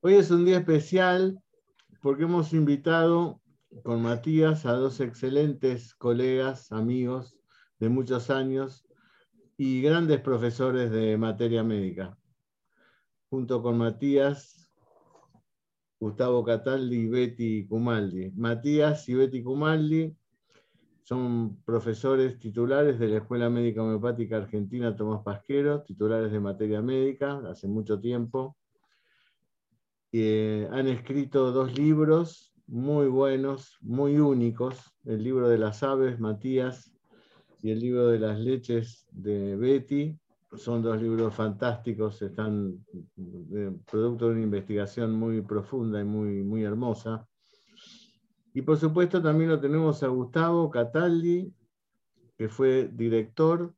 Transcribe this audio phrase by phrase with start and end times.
[0.00, 1.38] Hoy es un día especial
[2.02, 3.40] porque hemos invitado
[3.82, 7.36] con Matías a dos excelentes colegas, amigos
[7.78, 8.86] de muchos años
[9.56, 12.16] y grandes profesores de materia médica.
[13.28, 14.70] Junto con Matías,
[16.00, 18.30] Gustavo Cataldi y Betty Cumaldi.
[18.32, 20.16] Matías y Betty Cumaldi
[21.02, 27.40] son profesores titulares de la Escuela Médica Homeopática Argentina Tomás Pasquero, titulares de materia médica
[27.48, 28.56] hace mucho tiempo.
[30.70, 36.92] Han escrito dos libros muy buenos, muy únicos, el libro de las aves, Matías,
[37.62, 40.18] y el libro de las leches de Betty.
[40.56, 42.84] Son dos libros fantásticos, están
[43.54, 47.26] eh, producto de una investigación muy profunda y muy, muy hermosa.
[48.54, 51.52] Y por supuesto también lo tenemos a Gustavo Cataldi,
[52.38, 53.74] que fue director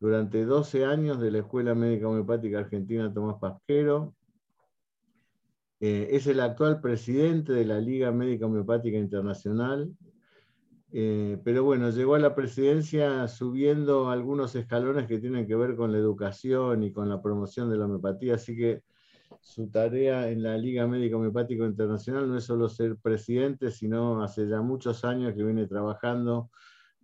[0.00, 4.14] durante 12 años de la Escuela Médica Homeopática Argentina Tomás Pasquero.
[5.86, 9.92] Eh, es el actual presidente de la Liga Médica Homeopática Internacional.
[10.90, 15.92] Eh, pero bueno, llegó a la presidencia subiendo algunos escalones que tienen que ver con
[15.92, 18.80] la educación y con la promoción de la homeopatía, así que
[19.42, 24.48] su tarea en la Liga Médica Homeopática Internacional no es solo ser presidente, sino hace
[24.48, 26.48] ya muchos años que viene trabajando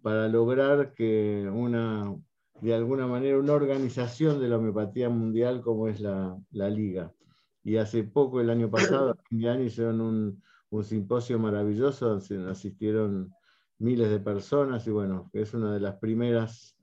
[0.01, 2.17] para lograr que una,
[2.63, 7.13] de alguna manera, una organización de la homeopatía mundial como es la, Liga.
[7.63, 10.43] Y hace poco, el año pasado, fin año, hicieron un,
[10.83, 13.35] simposio maravilloso, asistieron
[13.79, 16.77] miles de personas y bueno, es una de las primeras,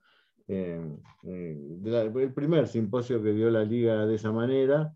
[0.47, 0.81] eh,
[1.23, 4.93] eh, el primer simposio que dio la liga de esa manera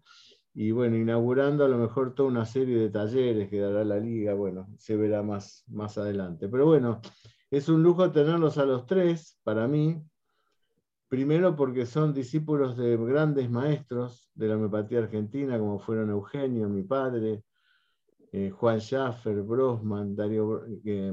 [0.54, 4.34] y bueno, inaugurando a lo mejor toda una serie de talleres que dará la liga,
[4.34, 6.50] bueno, se verá más, más adelante.
[6.50, 7.00] Pero bueno,
[7.50, 10.02] es un lujo tenerlos a los tres, para mí,
[11.12, 16.84] primero porque son discípulos de grandes maestros de la homeopatía argentina, como fueron Eugenio, mi
[16.84, 17.44] padre,
[18.32, 21.12] eh, Juan Schaffer, Brosman, Dario eh,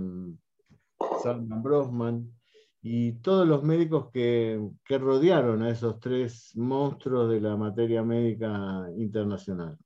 [1.20, 2.32] Salman Brosman,
[2.80, 9.76] y todos los médicos que, rodearon a esos tres monstruos de la materia médica internacional.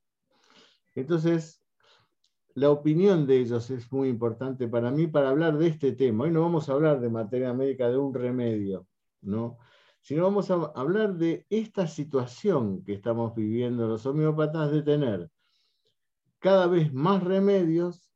[0.93, 1.65] Entonces,
[2.53, 6.25] la opinión de ellos es muy importante para mí para hablar de este tema.
[6.25, 8.85] Hoy no vamos a hablar de materia médica de un remedio,
[9.23, 9.57] ¿no?
[10.03, 15.31] Sino vamos a hablar de esta situación que estamos viviendo los homeópatas de tener
[16.39, 18.11] cada vez más remedios,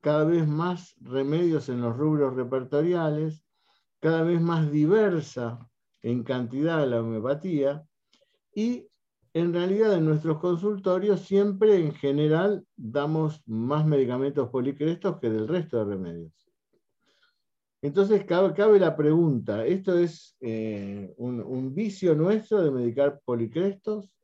[0.00, 3.44] cada vez más remedios en los rubros repertoriales,
[3.98, 5.58] cada vez más diversa
[6.02, 7.84] en cantidad la homeopatía
[8.54, 8.86] y
[9.34, 15.78] en realidad en nuestros consultorios siempre en general damos más medicamentos policrestos que del resto
[15.78, 16.51] de remedios.
[17.82, 24.14] Entonces cabe, la pregunta, ¿esto es eh, un, vicio nuestro de medicar policrestos?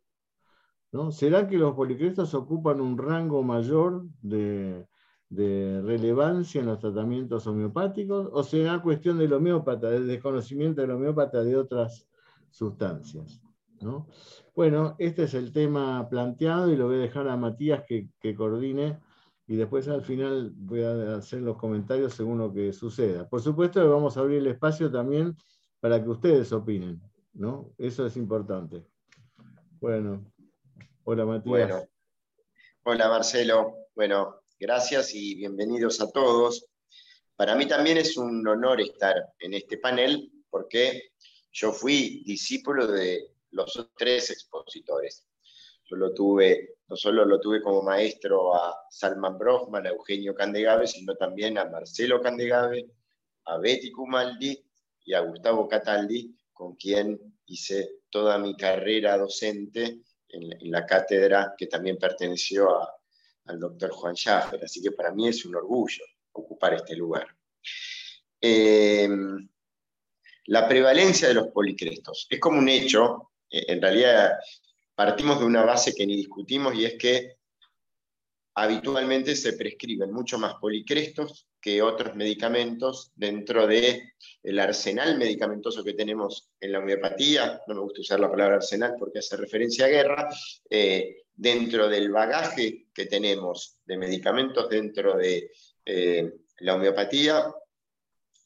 [1.10, 4.86] ¿Será que los policrestos ocupan un rango mayor de,
[5.28, 11.56] relevancia en los tratamientos homeopáticos o será cuestión del homeópata, del desconocimiento del homeópata de
[11.56, 12.08] otras
[12.50, 13.42] sustancias?
[13.80, 14.06] ¿no?
[14.54, 19.00] Bueno, este es el tema planteado y lo voy a dejar a Matías que, coordine
[19.48, 23.28] y después al final voy a hacer los comentarios según lo que suceda.
[23.28, 25.36] Por supuesto vamos a abrir el espacio también
[25.80, 27.00] para que ustedes opinen,
[27.32, 27.74] ¿no?
[27.78, 28.84] Eso es importante.
[29.80, 30.32] Bueno,
[31.02, 31.88] hola Matías.
[32.84, 33.74] hola Marcelo.
[33.96, 36.66] Bueno, Gracias y bienvenidos a todos.
[37.36, 41.12] Para mí también es un honor estar en este panel porque
[41.52, 45.24] yo fui discípulo de los tres expositores.
[45.88, 50.86] Yo lo tuve, no solo lo tuve como maestro a Salman Brofman, a Eugenio Candegave,
[50.86, 52.90] sino también a Marcelo Candegave,
[53.46, 54.62] a Betty Cumaldi
[55.04, 61.66] y a Gustavo Cataldi, con quien hice toda mi carrera docente en la cátedra que
[61.66, 62.68] también perteneció
[63.46, 67.26] al doctor Juan Schaffer, así que para mí es un orgullo ocupar este lugar.
[68.40, 69.08] Eh,
[70.46, 74.38] la prevalencia de los policrestos es como un hecho, eh, en realidad
[74.98, 77.36] partimos de una base que ni discutimos y es que
[78.56, 84.02] habitualmente se prescriben mucho más policrestos que otros medicamentos dentro del
[84.42, 88.96] el arsenal medicamentoso que tenemos en la homeopatía, no me gusta usar la palabra arsenal
[88.98, 90.28] porque hace referencia a guerra,
[90.68, 95.52] eh, dentro del bagaje que tenemos de medicamentos dentro de
[95.84, 97.44] eh, la homeopatía,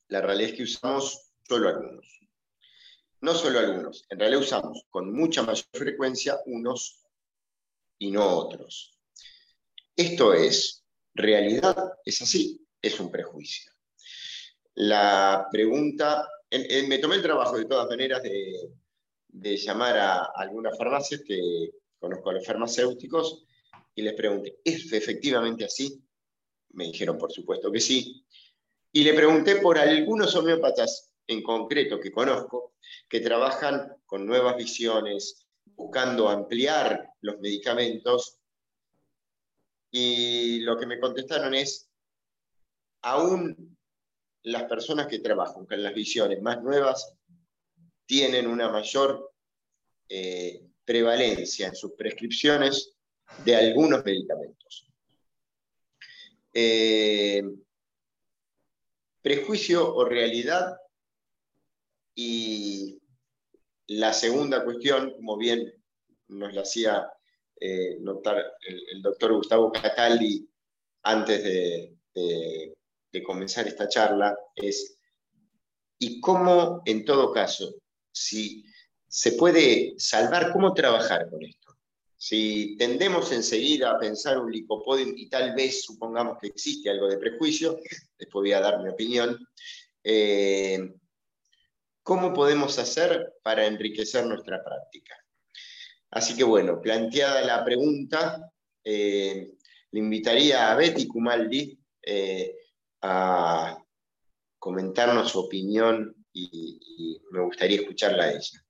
[0.09, 2.22] la realidad es que usamos solo algunos.
[3.23, 7.05] No solo algunos, en realidad usamos con mucha mayor frecuencia unos
[7.99, 8.99] y no otros.
[9.95, 10.85] Esto es,
[11.15, 13.71] realidad es así, es un prejuicio.
[14.75, 18.73] La pregunta, me tomé el trabajo de todas maneras de,
[19.29, 21.71] de llamar a algunas farmacias que
[22.01, 23.45] conozco a los farmacéuticos
[23.95, 26.05] y les pregunté, ¿es efectivamente así?
[26.71, 28.27] Me dijeron, por supuesto que sí.
[28.91, 32.75] Y le pregunté por algunos homeópatas en concreto que conozco,
[33.09, 38.39] que trabajan con nuevas visiones, buscando ampliar los medicamentos.
[39.91, 41.91] Y lo que me contestaron es,
[43.03, 43.77] aún
[44.45, 47.15] las personas que trabajan con las visiones más nuevas
[48.07, 49.33] tienen una mayor
[50.09, 52.95] eh, prevalencia en sus prescripciones
[53.45, 54.89] de algunos medicamentos.
[56.53, 57.43] Eh,
[59.23, 60.77] prejuicio o realidad
[62.15, 63.01] y
[63.87, 65.73] la segunda cuestión, como bien
[66.29, 67.09] nos la hacía
[67.61, 70.49] eh, notar el, doctor Gustavo Cataldi
[71.03, 71.97] antes de,
[73.25, 74.97] comenzar esta charla, es
[75.99, 77.75] ¿y cómo en todo caso,
[78.11, 78.65] si
[79.07, 81.77] se puede salvar, cómo trabajar con esto?
[82.17, 87.19] Si tendemos enseguida a pensar un licopodium y tal vez supongamos que existe algo de
[87.19, 87.79] prejuicio,
[88.19, 89.39] después voy a dar mi opinión,
[90.05, 90.95] eh,
[92.03, 95.15] ¿cómo podemos hacer para enriquecer nuestra práctica?
[96.11, 98.51] Así que bueno, planteada la pregunta,
[98.85, 99.55] eh,
[99.91, 102.57] le invitaría a Betty Kumaldi eh,
[103.03, 103.79] a
[104.59, 108.65] comentarnos su opinión y, y me gustaría escucharla a ella.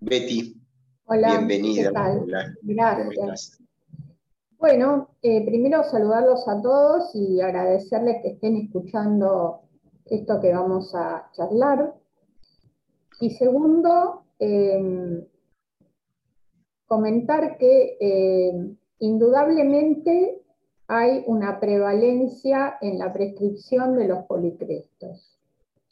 [0.00, 0.56] Betty.
[1.04, 1.92] Hola, bienvenida.
[2.62, 3.58] Gracias.
[4.58, 9.62] Bueno, eh, primero saludarlos a todos y agradecerles que estén escuchando
[10.06, 11.94] esto que vamos a charlar.
[13.20, 15.24] Y segundo, em,
[16.86, 20.42] comentar que em, indudablemente
[20.88, 25.38] hay una prevalencia en la prescripción de los policrestos,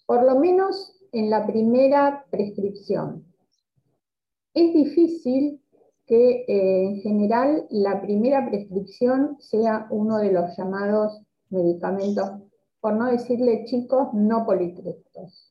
[0.06, 3.24] por lo menos en la primera prescripción.
[4.52, 5.62] Es difícil
[6.06, 12.30] que eh, en general la primera prescripción sea uno de los llamados medicamentos,
[12.80, 15.49] por no decirle chicos, no policrestos.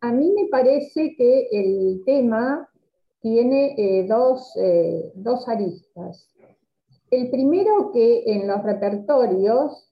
[0.00, 2.68] A mí me parece que el tema
[3.20, 6.32] tiene eh, dos, eh, dos aristas.
[7.10, 9.90] El primero que en los repertorios,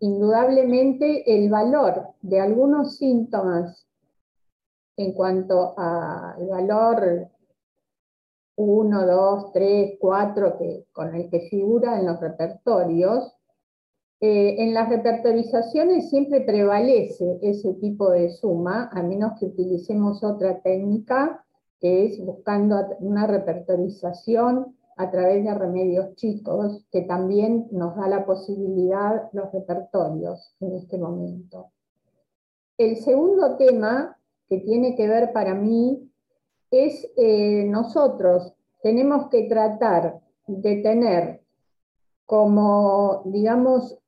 [0.00, 3.86] indudablemente el valor de algunos síntomas
[4.96, 7.28] en cuanto al valor
[8.56, 13.39] 1, 2, 3, 4 que, con el que figura en los repertorios,
[14.22, 20.60] eh, en las repertorizaciones siempre prevalece ese tipo de suma, a menos que utilicemos otra
[20.60, 21.42] técnica,
[21.80, 28.26] que es buscando una repertorización a través de remedios chicos, que también nos da la
[28.26, 31.70] posibilidad los repertorios en este momento.
[32.76, 34.18] El segundo tema
[34.50, 36.10] que tiene que ver para mí
[36.70, 41.40] es eh, nosotros tenemos que tratar de tener
[42.26, 43.99] como, digamos,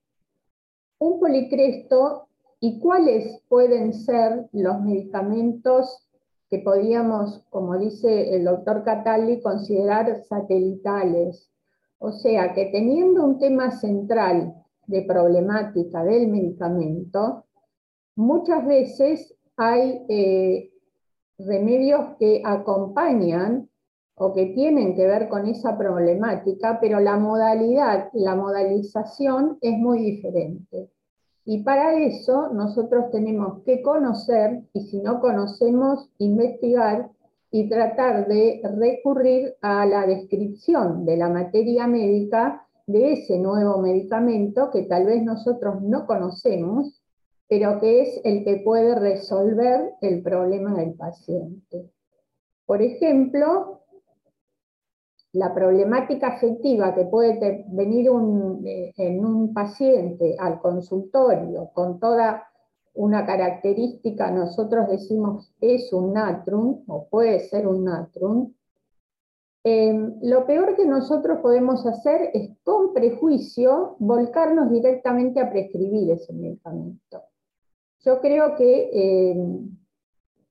[1.03, 2.29] un policresto
[2.61, 6.09] y cuáles pueden ser los medicamentos
[6.49, 11.51] que podríamos, como dice el doctor Catali, considerar satelitales.
[11.99, 14.55] O sea, que teniendo un tema central
[14.87, 17.47] de problemática del medicamento,
[18.15, 20.71] muchas veces hay eh,
[21.39, 23.69] remedios que acompañan
[24.15, 30.01] o que tienen que ver con esa problemática, pero la modalidad, la modalización es muy
[30.01, 30.91] diferente.
[31.45, 37.11] Y para eso nosotros tenemos que conocer, y si no conocemos, investigar
[37.51, 44.71] y tratar de recurrir a la descripción de la materia médica de ese nuevo medicamento
[44.71, 47.03] que tal vez nosotros no conocemos
[47.53, 51.91] pero que es el que puede resolver el problema del paciente.
[52.65, 53.82] Por ejemplo,
[55.33, 58.09] la problemática afectiva que puede venir
[58.67, 62.49] eh, en un paciente al consultorio con toda
[62.95, 68.53] una característica, nosotros decimos es un natrum o puede ser un natrum,
[69.65, 76.35] em, lo peor que nosotros podemos hacer es con prejuicio volcarnos directamente a prescribir ese
[76.35, 77.23] medicamento.
[78.05, 79.37] Yo creo que eh,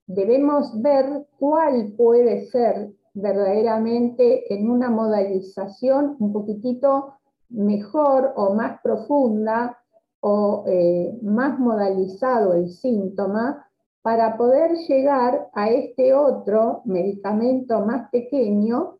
[0.07, 7.15] debemos ver cuál puede ser verdaderamente en una modalización un poquitito
[7.49, 9.77] mejor o más profunda
[10.21, 13.67] o eh, más modalizado el síntoma
[14.01, 18.97] para poder llegar a este otro medicamento más pequeño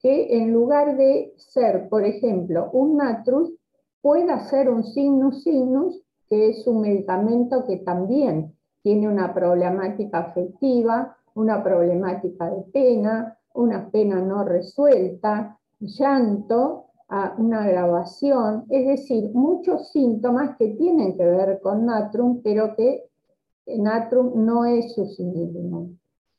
[0.00, 3.52] que en lugar de ser, por ejemplo, un natrus,
[4.00, 11.16] pueda ser un sinus sinus que es un medicamento que también tiene una problemática afectiva
[11.34, 19.90] una problemática de pena, una pena no resuelta, llanto, a una grabación, es decir, muchos
[19.90, 23.04] síntomas que tienen que ver con natrum, pero que
[23.66, 25.90] natrum no es su sinónimo.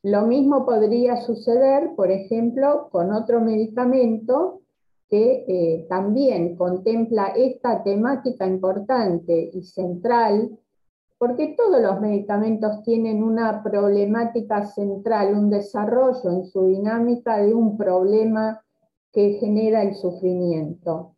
[0.01, 4.61] Lo mismo podría suceder, por ejemplo, con otro medicamento
[5.09, 10.57] que eh, también contempla esta temática importante y central,
[11.25, 17.77] porque todos los medicamentos tienen una problemática central, un desarrollo en su dinámica de un
[17.77, 18.61] problema
[19.13, 21.15] que genera el sufrimiento.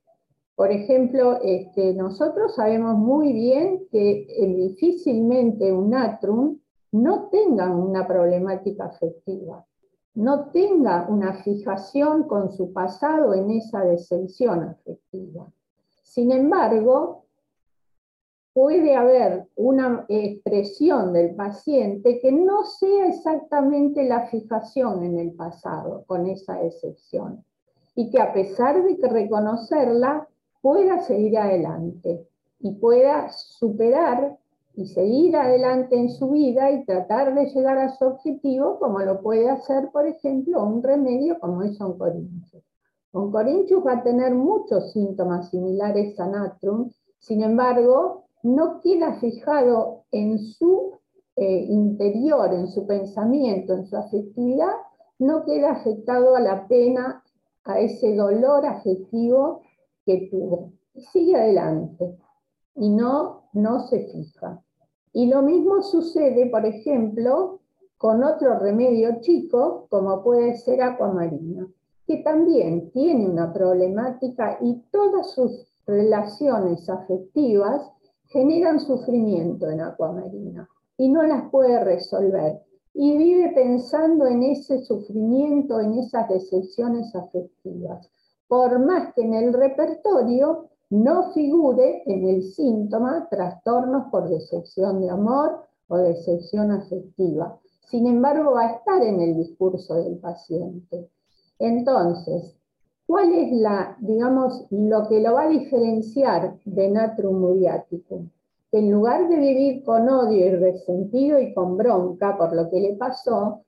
[0.55, 6.59] Por ejemplo, este, nosotros sabemos muy bien que eh, difícilmente un natrum
[6.91, 9.65] no tenga una problemática afectiva,
[10.13, 15.51] no tenga una fijación con su pasado en esa decepción afectiva.
[16.03, 17.24] Sin embargo,
[18.55, 26.05] puede haber una expresión del paciente que no sea exactamente la fijación en el pasado
[26.07, 27.43] con esa decepción
[27.95, 30.29] y que a pesar de que reconocerla,
[30.61, 32.25] pueda seguir adelante
[32.59, 34.37] y pueda superar
[34.73, 39.21] y seguir adelante en su vida y tratar de llegar a su objetivo, como lo
[39.21, 42.63] puede hacer, por ejemplo, un remedio como es oncorinchus.
[43.11, 50.37] Oncorinchus va a tener muchos síntomas similares a natrum, sin embargo, no queda fijado en
[50.37, 50.99] su
[51.35, 54.73] eh, interior, en su pensamiento, en su afectividad,
[55.17, 57.23] no queda afectado a la pena
[57.63, 59.61] a ese dolor afectivo
[60.05, 60.73] que tuvo.
[60.93, 62.19] Y sigue adelante
[62.75, 64.61] y no, no se fija.
[65.11, 67.61] Y lo mismo sucede, por ejemplo,
[67.97, 71.67] con otro remedio chico, como puede ser acuamarina,
[72.05, 77.91] que también tiene una problemática y todas sus relaciones afectivas
[78.35, 82.61] generan sufrimiento en acuamarina y no las puede resolver
[82.93, 88.11] y vive pensando en ese sufrimiento, en esas decepciones afectivas,
[88.49, 95.11] por más que en el repertorio no figure en el síntoma trastornos por decepción de
[95.11, 97.57] amor o decepción afectiva.
[97.89, 101.09] Sin embargo, va a estar en el discurso del paciente.
[101.57, 102.53] Entonces,
[103.07, 108.29] ¿cuál es la, digamos, lo que lo va a diferenciar de natrum muriaticum?
[108.75, 112.93] en lugar de vivir con odio y resentido y con bronca por lo que le
[112.95, 113.61] pasó,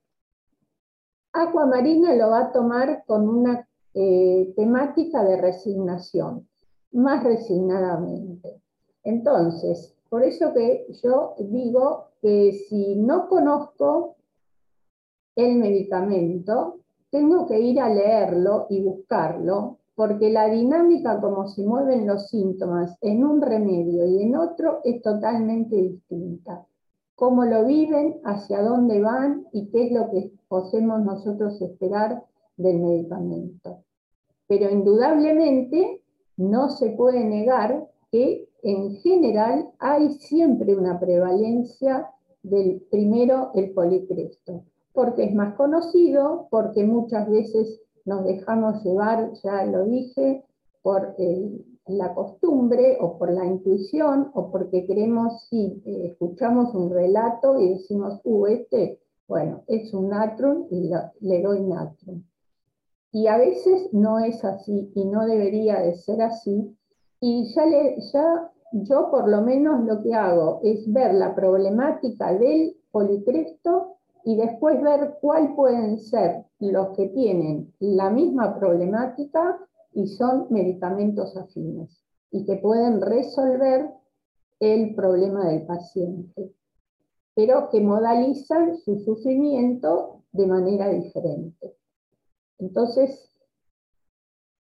[1.32, 6.46] Aquamarina lo va a tomar con una eh, temática de resignación,
[6.92, 8.60] más resignadamente.
[9.02, 14.16] Entonces, por eso que yo digo que si no conozco
[15.36, 22.06] el medicamento, tengo que ir a leerlo y buscarlo porque la dinámica como se mueven
[22.06, 26.64] los síntomas en un remedio y en otro es totalmente distinta.
[27.16, 32.22] Cómo lo viven, hacia dónde van y qué es lo que podemos nosotros esperar
[32.56, 33.78] del medicamento.
[34.46, 36.00] Pero indudablemente
[36.36, 42.08] no se puede negar que en general hay siempre una prevalencia
[42.44, 44.62] del primero, el policresto,
[44.92, 50.44] porque es más conocido, porque muchas veces nos dejamos llevar, ya lo dije,
[50.82, 56.90] por eh, la costumbre o por la intuición o porque queremos, si eh, escuchamos un
[56.90, 60.90] relato y decimos, uh, este, bueno, es un natrum y
[61.20, 62.22] le doy natrum.
[63.12, 66.76] Y a veces no es así y no debería de ser así.
[67.20, 72.34] Y ya, le, ya yo por lo menos lo que hago es ver la problemática
[72.34, 73.97] del policresto
[74.28, 79.58] y después ver cuál pueden ser los que tienen la misma problemática
[79.94, 83.88] y son medicamentos afines y que pueden resolver
[84.60, 86.52] el problema del paciente,
[87.34, 91.74] pero que modalizan su sufrimiento de manera diferente.
[92.58, 93.34] Entonces,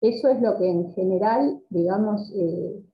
[0.03, 2.85] eso es lo que en general, digamos, eh,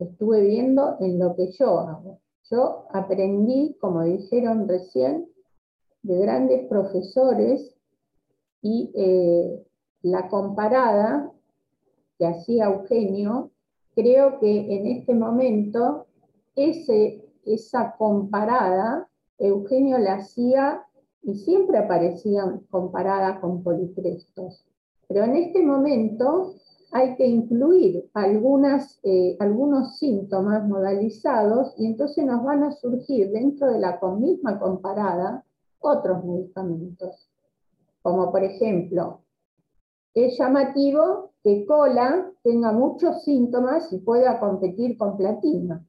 [0.00, 2.18] estuve viendo en lo que yo hago.
[2.50, 5.31] Yo aprendí, como dijeron recién,
[6.02, 7.74] de grandes profesores
[8.60, 9.64] y eh,
[10.02, 11.32] la comparada
[12.18, 13.50] que hacía Eugenio,
[13.94, 16.06] creo que en este momento
[16.54, 20.86] ese, esa comparada Eugenio la hacía
[21.22, 24.64] y siempre aparecían comparadas con policrestos.
[25.08, 26.54] Pero en este momento
[26.92, 28.10] hay que incluir
[29.02, 35.44] eh, algunos síntomas modalizados y entonces nos van a surgir dentro de la misma comparada
[35.82, 37.28] otros medicamentos,
[38.02, 39.22] como por ejemplo,
[40.14, 45.84] es llamativo que cola tenga muchos síntomas y pueda competir con platina.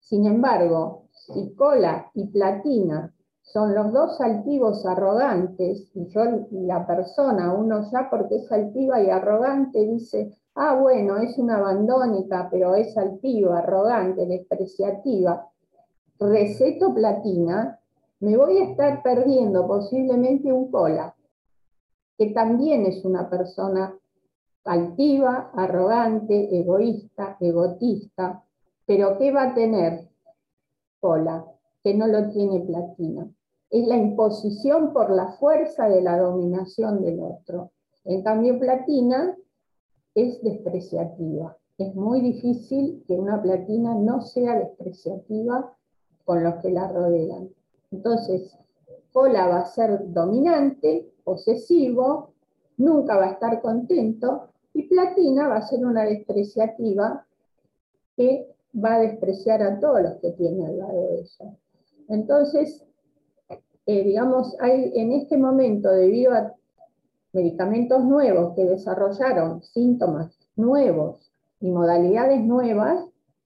[0.00, 7.52] Sin embargo, si cola y platina son los dos altivos arrogantes, y yo, la persona,
[7.52, 12.96] uno ya porque es altiva y arrogante, dice, ah, bueno, es una abandónica, pero es
[12.96, 15.48] altiva, arrogante, despreciativa,
[16.18, 17.79] receto platina,
[18.20, 21.14] me voy a estar perdiendo posiblemente un cola,
[22.16, 23.94] que también es una persona
[24.64, 28.44] altiva, arrogante, egoísta, egotista,
[28.86, 30.08] pero ¿qué va a tener
[31.00, 31.44] cola?
[31.82, 33.30] Que no lo tiene platina
[33.70, 37.70] es la imposición por la fuerza de la dominación del otro.
[38.04, 39.36] En cambio, platina
[40.14, 41.56] es despreciativa.
[41.78, 45.72] Es muy difícil que una platina no sea despreciativa
[46.24, 47.50] con los que la rodean.
[47.90, 48.56] Entonces,
[49.12, 52.32] Cola va a ser dominante, posesivo,
[52.76, 57.26] nunca va a estar contento, y Platina va a ser una despreciativa
[58.16, 61.56] que va a despreciar a todos los que tiene al lado de ella.
[62.08, 62.84] Entonces,
[63.86, 66.54] eh, digamos, hay en este momento, debido a
[67.32, 73.04] medicamentos nuevos que desarrollaron síntomas nuevos y modalidades nuevas,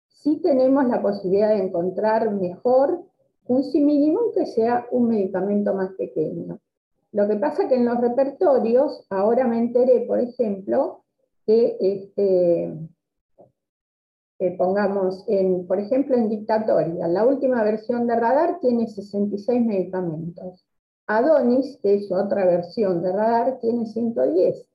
[0.09, 3.05] sí tenemos la posibilidad de encontrar mejor
[3.47, 6.59] un mínimo que sea un medicamento más pequeño.
[7.13, 11.05] Lo que pasa que en los repertorios, ahora me enteré, por ejemplo,
[11.47, 12.77] que este,
[14.59, 20.65] pongamos, en, por ejemplo, en dictatoria, la última versión de radar tiene 66 medicamentos.
[21.07, 24.67] Adonis, que es otra versión de radar, tiene 110.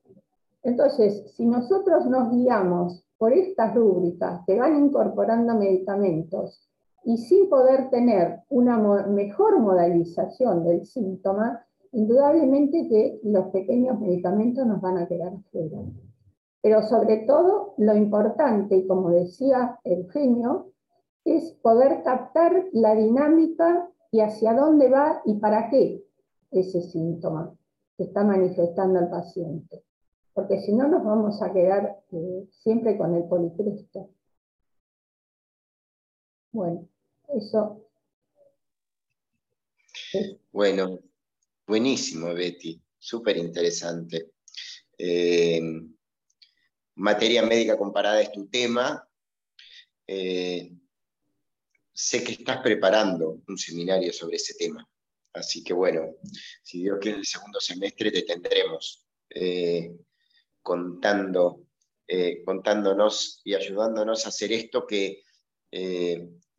[0.62, 6.69] Entonces, si nosotros nos guiamos por estas rúbricas que van incorporando medicamentos
[7.04, 14.80] y sin poder tener una mejor modalización del síntoma, indudablemente que los pequeños medicamentos nos
[14.80, 15.78] van a quedar fuera.
[16.62, 20.72] Pero sobre todo, lo importante, y como decía Eugenio,
[21.24, 26.04] es poder captar la dinámica y hacia dónde va y para qué
[26.50, 27.54] ese síntoma
[27.96, 29.82] que está manifestando el paciente.
[30.34, 34.08] Porque si no, nos vamos a quedar eh, siempre con el policristo.
[36.52, 36.88] Bueno,
[37.28, 37.86] eso.
[40.50, 41.00] Bueno,
[41.66, 42.80] buenísimo, Betty.
[42.98, 44.32] Súper interesante.
[44.98, 45.60] Eh,
[46.96, 49.08] materia médica comparada es tu tema.
[50.06, 50.72] Eh,
[51.92, 54.86] sé que estás preparando un seminario sobre ese tema.
[55.32, 56.16] Así que bueno,
[56.64, 59.96] si Dios quiere el segundo semestre te tendremos eh,
[60.60, 61.68] contando,
[62.44, 65.22] contándonos y ayudándonos a hacer esto que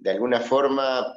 [0.01, 1.13] de alguna forma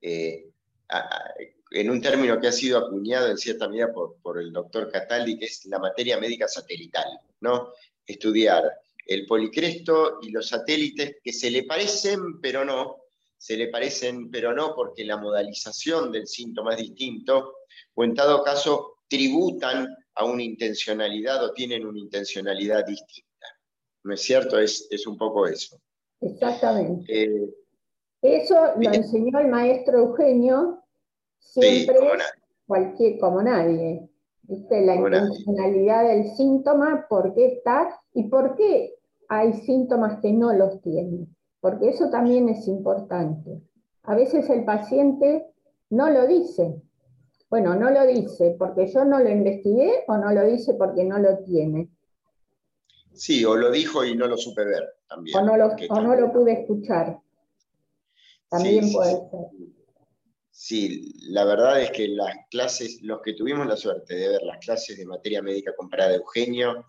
[0.00, 5.46] en un término que ha sido acuñado en cierta medida por, el doctor Cataldi, que
[5.46, 7.72] es la materia médica satelital, ¿no?
[8.06, 8.62] Estudiar
[9.06, 12.98] el policresto y los satélites que se le parecen, pero no,
[13.36, 17.56] se le parecen, pero no, porque la modalización del síntoma es distinto,
[17.94, 23.46] o en todo caso tributan a una intencionalidad o tienen una intencionalidad distinta.
[24.04, 24.58] ¿No es cierto?
[24.58, 25.80] Es, un poco eso.
[26.24, 27.24] Exactamente.
[27.24, 27.54] Eh,
[28.22, 30.82] eso lo enseñó el maestro Eugenio
[31.38, 32.10] siempre como
[32.66, 34.08] cualquier, como nadie.
[34.46, 38.94] La intencionalidad del síntoma, por qué está y por qué
[39.28, 41.34] hay síntomas que no los tienen.
[41.60, 43.62] Porque eso también es importante.
[44.02, 45.46] A veces el paciente
[45.90, 46.82] no lo dice.
[47.48, 51.18] Bueno, no lo dice porque yo no lo investigué o no lo dice porque no
[51.18, 51.88] lo tiene.
[53.14, 55.36] Sí, o lo dijo y no lo supe ver también.
[55.36, 57.18] O no lo, no lo pude escuchar.
[58.48, 59.20] También puede ser.
[60.50, 64.58] Sí, la verdad es que las clases, los que tuvimos la suerte de ver las
[64.58, 66.84] clases de materia médica comparada de Eugenio,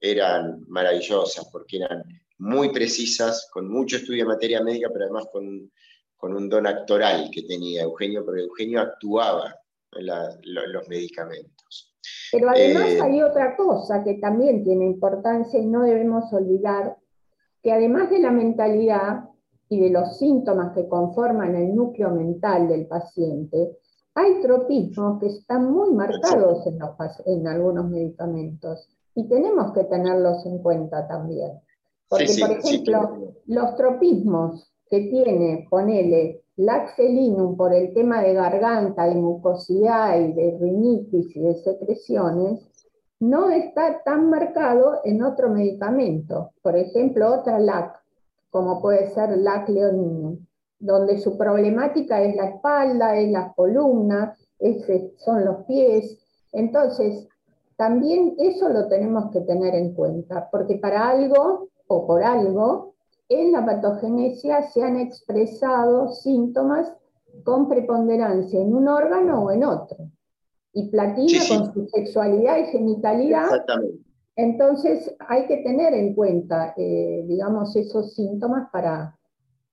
[0.00, 2.04] eran maravillosas porque eran
[2.38, 5.70] muy precisas, con mucho estudio de materia médica, pero además con,
[6.20, 9.54] un don actoral que tenía Eugenio, porque Eugenio actuaba
[9.92, 11.57] en los medicamentos.
[12.32, 16.96] Pero además eh, hay otra cosa que también tiene importancia y no debemos olvidar,
[17.62, 19.28] que además de la mentalidad,
[19.68, 23.78] y de los síntomas que conforman el núcleo mental del paciente,
[24.14, 26.78] hay tropismos que están muy marcados en,
[27.26, 31.60] en algunos medicamentos y tenemos que tenerlos en cuenta también.
[32.08, 39.14] Porque, por ejemplo, los tropismos que tiene, ponele, laxelinum por el tema de garganta, de
[39.14, 42.68] mucosidad y de rinitis y de secreciones,
[43.20, 46.50] no está tan marcado en otro medicamento.
[46.62, 48.00] Por ejemplo, otra LAC,
[48.50, 50.36] como puede ser la cleonina,
[50.80, 54.36] donde su problemática es la espalda, es las columnas,
[55.18, 56.18] son los pies.
[56.52, 57.28] Entonces,
[57.76, 62.94] también eso lo tenemos que tener en cuenta, porque para algo o por algo
[63.28, 66.92] en la patogenesia se han expresado síntomas
[67.44, 70.10] con preponderancia en un órgano o en otro.
[70.72, 73.44] Y platina con su sexualidad y genitalidad.
[73.44, 74.08] Exactamente.
[74.36, 79.18] Entonces hay que tener en cuenta, eh, digamos, esos síntomas para,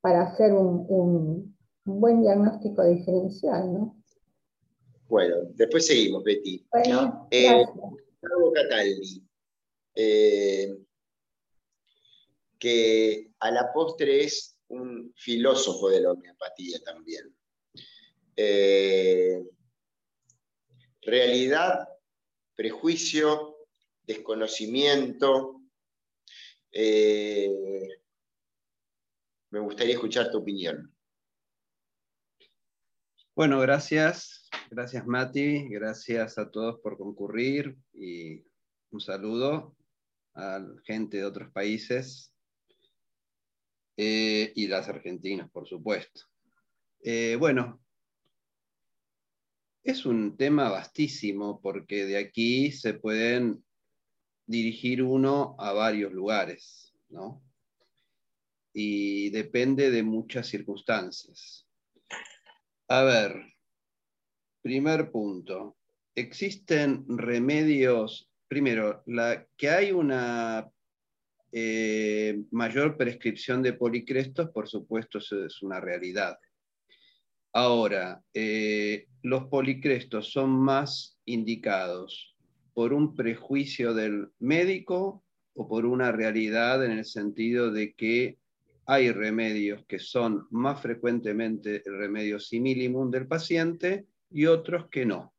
[0.02, 3.96] para hacer un, buen diagnóstico diferencial, ¿no?
[5.08, 6.66] Bueno, después seguimos, Betty.
[6.72, 7.64] Bueno, eh,
[8.56, 9.24] Cataldi,
[9.94, 10.76] eh,
[12.60, 17.36] que a la postre es un filósofo de la homeopatía también.
[18.36, 19.44] Eh,
[21.02, 21.88] realidad,
[22.56, 23.58] prejuicio,
[24.04, 25.62] desconocimiento.
[26.72, 27.50] Eh,
[29.52, 30.94] me gustaría escuchar tu opinión.
[33.36, 34.50] Bueno, gracias.
[34.72, 38.44] Gracias Mati, gracias a todos por concurrir y
[38.90, 39.78] un saludo
[40.34, 42.35] a gente de otros países
[43.98, 46.22] eh, y las argentinas, por supuesto.
[47.02, 47.82] Eh, bueno,
[49.84, 53.64] es un tema vastísimo porque de aquí se pueden
[54.48, 57.44] dirigir uno a varios lugares, ¿no?
[58.74, 61.68] Y depende de muchas circunstancias.
[62.88, 63.54] A ver,
[64.62, 65.78] primer punto.
[66.16, 70.70] Existen remedios, primero, la, que hay una
[71.58, 76.38] eh, mayor prescripción de policrestos, por supuesto, eso es una realidad.
[77.54, 82.36] Ahora, eh, los policrestos son más indicados
[82.74, 88.38] por un prejuicio del médico o por una realidad en el sentido de que
[88.86, 95.34] hay remedios que son más frecuentemente el remedio similimum del paciente y otros que no.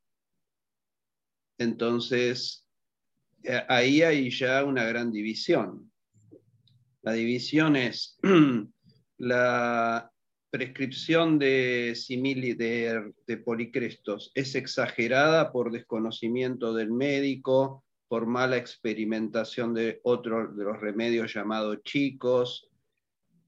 [1.58, 2.66] Entonces,
[3.42, 5.92] eh, ahí hay ya una gran división.
[7.06, 8.18] La división es
[9.18, 10.10] la
[10.50, 14.32] prescripción de, simili, de, policrestos.
[14.34, 21.80] Es exagerada por desconocimiento del médico, por mala experimentación de otros de los remedios llamados
[21.84, 22.68] chicos,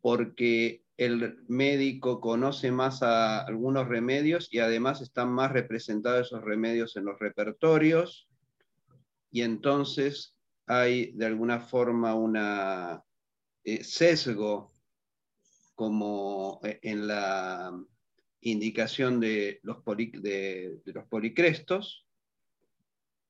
[0.03, 6.97] porque el médico conoce más a algunos remedios y además están más representados esos remedios
[6.97, 8.29] en los repertorios,
[9.33, 10.37] y entonces
[10.69, 13.03] hay de alguna forma una
[13.65, 14.73] eh, sesgo
[15.75, 17.73] como eh, en la
[18.41, 22.07] indicación de los, de, los policrestos.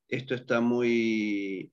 [0.08, 1.72] Esto está muy...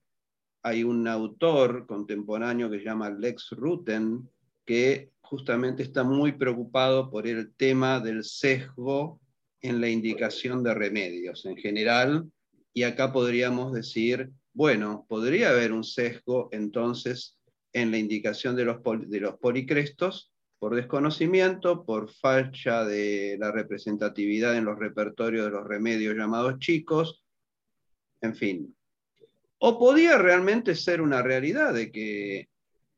[0.63, 4.27] Hay un autor contemporáneo que se llama Lex Rutten,
[4.65, 9.21] que justamente está muy preocupado por el tema del sesgo
[9.61, 12.29] en la indicación de remedios en general.
[12.73, 17.34] Y acá podríamos decir, bueno, podría haber un sesgo entonces
[17.75, 18.77] en la indicación de los,
[19.09, 25.67] de los policrestos por desconocimiento, por falta de la representatividad en los repertorios de los
[25.67, 27.25] remedios llamados chicos,
[28.21, 28.77] en fin.
[29.57, 32.47] O podía realmente ser una realidad de que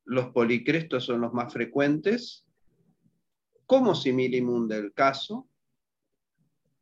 [0.06, 2.46] los policrestos son los más frecuentes,
[3.66, 5.50] como similimum del caso,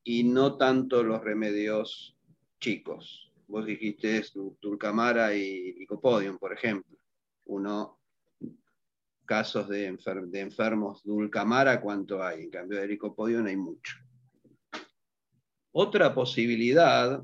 [0.03, 2.17] y no tanto los remedios
[2.59, 3.31] chicos.
[3.47, 4.21] Vos dijiste
[4.61, 6.94] Dulcamara y Licopodium, por ejemplo
[7.45, 7.99] uno
[9.25, 12.43] casos de, enfermos dulcamara, ¿cuánto hay?
[12.43, 13.95] En cambio de licopodio no hay mucho.
[15.71, 17.21] Otra posibilidad,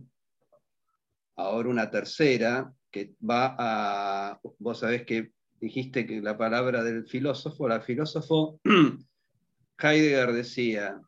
[1.35, 5.31] ahora una tercera, que va a, vos sabés que
[5.61, 8.59] dijiste que la palabra del filósofo, la filósofo
[9.77, 10.99] Heidegger decía,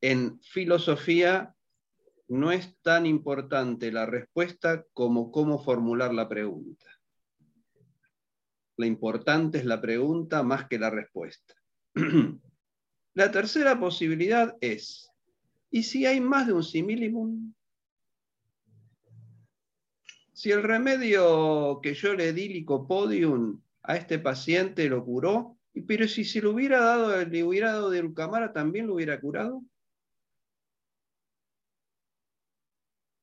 [0.00, 1.54] en filosofía
[2.32, 6.86] no es tan importante la respuesta como cómo formular la pregunta.
[8.78, 11.54] Lo importante es la pregunta más que la respuesta.
[13.14, 15.10] la tercera posibilidad es,
[15.70, 17.52] ¿y si hay más de un similimum?
[20.32, 26.24] Si el remedio que yo le di licopodium a este paciente lo curó, pero si
[26.24, 27.08] se lo hubiera dado,
[27.46, 29.62] hubiera dado de Ulcamara, ¿también lo hubiera curado?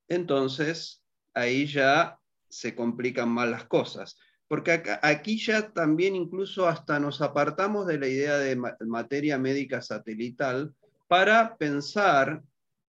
[0.10, 2.20] Entonces ahí ya
[2.50, 4.18] se complican más las cosas.
[4.48, 10.74] Porque aquí ya también incluso hasta nos apartamos de la idea de materia médica satelital
[11.08, 12.42] para pensar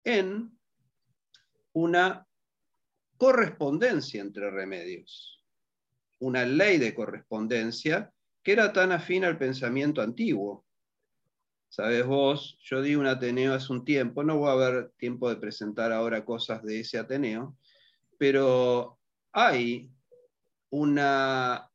[0.02, 0.50] en
[1.72, 2.26] una
[3.16, 5.44] correspondencia entre remedios,
[6.18, 10.66] una ley de correspondencia que era tan afín al pensamiento antiguo.
[11.74, 15.34] Sabes vos, yo di un Ateneo hace un tiempo, no voy a haber tiempo de
[15.34, 17.56] presentar ahora cosas de ese Ateneo,
[18.16, 19.00] pero
[19.32, 19.90] hay
[20.70, 21.68] una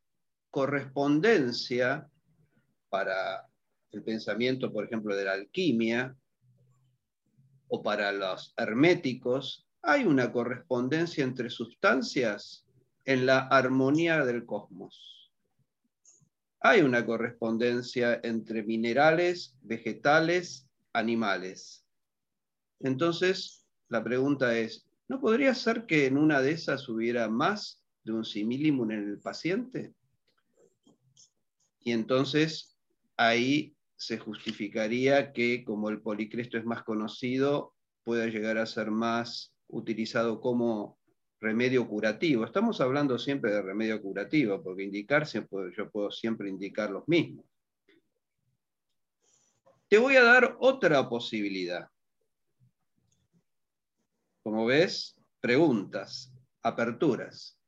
[0.50, 2.10] correspondencia
[2.88, 3.46] para
[3.92, 6.16] el pensamiento, por ejemplo, de la alquimia,
[7.68, 12.66] o para los herméticos, hay una correspondencia entre sustancias
[13.04, 15.19] en la armonía del cosmos.
[16.62, 21.86] Hay una correspondencia entre minerales, vegetales, animales.
[22.82, 28.12] Entonces, la pregunta es, ¿no podría ser que en una de esas hubiera más de
[28.12, 29.94] un similimun en el paciente?
[31.80, 32.78] Y entonces
[33.16, 39.54] ahí se justificaría que como el policresto es más conocido, pueda llegar a ser más
[39.68, 40.99] utilizado como
[41.40, 42.46] remedio curativo.
[42.46, 47.46] Estamos hablando siempre de remedio curativo, porque indicarse, yo puedo siempre indicar los mismos.
[49.88, 51.90] Te voy a dar otra posibilidad.
[54.44, 57.60] Como ves, preguntas, aperturas.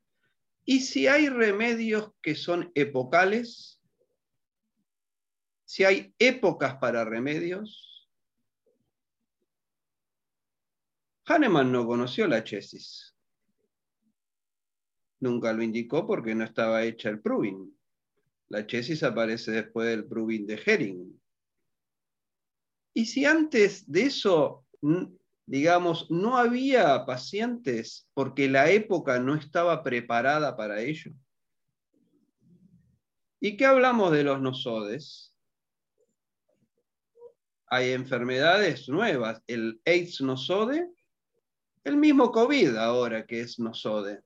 [0.66, 3.82] ¿Y si hay remedios que son epocales?
[5.72, 8.10] si hay épocas para remedios.
[11.26, 13.11] Hahnemann no conoció la chesis.
[15.22, 17.74] Nunca lo indicó porque no estaba hecha el proving.
[18.50, 21.22] La chesis aparece después del proving de Herring.
[22.94, 24.66] Y si antes de eso,
[25.46, 31.14] digamos, no había pacientes porque la época no estaba preparada para ello.
[33.40, 35.32] ¿Y qué hablamos de los nosodes?
[37.72, 39.42] hay enfermedades nuevas.
[39.48, 40.90] El AIDS nosode,
[41.86, 44.22] el mismo COVID ahora que es nosode.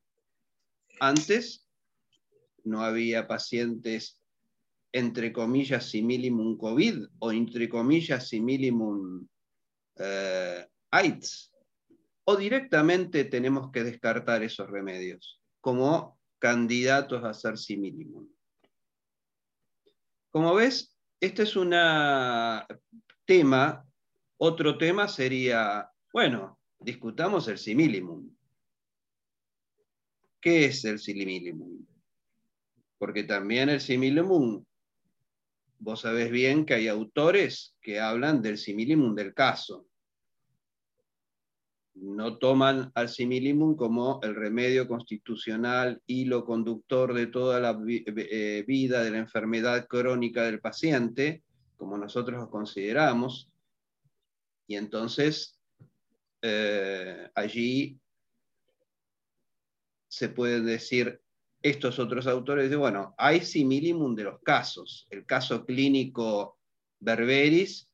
[0.99, 1.67] Antes
[2.63, 4.21] no había pacientes
[4.91, 9.27] entre comillas simillimum COVID o entre comillas simillimum
[9.97, 11.51] eh, AIDS.
[12.23, 18.27] O directamente tenemos que descartar esos remedios como candidatos a ser simillimum.
[20.31, 22.67] Como ves, esta es una
[23.25, 23.85] tema,
[24.37, 28.34] otro tema sería, bueno, discutamos el similimum.
[30.45, 31.83] ¿Qué es el similimum?
[32.99, 34.63] Porque también el similimum,
[35.79, 39.87] vos sabés bien que hay autores que hablan del similimum del caso.
[41.95, 49.03] No toman al similimum como el remedio constitucional, hilo conductor de toda la eh, vida
[49.03, 51.41] de la enfermedad crónica del paciente,
[51.75, 53.49] como nosotros lo consideramos,
[54.67, 55.59] y entonces
[56.43, 57.99] eh, allí
[60.15, 61.19] se puede decir,
[61.61, 65.07] estos otros autores dicen, bueno, hay similimum de los casos.
[65.09, 66.57] El caso clínico
[67.01, 67.89] Berberis,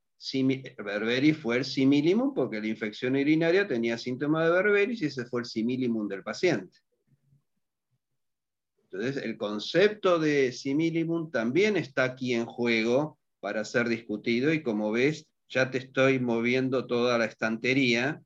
[0.77, 5.41] Berberis fue el similimum porque la infección urinaria tenía síntomas de Berberis y ese fue
[5.41, 6.77] el similimum del paciente.
[8.83, 14.91] Entonces, el concepto de similimum también está aquí en juego para ser discutido y como
[14.91, 18.21] ves, ya te estoy moviendo toda la estantería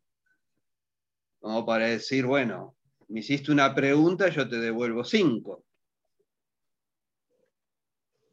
[1.39, 2.74] como para decir, bueno,
[3.07, 5.63] me hiciste una pregunta, yo te devuelvo cinco.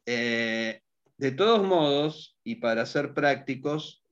[0.05, 0.81] Eh,
[1.17, 4.03] de todos modos, y para ser prácticos,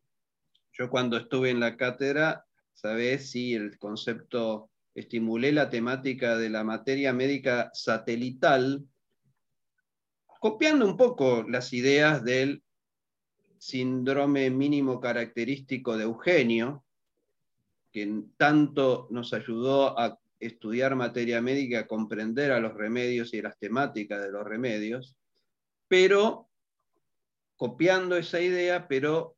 [0.74, 6.64] yo cuando estuve en la cátedra, sabes si el concepto, estimulé la temática de la
[6.64, 8.86] materia médica satelital
[10.42, 12.64] copiando un poco las ideas del
[13.60, 16.84] síndrome mínimo característico de Eugenio,
[17.92, 24.22] que tanto nos ayudó a estudiar materia médica, comprender a los remedios y las temáticas
[24.22, 25.16] de los remedios,
[25.88, 26.50] pero
[27.56, 29.38] copiando esa idea, pero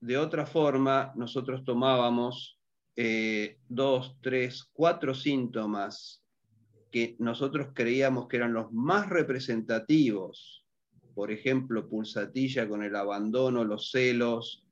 [0.00, 2.60] de otra forma, nosotros tomábamos
[2.96, 6.22] eh, dos, tres, cuatro síntomas
[6.90, 10.64] que nosotros creíamos que eran los más representativos,
[11.14, 14.63] por ejemplo, pulsatilla con el abandono, los celos,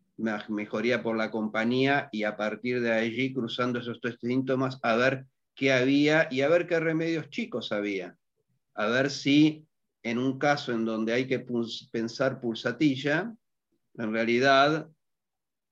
[0.49, 5.27] mejoría por la compañía y a partir de allí cruzando esos tres síntomas a ver
[5.55, 8.17] qué había y a ver qué remedios chicos había.
[8.75, 9.67] A ver si
[10.03, 11.45] en un caso en donde hay que
[11.93, 13.35] pensar pulsatilla,
[13.95, 14.89] en realidad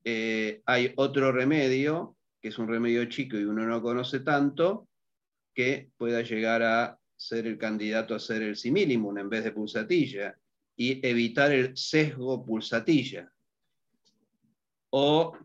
[0.04, 4.88] eh, hay otro remedio, que es un remedio chico y uno no conoce tanto,
[5.54, 10.36] que pueda llegar a ser el candidato a ser el simillimum en vez de pulsatilla
[10.76, 13.30] y evitar el sesgo pulsatilla.
[14.90, 15.36] O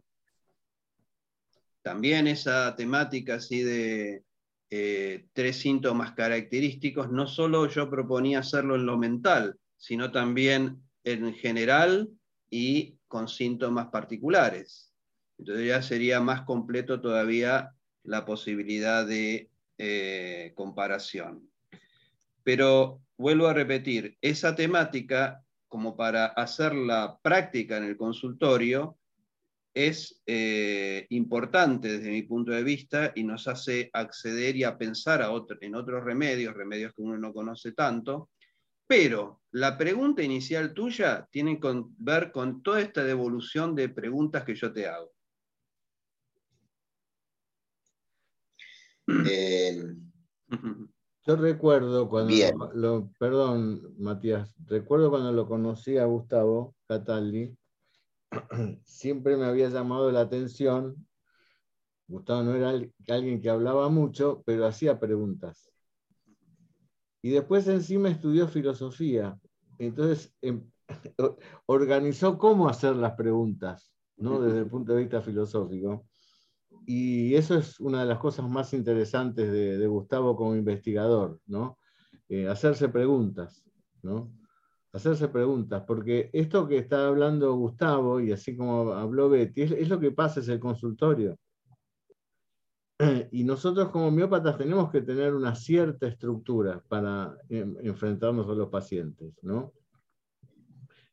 [1.81, 4.23] también esa temática así de
[4.71, 11.33] eh, tres síntomas característicos, no solo yo proponía hacerlo en lo mental, sino también en
[11.35, 12.09] general
[12.49, 14.91] y con síntomas particulares.
[15.37, 21.49] Entonces ya sería más completo todavía la posibilidad de eh, comparación.
[22.43, 28.97] Pero vuelvo a repetir, esa temática como para hacer la práctica en el consultorio
[29.75, 35.29] es eh, importante desde mi punto de vista y nos hace acceder y a pensar
[35.59, 38.29] en otros remedios, remedios que uno no conoce tanto,
[38.87, 44.55] pero la pregunta inicial tuya tiene que ver con toda esta devolución de preguntas que
[44.55, 45.11] yo te hago.
[49.29, 49.93] Eh,
[51.27, 52.33] yo recuerdo cuando,
[52.73, 57.57] lo, perdón Matías, recuerdo cuando lo conocí a Gustavo Cataldi,
[58.83, 61.07] siempre me había llamado la atención,
[62.07, 65.71] Gustavo no era alguien que hablaba mucho, pero hacía preguntas.
[67.21, 69.39] Y después encima estudió filosofía,
[69.79, 70.69] entonces em,
[71.65, 74.39] organizó cómo hacer las preguntas, ¿no?
[74.39, 76.05] desde el punto de vista filosófico.
[76.85, 81.79] Y eso es una de las cosas más interesantes de, Gustavo como investigador, ¿no?
[82.29, 83.63] Eh, hacerse preguntas,
[84.03, 84.31] ¿no?
[84.95, 89.99] Hacerse preguntas, porque esto que está hablando Gustavo, y así como habló Betty, es, lo
[89.99, 91.37] que pasa, es el consultorio.
[93.33, 99.33] Y nosotros como miópatas tenemos que tener una cierta estructura para enfrentarnos a los pacientes,
[99.41, 99.73] ¿no?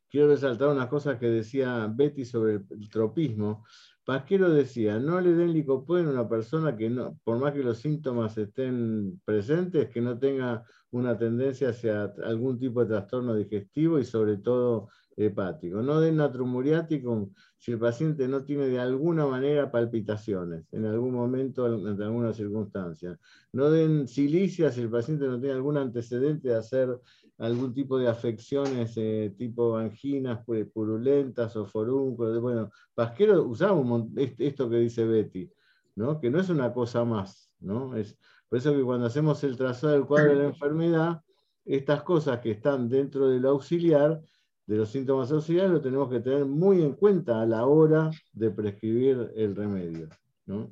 [0.09, 3.65] Quiero resaltar unas cosas que decía Betty sobre el tropismo.
[4.05, 7.77] Pasquero decía, no le den licopoden a una persona que no, por más que los
[7.77, 14.03] síntomas estén presentes, que no tenga una tendencia hacia algún tipo de trastorno digestivo y
[14.03, 15.81] sobre todo hepático.
[15.81, 21.65] No den natrumuriático si el paciente no tiene de alguna manera palpitaciones, en algún momento,
[21.65, 23.17] en alguna circunstancia.
[23.53, 26.99] No den silicia si el paciente no tiene algún antecedente de hacer
[27.37, 32.41] algún tipo de afecciones eh, tipo anginas purulentas o forúnculos.
[32.41, 33.81] Bueno, Pasquero usaba
[34.15, 35.51] esto que dice Betty,
[35.95, 36.19] ¿no?
[36.19, 37.49] que no es una cosa más.
[37.59, 37.95] ¿no?
[37.95, 38.17] Es,
[38.47, 41.21] por eso que cuando hacemos el trazado del cuadro de la enfermedad,
[41.65, 44.21] estas cosas que están dentro del auxiliar,
[44.65, 48.51] de los síntomas auxiliares, lo tenemos que tener muy en cuenta a la hora de
[48.51, 50.07] prescribir el remedio.
[50.45, 50.69] ¿no?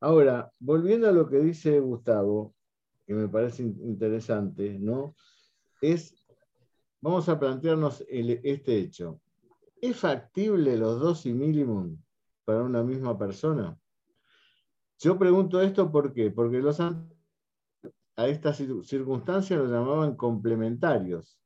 [0.00, 2.54] Ahora, volviendo a lo que dice Gustavo,
[3.06, 5.14] que me parece interesante, ¿no?
[5.80, 6.14] Es,
[7.00, 9.20] vamos a plantearnos este hecho.
[9.80, 11.96] ¿Es factible los dos simillimum
[12.44, 13.78] para una misma persona?
[14.98, 16.30] Yo pregunto esto ¿por qué?
[16.30, 21.38] porque los a estas circunstancias los llamaban complementarios.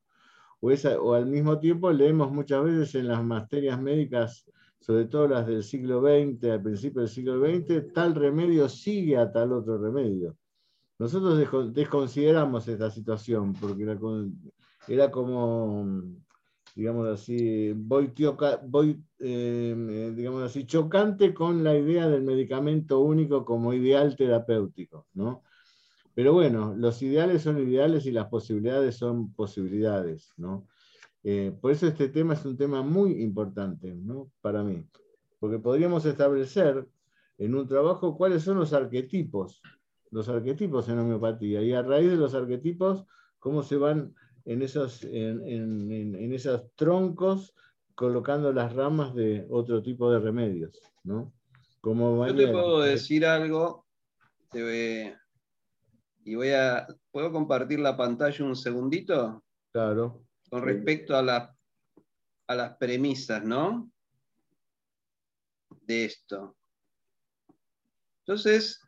[0.61, 5.47] O, o, al mismo tiempo leemos muchas veces en las materias médicas, sobre todo las
[5.47, 10.35] del siglo XX, al principio del siglo XX, tal remedio sigue a tal otro remedio.
[11.03, 13.83] Nosotros desconsideramos esta situación porque
[14.87, 16.01] era, como,
[16.77, 18.13] digamos así, voy,
[19.19, 25.43] eh, digamos así, chocante con la idea del medicamento único como ideal terapéutico, ¿no?
[26.15, 30.69] Pero bueno, los ideales son ideales y las posibilidades son posibilidades, ¿no?
[31.25, 34.31] Eh, por eso este tema es un tema muy importante, ¿no?
[34.41, 34.85] Para mí,
[35.41, 36.87] porque podríamos establecer
[37.39, 39.61] en un trabajo cuáles son los arquetipos
[40.13, 43.07] los arquetipos en homeopatía y a raíz de los arquetipos,
[43.39, 47.55] cómo se van en esos, en, esos troncos
[47.95, 50.79] colocando las ramas de otro tipo de remedios.
[51.03, 51.33] ¿no?
[51.81, 53.87] Como Yo te puedo decir algo
[54.53, 56.87] y voy a...
[57.11, 59.43] ¿Puedo compartir la pantalla un segundito?
[59.73, 60.25] Claro.
[60.51, 61.57] Con respecto a,
[62.47, 63.91] a las premisas, ¿no?
[65.83, 66.57] De esto.
[68.21, 68.81] Entonces,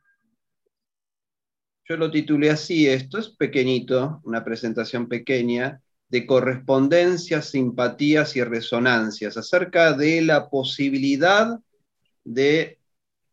[1.84, 9.36] yo lo titulé así, esto es pequeñito, una presentación pequeña, de correspondencias, simpatías y resonancias,
[9.36, 11.58] acerca de la posibilidad
[12.22, 12.78] de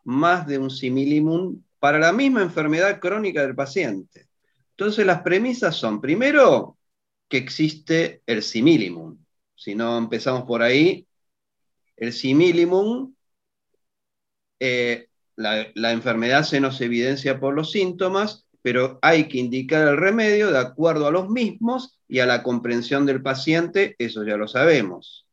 [0.04, 4.28] más de un similimum para la misma enfermedad crónica del paciente.
[4.72, 6.78] Entonces las premisas son, primero,
[7.30, 9.18] que existe el similimum.
[9.56, 11.08] Si no empezamos por ahí,
[11.96, 13.14] el similimum
[14.60, 20.52] eh, la, enfermedad se nos evidencia por los síntomas, pero hay que indicar el remedio
[20.52, 25.26] de acuerdo a los mismos y a la comprensión del paciente, eso ya lo sabemos.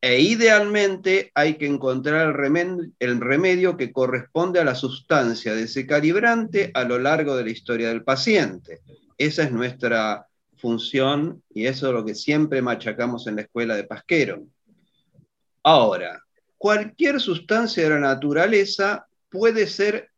[0.00, 5.62] E idealmente hay que encontrar el remedio, el remedio, que corresponde a la sustancia de
[5.62, 8.80] ese calibrante a lo largo de la historia del paciente.
[9.16, 10.26] Esa es nuestra
[10.56, 14.44] función y eso es lo que siempre machacamos en la escuela de Pasquero.
[15.62, 16.23] Ahora,
[16.64, 20.08] cualquier sustancia de la naturaleza puede ser,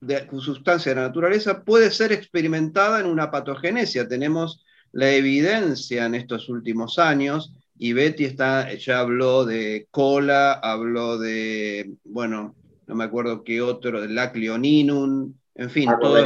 [0.00, 4.08] de, sustancia de la naturaleza puede ser experimentada en una patogenesia.
[4.08, 11.18] Tenemos la evidencia en estos últimos años y Betty está, ya habló de cola, habló
[11.18, 16.24] de, bueno, no me acuerdo qué otro, de lacleoninum, en fin, todo.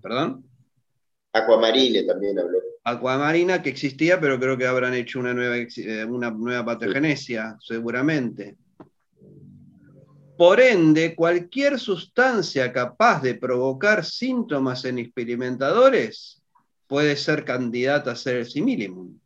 [0.00, 0.46] ¿Perdón?
[1.34, 2.58] Aquamarile también habló.
[2.86, 8.56] Acuamarina que existía, pero creo que habrán hecho una nueva, eh, una nueva patogenesia, seguramente.
[10.38, 16.40] Por ende, cualquier sustancia capaz de provocar síntomas en experimentadores
[16.86, 19.18] puede ser candidata a ser el similimum.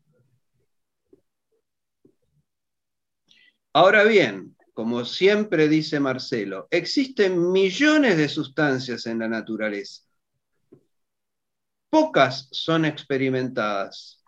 [3.75, 10.10] Ahora bien, como siempre dice Marcelo, existen millones de sustancias en la naturaleza.
[11.91, 14.22] Pocas son experimentadas.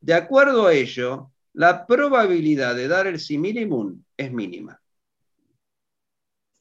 [0.00, 4.80] De acuerdo a ello, la probabilidad de dar el similimum es mínima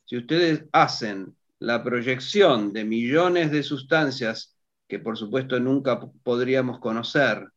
[0.05, 4.55] si ustedes hacen la proyección de millones de sustancias
[4.88, 7.49] que por supuesto nunca podríamos conocer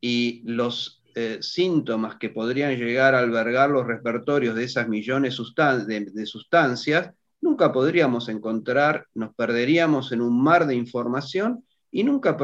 [0.00, 6.26] y los eh, síntomas que podrían llegar a albergar los repertorios de esas millones de,
[6.26, 12.36] sustancias, nunca podríamos encontrar, nos perderíamos en un mar de información y nunca,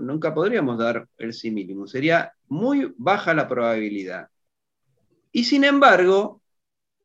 [0.00, 1.54] nunca podríamos dar el sí.
[1.86, 4.28] Sería muy baja la probabilidad.
[5.30, 6.40] Y sin embargo,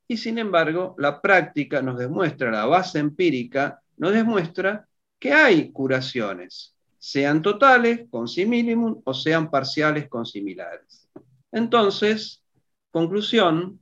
[0.08, 4.88] y sin embargo, la práctica nos demuestra, la base empírica nos demuestra
[5.20, 11.10] que hay curaciones, sean totales con simillimum o sean parciales con similares.
[11.52, 12.44] Entonces,
[12.92, 13.80] conclusión,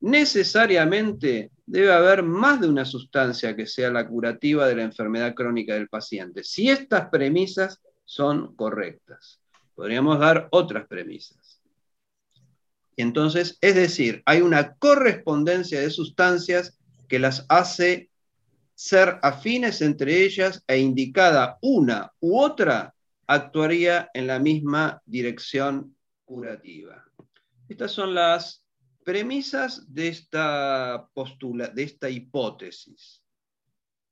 [0.00, 5.74] necesariamente debe haber más de una sustancia que sea la curativa de la enfermedad crónica
[5.74, 9.40] del paciente, si estas premisas son correctas.
[9.74, 11.60] Podríamos dar otras premisas.
[12.96, 16.78] Entonces, es decir, hay una correspondencia de sustancias
[17.08, 18.10] que las hace
[18.74, 22.94] ser afines entre ellas e indicada una u otra
[23.26, 27.04] actuaría en la misma dirección curativa.
[27.68, 28.63] Estas son las
[29.04, 33.22] premisas de esta postula, de esta hipótesis.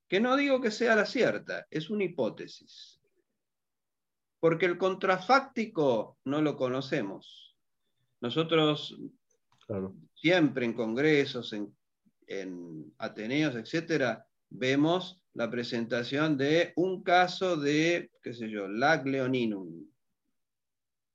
[0.09, 3.01] Que no digo que sea la cierta, es una hipótesis.
[4.39, 7.57] Porque el contrafáctico no lo conocemos.
[8.21, 8.97] Nosotros
[10.15, 11.75] siempre en congresos, en,
[12.99, 19.87] Ateneos, etcétera, vemos la presentación de un caso de, qué sé yo, lag leoninum.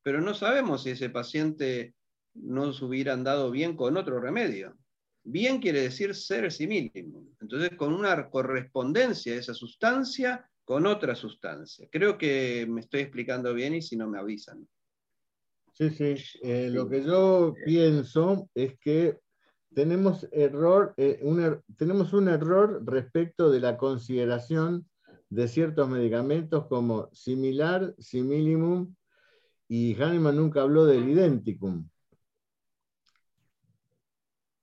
[0.03, 1.95] Pero no sabemos si ese paciente
[2.41, 4.77] no se hubiera andado bien con otro remedio.
[5.23, 7.27] Bien quiere decir ser simílimo.
[7.41, 11.87] Entonces, con una correspondencia de esa sustancia con otra sustancia.
[11.89, 14.67] Creo que me estoy explicando bien y si no me avisan.
[15.71, 16.15] Sí, sí.
[16.41, 19.17] Eh, lo que yo pienso es que
[19.73, 24.89] tenemos, error, eh, un, er, tenemos un error respecto de la consideración
[25.29, 28.93] de ciertos medicamentos como similar, similimum,
[29.69, 31.87] y Hahnemann nunca habló del identicum.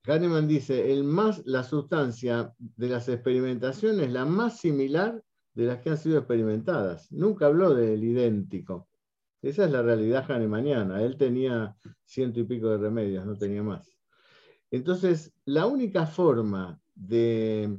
[0.07, 5.23] Hahnemann dice, el más, la sustancia de las experimentaciones, la más similar
[5.55, 7.11] de las que han sido experimentadas.
[7.11, 8.89] Nunca habló del idéntico.
[9.41, 11.03] Esa es la realidad mañana.
[11.03, 13.91] Él tenía ciento y pico de remedios, no tenía más.
[14.71, 17.79] Entonces, la única forma de,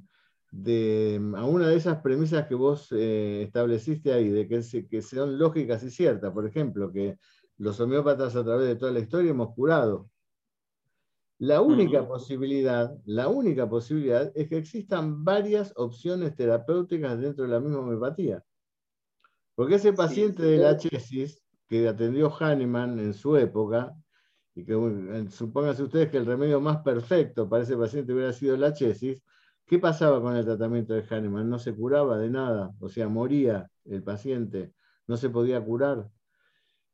[1.35, 5.83] a una de esas premisas que vos eh, estableciste ahí, de que, que sean lógicas
[5.83, 7.17] y ciertas, por ejemplo, que
[7.57, 10.09] los homeópatas a través de toda la historia hemos curado.
[11.37, 17.59] La única posibilidad, la única posibilidad es que existan varias opciones terapéuticas dentro de la
[17.59, 18.43] misma homeopatía.
[19.53, 23.93] Porque ese paciente de la chesis que atendió Hahnemann en su época,
[24.53, 24.73] y que
[25.29, 29.21] supónganse ustedes que el remedio más perfecto para ese paciente hubiera sido la chesis,
[29.65, 31.49] ¿qué pasaba con el tratamiento de Hahnemann?
[31.49, 34.73] No se curaba de nada, o sea, moría el paciente,
[35.07, 36.09] no se podía curar.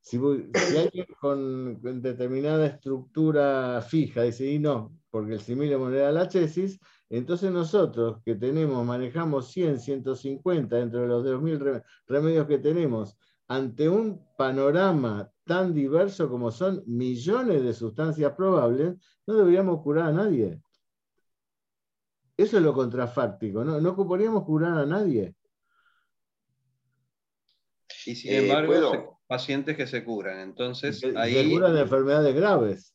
[0.01, 6.79] Si, alguien con, determinada estructura fija dice, y no, porque el simile era la chesis,
[7.09, 13.89] entonces nosotros que tenemos, manejamos 100, 150 dentro de los 2.000 remedios que tenemos, ante
[13.89, 18.95] un panorama tan diverso como son millones de sustancias probables,
[19.27, 20.61] no deberíamos curar a nadie.
[22.37, 23.79] Eso es lo contrafáctico, ¿no?
[23.79, 25.35] No ocuparíamos curar a nadie.
[28.05, 30.41] Y sin eh, embargo, pacientes que se curan.
[30.41, 31.35] Entonces, ahí...
[31.35, 32.93] Se curan de enfermedades graves.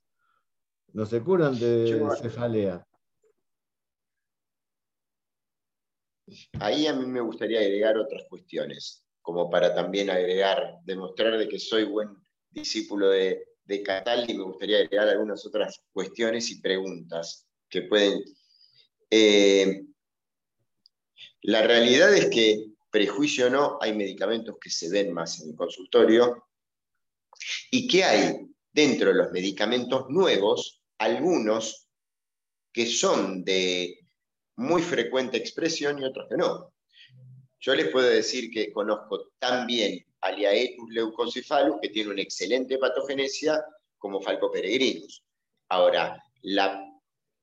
[0.93, 2.87] No se curan de cefalea.
[6.61, 11.59] Ahí a mí me gustaría agregar otras cuestiones como para también agregar, demostrar de que
[11.59, 12.11] soy buen
[12.51, 18.22] discípulo de, de Cataldi, me gustaría agregar algunas otras cuestiones y preguntas que pueden...
[19.11, 19.87] Eh,
[21.41, 22.66] la realidad es que,
[22.97, 26.47] prejuicio o no, hay medicamentos que se ven más en el consultorio
[27.70, 31.88] y que hay dentro de los medicamentos nuevos, algunos
[32.72, 33.99] que son de
[34.57, 36.72] muy frecuente expresión y otros que no.
[37.61, 43.62] Yo les puedo decir que conozco tan bien Aliaetus leucocephalus, que tiene una excelente patogenesia
[43.99, 45.22] como Falco peregrinus.
[45.68, 46.82] Ahora, la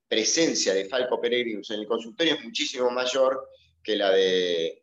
[0.08, 3.50] presencia de Falco peregrinus en el consultorio es muchísimo mayor
[3.84, 4.83] que la de,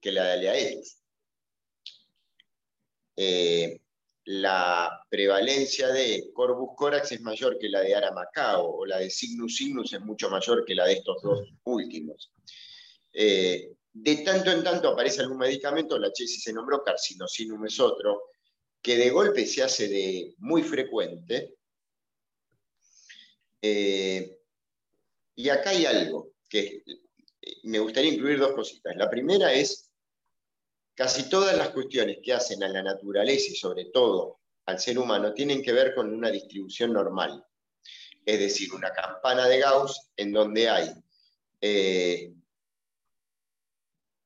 [0.00, 0.96] que la de Aliaetus.
[3.16, 3.80] Eh,
[4.24, 9.56] la prevalencia de Corvus corax es mayor que la de Aramacao, o la de Cygnus
[9.56, 12.32] cygnus es mucho mayor que la de estos dos últimos.
[13.12, 18.22] Eh, de tanto en tanto aparece algún medicamento, la Chesi se nombró, carcinosinum es otro,
[18.80, 21.56] que de golpe se hace de muy frecuente.
[23.60, 24.38] Eh,
[25.34, 26.84] y acá hay algo que
[27.64, 28.94] me gustaría incluir dos cositas.
[28.96, 29.89] La primera es
[31.00, 35.32] casi todas las cuestiones que hacen a la naturaleza y sobre todo al ser humano
[35.32, 37.42] tienen que ver con una distribución normal.
[38.26, 40.90] Es decir, una campana de Gauss en donde hay
[41.58, 42.34] eh,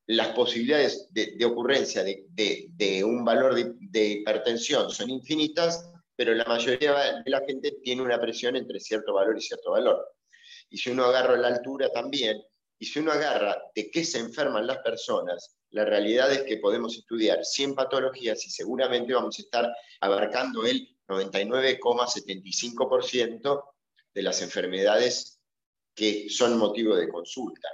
[0.07, 7.31] las posibilidades de, ocurrencia de, un valor de, hipertensión son infinitas, pero la mayoría de
[7.31, 10.05] la gente tiene una presión entre cierto valor y cierto valor.
[10.69, 12.43] Y si uno agarra la altura también,
[12.77, 16.95] y si uno agarra de qué se enferman las personas, la realidad es que podemos
[16.97, 23.63] estudiar 100 patologías y seguramente vamos a estar abarcando el 99,75%
[24.13, 25.41] de las enfermedades
[25.93, 27.67] que son motivo de consulta.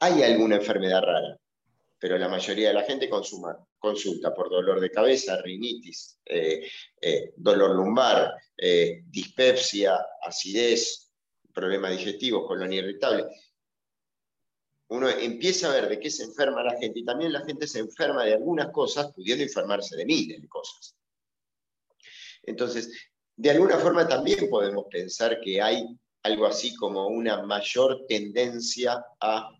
[0.00, 1.36] ¿Hay alguna enfermedad rara?
[1.98, 6.70] pero la mayoría de la gente consuma, consulta por dolor de cabeza, rinitis, eh,
[7.00, 11.10] eh, dolor lumbar, eh, dispepsia, acidez,
[11.52, 13.26] problema digestivo, colon irritable.
[14.88, 17.80] Uno empieza a ver de qué se enferma la gente y también la gente se
[17.80, 20.96] enferma de algunas cosas, pudiendo enfermarse de miles de cosas.
[22.42, 22.90] Entonces,
[23.36, 25.86] de alguna forma también podemos pensar que hay
[26.22, 29.50] algo así como una mayor tendencia a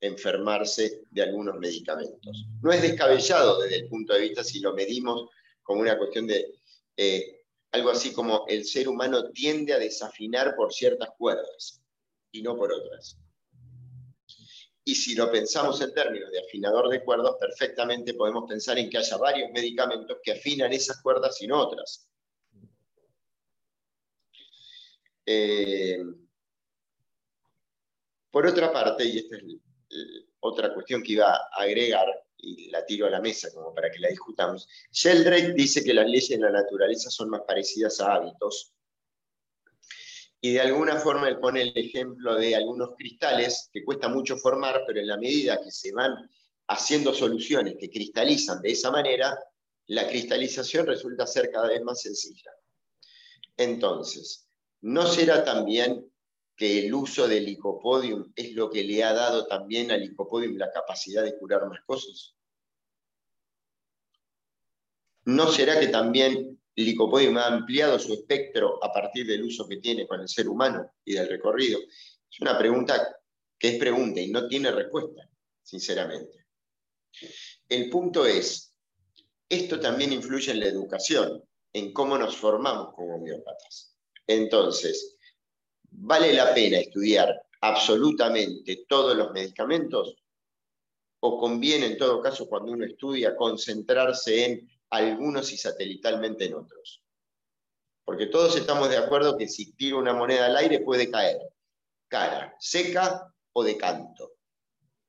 [0.00, 2.46] enfermarse de algunos medicamentos.
[2.60, 5.28] No es descabellado desde el punto de vista si lo medimos
[5.62, 6.54] como una cuestión de
[6.96, 11.80] eh, algo así como el ser humano tiende a desafinar por ciertas cuerdas
[12.32, 13.16] y no por otras.
[14.84, 18.98] Y si lo pensamos en términos de afinador de cuerdas, perfectamente podemos pensar en que
[18.98, 22.08] haya varios medicamentos que afinan esas cuerdas y no otras.
[25.24, 26.02] Eh,
[28.30, 29.44] por otra parte, y este es
[30.40, 32.06] otra cuestión que iba a agregar,
[32.38, 34.68] y la tiro a la mesa como para que la discutamos.
[34.90, 38.72] Sheldrake dice que las leyes de la naturaleza son más parecidas a hábitos.
[40.44, 44.82] Y de alguna forma él pone el ejemplo de algunos cristales que cuesta mucho formar,
[44.84, 46.28] pero en la medida que se van
[46.66, 49.38] haciendo soluciones que cristalizan de esa manera,
[49.86, 52.50] la cristalización resulta ser cada vez más sencilla.
[53.56, 54.48] Entonces,
[54.80, 56.12] ¿no será también
[56.56, 60.72] que el uso del licopodium es lo que le ha dado también al licopodium la
[60.72, 62.34] capacidad de curar más cosas?
[65.24, 69.78] ¿No será que también el licopodium ha ampliado su espectro a partir del uso que
[69.78, 71.80] tiene con el ser humano y del recorrido?
[71.80, 73.16] Es una pregunta
[73.58, 75.28] que es pregunta y no tiene respuesta,
[75.62, 76.46] sinceramente.
[77.68, 78.74] El punto es,
[79.48, 81.42] esto también influye en la educación,
[81.72, 83.96] en cómo nos formamos como homeópatas.
[84.26, 85.18] Entonces,
[85.94, 90.16] ¿Vale la pena estudiar absolutamente todos los medicamentos?
[91.20, 97.02] ¿O conviene en todo caso cuando uno estudia concentrarse en algunos y satelitalmente en otros?
[98.04, 101.40] Porque todos estamos de acuerdo que si tiro una moneda al aire puede caer,
[102.08, 104.32] cara, seca o de canto.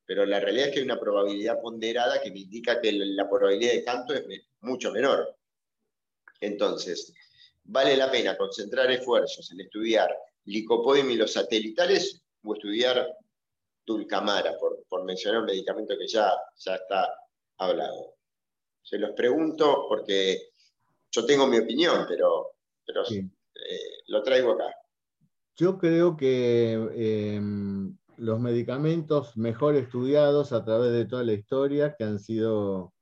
[0.06, 3.74] Pero la realidad es que hay una probabilidad ponderada que me indica que la probabilidad
[3.74, 4.24] de canto es
[4.62, 5.38] mucho menor.
[6.40, 7.14] Entonces,
[7.64, 10.16] vale la pena concentrar esfuerzos en estudiar
[10.46, 13.18] licopodium y los satelitales o estudiar
[13.86, 17.14] dulcamara, por, por mencionar un medicamento que ya, ya está
[17.58, 18.16] hablado.
[18.84, 20.50] Se los pregunto porque
[21.12, 22.56] yo tengo mi opinión, pero,
[22.86, 24.76] pero eh, lo traigo acá.
[25.56, 32.04] Yo creo que em, los medicamentos mejor estudiados a través de toda la historia, que
[32.04, 32.94] han sido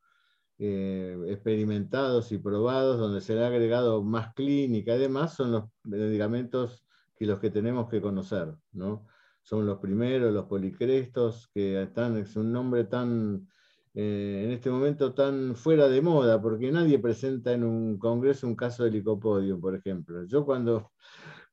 [0.59, 5.63] eh, experimentados y probados, donde se le ha agregado más clínica y demás, son los
[5.83, 6.85] medicamentos
[7.19, 9.07] y los que tenemos que conocer, ¿no?
[9.43, 13.47] Son los primeros, los policrestos, que están, es un nombre tan,
[13.93, 18.55] eh, en este momento tan fuera de moda, porque nadie presenta en un congreso un
[18.55, 20.25] caso de licopodium, por ejemplo.
[20.25, 20.91] Yo cuando,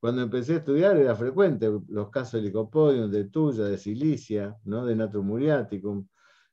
[0.01, 4.87] cuando empecé a estudiar era frecuente los casos de licopodium, de tuya, de silicia, ¿no?
[4.87, 6.07] de natrum muriaticum.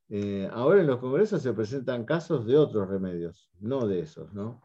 [0.09, 4.61] Eh, ahora en los congresos se presentan casos de otros remedios, no de esos, ¿no?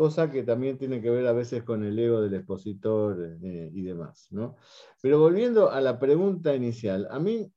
[0.00, 3.82] cosa que también tiene que ver a veces con el ego del expositor eh, y
[3.82, 4.28] demás.
[4.30, 4.56] ¿no?
[5.02, 7.52] Pero volviendo a la pregunta inicial, a mí,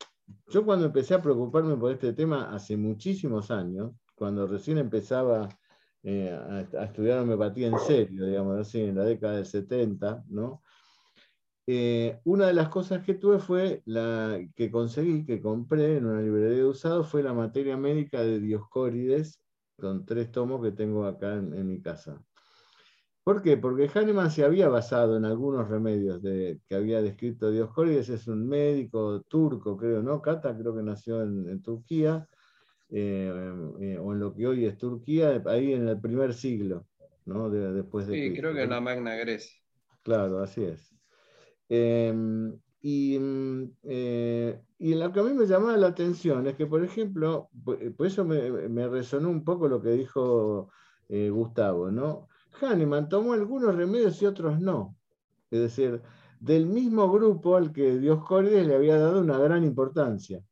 [0.49, 5.49] yo cuando empecé a preocuparme por este tema hace muchísimos años, cuando recién empezaba
[6.03, 10.61] eh, a, estudiar homeopatía en serio, digamos así, en la década del 70, ¿no?
[11.65, 16.21] Eh, una de las cosas que tuve fue la que conseguí, que compré en una
[16.21, 19.41] librería de usado, fue la materia médica de Dioscórides,
[19.78, 22.21] con tres tomos que tengo acá en, mi casa.
[23.24, 23.55] ¿Por qué?
[23.55, 28.45] Porque Hahnemann se había basado en algunos remedios de, que había descrito Dioscórides, es un
[28.47, 30.21] médico turco, creo, ¿no?
[30.21, 32.28] Kata creo que nació en, Turquía,
[32.89, 33.32] eh,
[33.80, 36.86] eh, o en lo que hoy es Turquía, ahí en el primer siglo,
[37.26, 37.49] ¿no?
[37.49, 39.57] después de sí, creo que en la Magna Grecia.
[40.03, 40.93] Claro, así es.
[41.69, 46.65] Em, y, mm, eh, y, lo que a mí me llamaba la atención es que,
[46.65, 50.69] por ejemplo, por, eso me, resonó un poco lo que dijo
[51.07, 52.28] Gustavo, ¿no?
[52.62, 54.95] Hahnemann tomó algunos remedios y otros no.
[55.51, 56.01] Es decir,
[56.39, 60.43] del mismo grupo al que Dioscórides le había dado una gran importancia.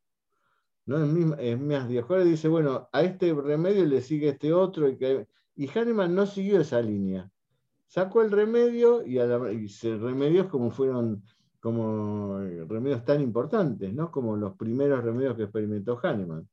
[0.85, 0.97] ¿no?
[1.37, 5.67] Es más, Dioscórides dice, bueno, a este remedio le sigue este otro, y, que, y
[5.67, 7.31] Hahnemann no siguió esa línea
[7.91, 11.23] sacó el remedio y, remedios como fueron
[11.59, 14.09] como remedios tan importantes, ¿no?
[14.09, 16.47] como los primeros remedios que experimentó Hahnemann.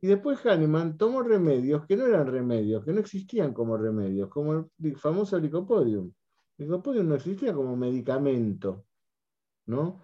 [0.00, 4.70] Y después Hahnemann tomó remedios que no eran remedios, que no existían como remedios, como
[4.82, 6.12] el famoso licopodium.
[6.58, 8.84] El licopodium no existía como medicamento,
[9.66, 10.00] ¿no?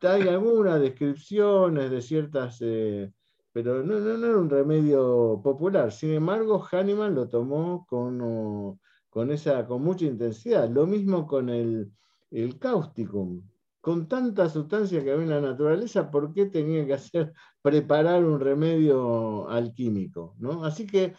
[0.00, 3.12] Hay algunas descripciones de ciertas, eh,
[3.52, 5.92] pero no, no, era un remedio popular.
[5.92, 8.78] Sin embargo, Hahnemann lo tomó con
[9.12, 10.70] con, esa, con mucha intensidad.
[10.70, 11.92] Lo mismo con el,
[12.30, 13.42] el cáusticum.
[13.82, 18.38] Con tanta sustancia que había en la naturaleza, ¿por qué tenía que hacer preparar un
[18.38, 20.36] remedio alquímico?
[20.38, 20.64] ¿no?
[20.64, 21.14] Así que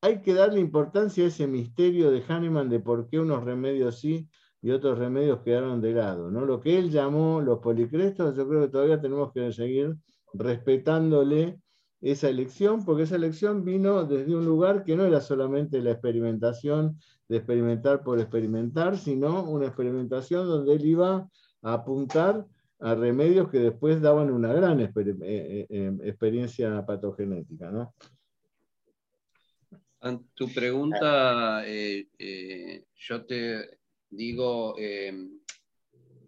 [0.00, 4.28] hay que darle importancia a ese misterio de Hahnemann de por qué unos remedios sí
[4.62, 6.30] y otros remedios quedaron de lado.
[6.30, 6.46] ¿no?
[6.46, 9.96] Lo que él llamó los policrestos, yo creo que todavía tenemos que seguir
[10.34, 11.58] respetándole
[12.00, 16.96] esa elección, porque esa elección vino desde un lugar que no era solamente la experimentación
[17.28, 21.28] de experimentar por experimentar, sino una experimentación donde él iba
[21.62, 22.46] apuntar
[22.82, 27.70] a remedios que después daban una gran eh, eh, eh, experiencia patogenética.
[27.70, 27.94] ¿no?
[30.34, 33.78] Tu pregunta, yo te
[34.10, 34.74] digo,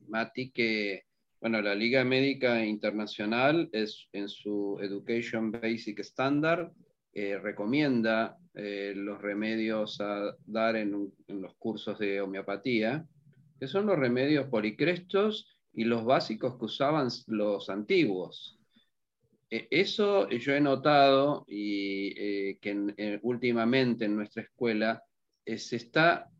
[0.06, 1.02] Mati, que
[1.40, 6.70] bueno, la Liga Médica Internacional es, en su Education Basic Standard
[7.12, 13.04] recomienda los remedios a dar en, los cursos de homeopatía,
[13.58, 18.58] que son los remedios policrestos y los básicos que usaban los antiguos.
[19.50, 25.02] E, eso yo he notado y eh, que últimamente en nuestra escuela
[25.44, 26.30] se está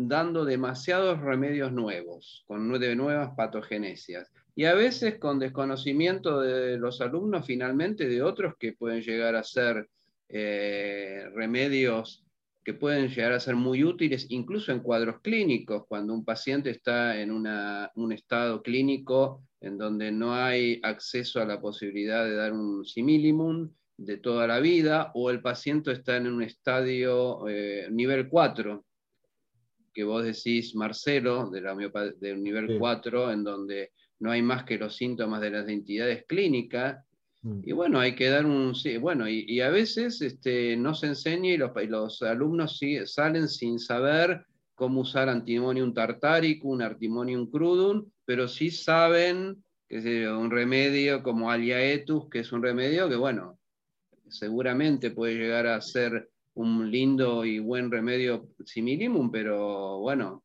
[0.00, 4.30] dando demasiados remedios nuevos, con de nuevas patogenesias.
[4.54, 9.42] Y a veces con desconocimiento de los alumnos, finalmente, de otros que pueden llegar a
[9.42, 9.88] ser
[10.28, 12.24] eh, remedios
[12.68, 17.18] que pueden llegar a ser muy útiles, incluso en cuadros clínicos, cuando un paciente está
[17.18, 22.84] en un estado clínico en donde no hay acceso a la posibilidad de dar un
[22.84, 28.84] similimum de toda la vida, o el paciente está en un estadio eh, nivel 4,
[29.94, 31.74] que vos decís, Marcelo, de la
[32.20, 37.02] del nivel 4, en donde no hay más que los síntomas de las entidades clínicas.
[37.48, 37.62] Mm.
[37.64, 38.74] Y bueno, hay que dar un...
[39.00, 44.44] Bueno, y, a veces este, no se enseña y los, los alumnos salen sin saber
[44.74, 52.40] cómo usar antimonium tartaricum, artimonium crudum, pero sí saben que un remedio como aliaetus, que
[52.40, 53.58] es un remedio que, bueno,
[54.28, 60.44] seguramente puede llegar a ser un lindo y buen remedio similimum, pero bueno,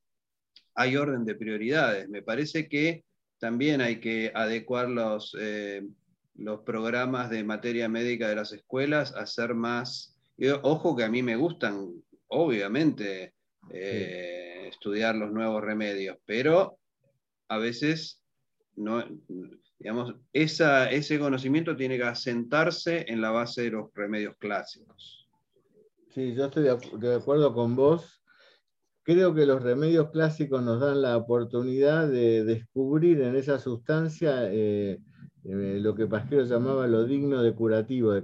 [0.76, 2.08] hay orden de prioridades.
[2.08, 3.04] Me parece que
[3.40, 5.84] también hay que adecuar los, eh,
[6.36, 10.18] los programas de materia médica de las escuelas a más...
[10.64, 11.94] Ojo que a mí me gustan,
[12.28, 13.36] obviamente,
[13.70, 16.80] eh, estudiar los nuevos remedios, pero
[17.48, 18.24] a veces
[18.76, 19.04] no,
[19.80, 25.30] digamos, ese conocimiento tiene que asentarse en la base de los remedios clásicos.
[26.14, 28.24] Sí, yo estoy de, acuerdo con vos.
[29.04, 35.00] Creo que los remedios clásicos nos dan la oportunidad de descubrir en esa sustancia eh,
[35.44, 38.24] eh, lo que Pasquero llamaba lo digno de curativo de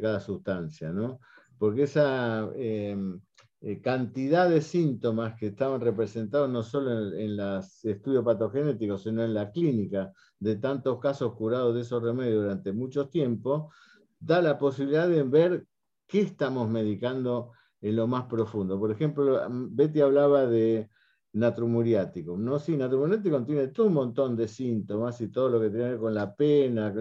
[0.00, 1.20] cada, sustancia, ¿no?
[1.58, 3.20] Porque esa em,
[3.60, 9.22] eh, cantidad de síntomas que estaban representados no solo en, en los estudios patogenéticos, sino
[9.24, 13.70] en la clínica, de tantos casos curados de esos remedios durante mucho tiempo,
[14.18, 15.66] da la posibilidad de ver
[16.06, 18.78] ¿Qué estamos medicando en lo más profundo?
[18.78, 20.88] Por ejemplo, Betty hablaba de
[21.36, 22.36] natrumuriático.
[22.36, 22.58] ¿no?
[22.58, 26.00] Sí, natrumuriático tiene todo un montón de síntomas y todo lo que tiene que ver
[26.00, 26.92] con la pena.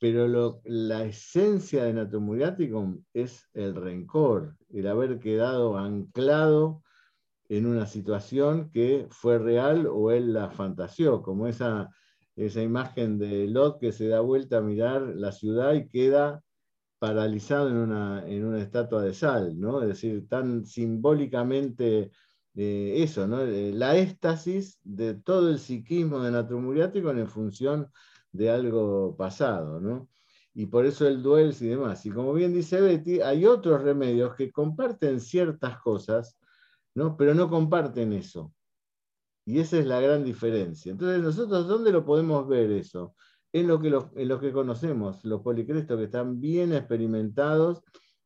[0.00, 6.82] pero la esencia de Natum Muriaticum es el rencor, el haber quedado anclado
[7.48, 11.90] en una situación que fue real o él la fantaseó, como esa,
[12.36, 16.42] esa imagen de Lot que se da vuelta a mirar la ciudad y queda
[16.98, 19.82] paralizado en una, en una estatua de sal, ¿no?
[19.82, 22.10] Es decir, tan simbólicamente
[22.56, 23.42] eh, eso, ¿no?
[23.42, 27.90] Eh, la éxtasis de todo el psiquismo de Natrumuriático en función
[28.32, 30.08] de algo pasado, ¿no?
[30.54, 32.06] Y por eso el duelo y demás.
[32.06, 36.38] Y como bien dice Betty, hay otros remedios que comparten ciertas cosas,
[36.94, 37.16] ¿no?
[37.16, 38.52] Pero no comparten eso.
[39.46, 40.92] Y esa es la gran diferencia.
[40.92, 43.14] Entonces, nosotros, ¿dónde lo podemos ver eso?
[43.52, 47.82] En lo que, en lo que conocemos, los policrestos que están bien experimentados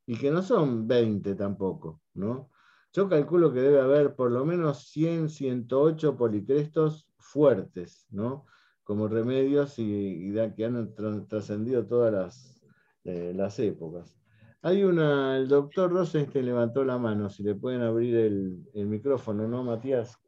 [0.07, 2.51] y que no son 20 tampoco, ¿no?
[2.93, 8.47] Yo calculo que debe haber por lo menos 100, 108 policrestos fuertes, ¿no?
[8.82, 10.95] Como remedios y, que han
[11.28, 12.62] trascendido todas las,
[13.05, 14.18] eh, las épocas.
[14.62, 19.62] Hay una, el doctor Rosenstein levantó la mano, si le pueden abrir el, micrófono, ¿no,
[19.62, 20.18] Matías?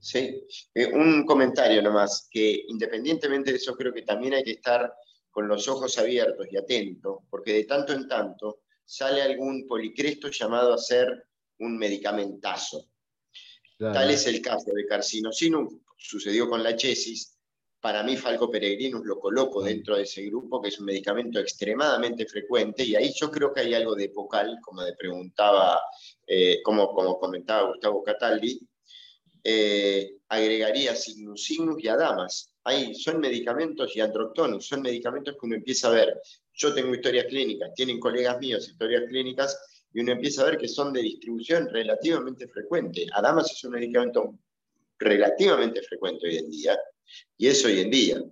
[0.00, 0.44] Sí,
[0.74, 4.92] eh, un comentario nomás, que independientemente de eso creo que también hay que estar
[5.30, 8.61] con los ojos abiertos y atentos, porque de tanto en tanto
[8.92, 11.24] sale algún policresto llamado a ser
[11.60, 12.90] un medicamentazo.
[13.78, 17.38] Tal es el caso de Carcinosinum, sucedió con la chesis.
[17.80, 22.26] Para mí, Falco Peregrinus lo coloco dentro de ese grupo, que es un medicamento extremadamente
[22.26, 25.80] frecuente, y ahí yo creo que hay algo de epocal, como le preguntaba,
[26.26, 28.60] eh, como, como comentaba Gustavo Cataldi,
[29.42, 32.52] eh, agregaría Signus Signus y Adamas.
[32.62, 36.20] Ahí son medicamentos y Androctonus, son medicamentos que uno empieza a ver
[36.54, 39.58] yo tengo historias clínicas, tienen colegas míos historias clínicas,
[39.92, 43.06] y uno empieza a ver que son de distribución relativamente frecuente.
[43.12, 44.38] Adamas es un medicamento
[44.98, 46.78] relativamente frecuente hoy en día,
[47.36, 48.22] y es hoy en día.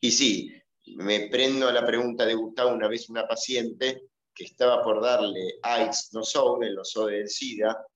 [0.00, 0.52] Y sí,
[0.96, 4.02] me prendo a la pregunta de Gustavo una vez una paciente
[4.34, 7.86] que estaba por darle AIDS no SODE, el SODE del SIDA,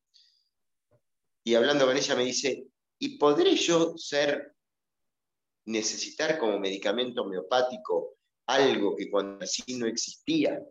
[1.47, 2.67] y hablando con ella me dice,
[2.99, 4.53] ¿y podré yo ser,
[5.67, 8.16] necesitar como medicamento homeopático
[8.47, 10.63] algo que cuando así no existía?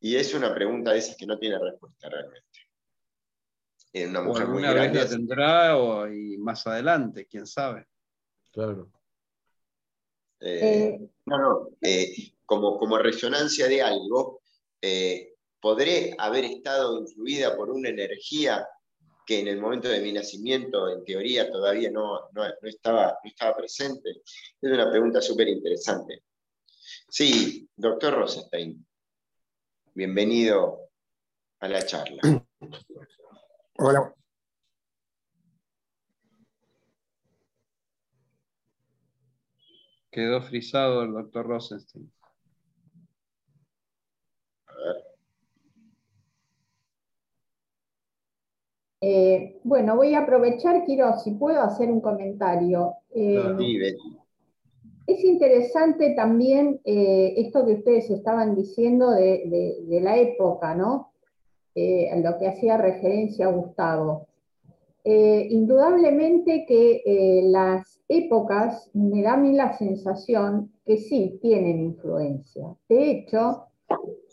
[0.00, 2.58] Y es una pregunta de esas que no tiene respuesta realmente.
[3.92, 4.98] Es una mujer muy grande.
[4.98, 7.86] Vez la tendrá o y más adelante, quién sabe.
[8.50, 8.90] Claro.
[10.40, 11.68] Eh, no, no.
[11.80, 14.42] Eh, como, como resonancia de algo,
[14.80, 18.66] eh, podré haber estado influida por una energía
[19.26, 22.28] que en el momento de mi nacimiento, en teoría, todavía no,
[22.62, 24.22] estaba, estaba presente?
[24.60, 26.24] Es una pregunta súper interesante.
[27.08, 28.86] Sí, doctor Rosenstein,
[29.94, 30.90] bienvenido
[31.60, 32.20] a la charla.
[33.78, 34.14] Hola.
[40.10, 42.12] Quedó frisado el doctor Rosenstein.
[49.04, 52.94] Eh, bueno, voy a aprovechar, quiero, si puedo, hacer un comentario.
[53.12, 53.96] Eh,
[55.08, 61.10] es interesante también eh, esto que ustedes estaban diciendo de, la época, ¿no?
[61.74, 64.28] a lo que hacía referencia Gustavo.
[65.04, 72.76] indudablemente que las épocas me da a mí la sensación que sí tienen influencia.
[72.88, 73.64] De hecho,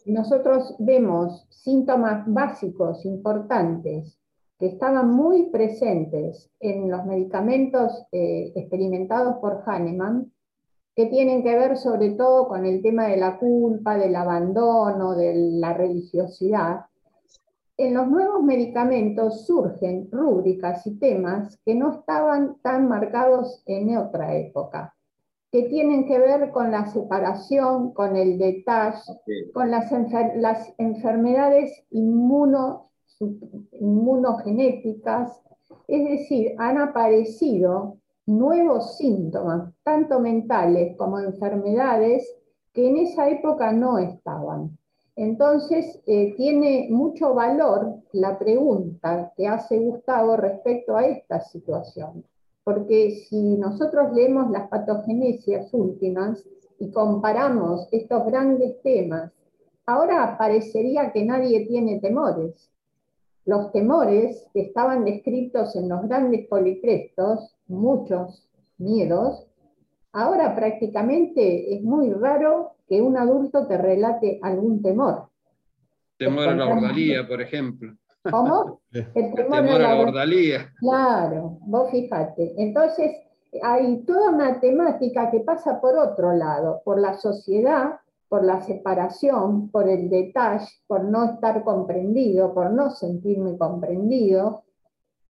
[0.05, 4.18] nosotros vemos síntomas básicos importantes
[4.59, 10.33] que estaban muy presentes en los medicamentos eh, experimentados por Hahnemann,
[10.95, 15.33] que tienen que ver sobre todo con el tema de la culpa, del abandono, de
[15.33, 16.81] la religiosidad.
[17.77, 24.35] En los nuevos medicamentos surgen rúbricas y temas que no estaban tan marcados en otra
[24.35, 24.93] época,
[25.53, 28.99] que tienen que ver con la separación, con el detalle,
[29.53, 29.89] con las,
[30.35, 32.88] las enfermedades inmuno
[33.71, 35.41] inmunogenéticas,
[35.87, 42.27] es decir, han aparecido nuevos síntomas, tanto mentales como enfermedades,
[42.73, 44.77] que en esa época no estaban.
[45.15, 52.23] Entonces, eh, tiene mucho valor la pregunta que hace Gustavo respecto a esta situación,
[52.63, 56.47] porque si nosotros leemos las patogenesias últimas
[56.79, 59.33] y comparamos estos grandes temas,
[59.85, 62.71] ahora parecería que nadie tiene temores,
[63.49, 68.47] los temores que estaban descritos en los grandes policrestos, muchos
[68.77, 69.47] miedos,
[70.13, 75.29] ahora prácticamente es muy raro que un adulto te relate algún temor.
[76.17, 77.95] Temor a la bordalía, por ejemplo.
[78.29, 78.81] ¿Cómo?
[78.91, 80.71] El temor, a la bordalía.
[80.79, 82.53] Claro, vos fíjate.
[82.57, 83.15] Entonces,
[83.63, 89.69] hay toda una temática que pasa por otro lado, por la sociedad, por la separación,
[89.71, 94.63] por el detalle, por no estar comprendido, por no sentirme comprendido.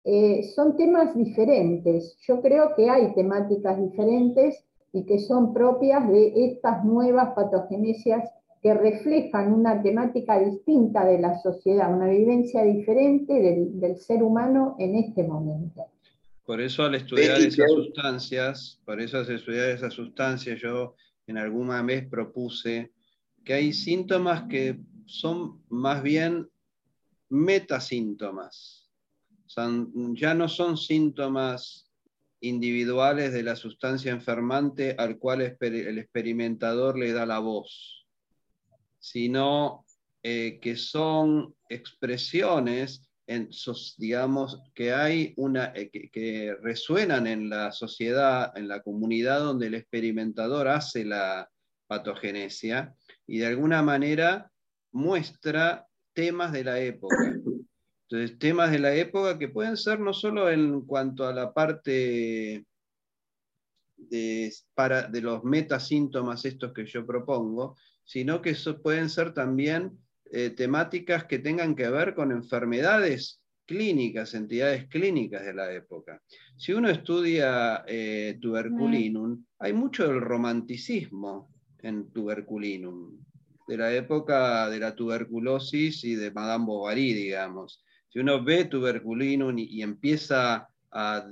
[0.05, 2.17] Eh, son temas diferentes.
[2.25, 8.29] Yo creo que hay temáticas diferentes y que son propias de estas nuevas patogenesias
[8.63, 14.75] que reflejan una temática distinta de la sociedad, una vivencia diferente del, del ser humano
[14.79, 15.85] en este momento.
[16.45, 20.95] Por eso al estudiar esas sustancias, por eso al estudiar esas sustancias, yo
[21.27, 22.91] en alguna vez propuse
[23.43, 26.49] que hay síntomas que son más bien
[27.29, 28.89] metasíntomas.
[30.13, 31.89] ya no son síntomas
[32.41, 38.05] individuales de la sustancia enfermante al cual el experimentador le da la voz,
[38.99, 39.85] sino
[40.23, 43.49] eh, que son expresiones en,
[43.97, 49.75] digamos, que hay una, eh, que, resuenan en la sociedad, en la comunidad donde el
[49.75, 51.49] experimentador hace la
[51.87, 52.95] patogenesia
[53.27, 54.51] y de alguna manera
[54.91, 57.15] muestra temas de la época.
[58.07, 62.65] Entonces, temas de la época que pueden ser no solo en cuanto a la parte
[63.97, 64.53] de,
[65.21, 69.97] los metasíntomas estos que yo propongo, sino que pueden ser también
[70.31, 76.21] eh, temáticas que tengan que ver con enfermedades clínicas, entidades clínicas de la época.
[76.55, 83.17] Si uno estudia eh, tuberculinum, hay mucho del romanticismo en tuberculinum,
[83.67, 87.83] de la época de la tuberculosis y de Madame Bovary, digamos.
[88.09, 91.29] Si uno ve tuberculinum y, empieza a,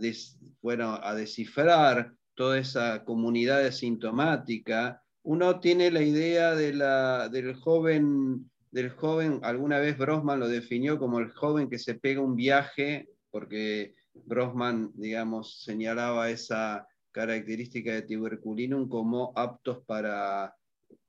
[0.61, 8.49] bueno, a descifrar toda esa comunidad sintomática, uno tiene la idea de la, del joven
[8.73, 13.07] del joven, alguna vez Brosman lo definió como el joven que se pega un viaje,
[13.29, 13.93] porque
[14.25, 20.55] Brosman, digamos, señalaba esa característica de tuberculinum como aptos para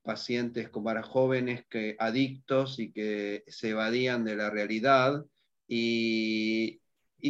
[0.03, 5.25] pacientes, como para jóvenes que, adictos y que se evadían de la realidad.
[5.67, 6.81] Y,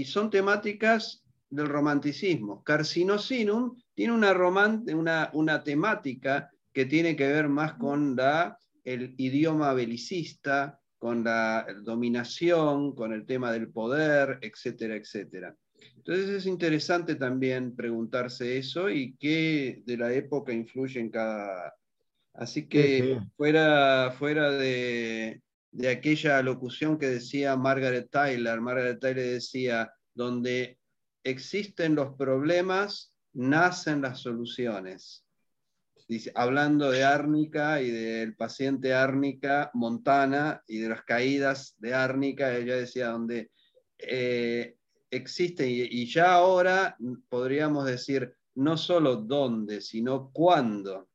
[0.03, 2.61] son temáticas del romanticismo.
[2.61, 9.73] Carcinosinum tiene una, una, una temática que tiene que ver más con la el idioma
[9.73, 15.55] belicista, con la dominación, con el tema del poder, etcétera, etcétera.
[15.97, 21.75] Entonces es interesante también preguntarse eso y qué de la época influye en cada...
[22.33, 29.91] Así que fuera, fuera de, de aquella locución que decía Margaret Tyler, Margaret Tyler decía,
[30.13, 30.77] donde
[31.23, 35.24] existen los problemas, nacen las soluciones
[36.36, 42.76] hablando de árnica y del paciente árnica Montana y de las caídas de árnica, ella
[42.76, 43.51] decía, donde
[43.97, 44.76] eh,
[45.10, 46.97] existe, y, ya ahora
[47.30, 51.10] podríamos decir, no solo dónde, sino cuándo.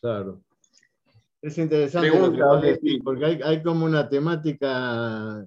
[0.00, 0.42] Claro.
[1.40, 2.10] Es interesante
[3.04, 5.46] porque hay, hay, como una temática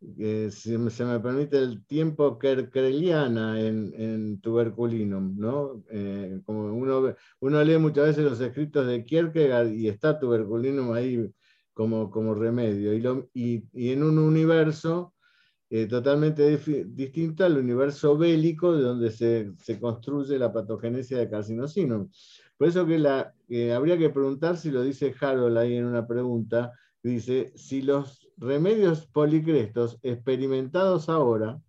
[0.00, 5.84] si se me permite el tiempo kerkreliana en, en tuberculinum, ¿no?
[5.90, 11.30] Eh, como uno, uno lee muchas veces los escritos de Kierkegaard y está tuberculinum ahí
[11.74, 12.94] como, como remedio,
[13.34, 15.14] y, y, en un universo
[15.68, 22.08] eh, totalmente distinto al universo bélico de donde se, se construye la patogenesia de carcinosinum.
[22.56, 23.34] Por eso que la,
[23.74, 26.72] habría que preguntar si lo dice Harold ahí en una pregunta,
[27.02, 31.60] dice, si los remedios policrestos experimentados ahora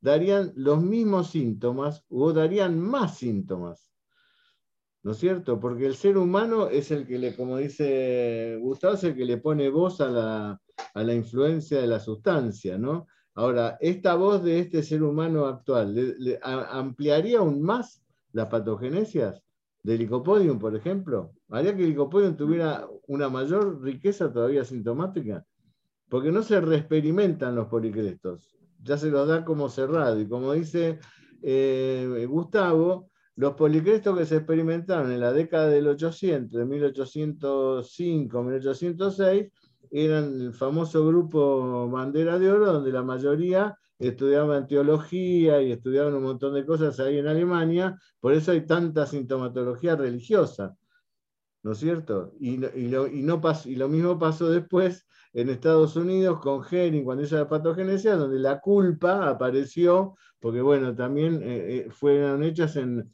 [0.00, 3.90] darían los mismos síntomas o darían más síntomas.
[5.04, 5.58] ¿No es cierto?
[5.58, 9.38] Porque el ser humano es el que le, como dice Gustavo, es el que le
[9.38, 10.60] pone voz a la,
[10.94, 13.06] a la influencia de la sustancia, ¿no?
[13.34, 15.96] Ahora, esta voz de este ser humano actual,
[16.42, 19.42] ampliaría aún más las patogenesias
[19.82, 21.32] del licopodium, por ejemplo?
[21.50, 25.44] ¿Haría que licopodium tuviera una mayor riqueza todavía sintomática?
[26.12, 30.20] porque no se reexperimentan los policrestos, ya se los da como cerrado.
[30.20, 30.98] Y como dice
[31.40, 39.50] eh, Gustavo, los policrestos que se experimentaron en la década del 800, de 1805, 1806,
[39.90, 43.74] eran el famoso grupo Bandera de Oro, donde la mayoría
[44.08, 49.06] estudiaban teología y estudiaban un montón de cosas ahí en Alemania, por eso hay tanta
[49.06, 50.76] sintomatología religiosa,
[51.62, 52.32] ¿no es cierto?
[52.40, 57.36] Y, lo, no y lo mismo pasó después en Estados Unidos con Henning cuando hizo
[57.36, 63.10] la patogenesia, donde la culpa apareció, porque bueno, también eh, eh, fueron hechas en,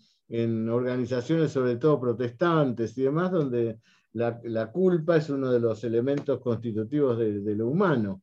[0.69, 3.79] organizaciones sobre todo protestantes y demás, donde
[4.13, 8.23] la, culpa es uno de los elementos constitutivos de, lo humano.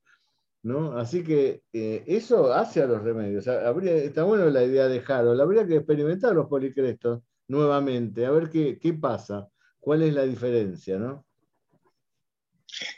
[0.66, 0.97] ¿No?
[0.97, 3.47] Así que eh, eso hace a los remedios.
[3.47, 5.39] Habría, está bueno la idea de Harold.
[5.39, 9.47] Habría que experimentar los policrestos nuevamente, a ver qué, qué pasa,
[9.80, 11.24] cuál es la diferencia, ¿no?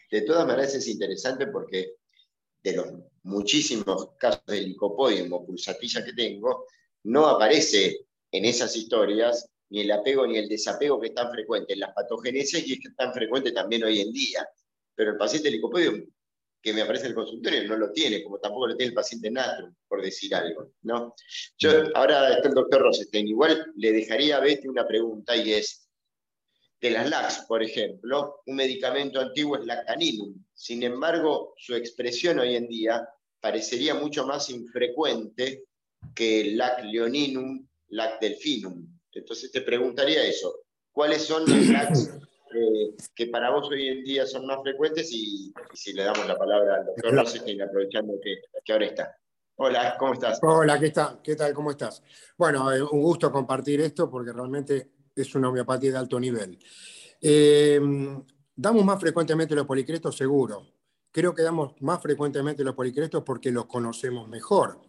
[0.09, 1.95] De todas maneras es interesante porque
[2.63, 2.87] de los
[3.23, 6.67] muchísimos casos de licopodium o pulsatilla que tengo,
[7.03, 11.73] no aparece en esas historias ni el apego ni el desapego que es tan frecuente
[11.73, 14.47] en las patogénesis y es que tan frecuente también hoy en día.
[14.95, 16.05] Pero el paciente licopodium
[16.61, 19.29] que me aparece en el consultorio no lo tiene, como tampoco lo tiene el paciente
[19.29, 20.73] natrum, por decir algo.
[20.81, 21.13] ¿no?
[21.57, 25.87] Yo, ahora está el doctor Rosenstein, igual le dejaría a Betty una pregunta y es,
[26.79, 30.35] de las LAX, por ejemplo, un medicamento antiguo es lactaninum.
[30.53, 33.07] Sin embargo, su expresión hoy en día
[33.39, 35.63] parecería mucho más infrecuente
[36.13, 38.85] que el lac leoninum, lac delfinum.
[39.11, 42.11] Entonces te preguntaría eso, ¿cuáles son las LACs
[43.15, 46.75] que para vos hoy en día son más frecuentes y, si le damos la palabra
[46.75, 49.17] al doctor Rosenstein, aprovechando que, que, ahora está.
[49.55, 50.39] Hola, ¿cómo estás?
[50.41, 51.19] Hola, ¿qué, está?
[51.23, 51.53] ¿qué tal?
[51.53, 52.03] ¿Cómo estás?
[52.37, 56.59] Bueno, eh, un gusto compartir esto porque realmente es una homeopatía de alto nivel.
[57.21, 57.79] Eh,
[58.55, 60.15] ¿Damos más frecuentemente los policrestos?
[60.15, 60.65] Seguro.
[61.11, 64.81] Creo que damos más frecuentemente los policrestos porque los conocemos mejor.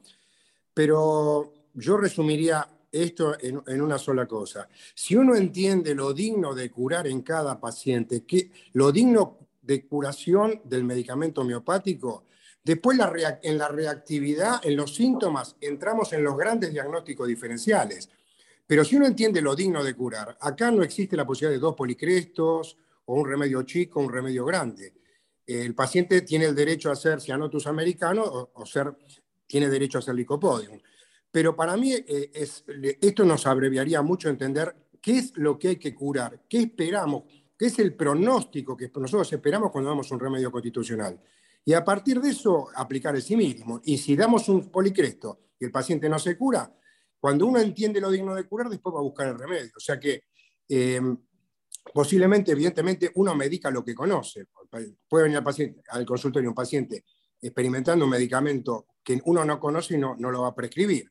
[0.75, 4.69] Pero yo resumiría esto en, una sola cosa.
[4.95, 10.63] Si uno entiende lo digno de curar en cada paciente, que, lo digno de curación
[10.65, 12.25] del medicamento homeopático,
[12.65, 12.99] después
[13.43, 18.09] en la reactividad, en los síntomas, entramos en los grandes diagnósticos diferenciales.
[18.67, 21.75] Pero si uno entiende lo digno de curar, acá no existe la posibilidad de dos
[21.75, 22.77] policrestos
[23.07, 24.95] o un remedio chico un remedio grande.
[25.47, 28.95] El paciente tiene el derecho a ser cianotus americano o, o ser,
[29.47, 30.79] tiene derecho a ser licopodium.
[31.31, 32.65] Pero para mí eh, es,
[33.01, 37.25] esto nos abreviaría mucho entender qué es lo que hay que curar, qué esperamos,
[37.57, 41.21] qué es el pronóstico que nosotros esperamos cuando damos un remedio constitucional.
[41.65, 43.81] Y a partir de eso, aplicar el sí mismo.
[43.85, 46.73] Y si damos un policresto y el paciente no se cura,
[47.21, 49.73] cuando uno entiende lo digno de curar, después va a buscar el remedio.
[49.77, 50.25] O sea que
[50.69, 51.01] eh,
[51.93, 54.47] posiblemente, evidentemente, uno medica lo que conoce.
[55.09, 57.05] Puede venir al, paciente, al consultorio un paciente
[57.41, 61.11] experimentando un medicamento que uno no conoce y no, no lo va a prescribir.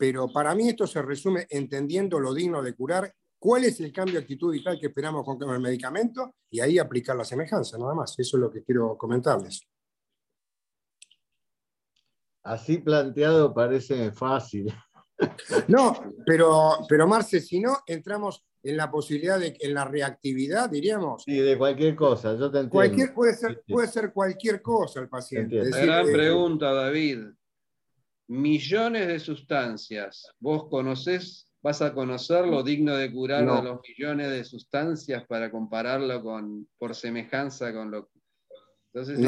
[0.00, 4.14] Pero para mí esto se resume entendiendo lo digno de curar, cuál es el cambio
[4.14, 8.18] de actitud vital que esperamos con el medicamento y ahí aplicar la semejanza, nada más.
[8.18, 9.60] Eso es lo que quiero comentarles.
[12.42, 14.72] Así planteado parece fácil.
[15.68, 21.24] No, pero, pero Marce, si no, entramos en la posibilidad de, en la reactividad, diríamos.
[21.24, 22.70] Sí, de cualquier cosa, yo te entiendo.
[22.70, 25.60] Cualquier, puede, ser, puede ser cualquier cosa el paciente.
[25.68, 27.34] Gran eh, pregunta, David.
[28.30, 34.30] Millones de sustancias, ¿vos conocés, vas a conocer lo digno de curar a los millones
[34.30, 38.08] de sustancias para compararlo con, por semejanza con lo
[38.92, 39.18] entonces,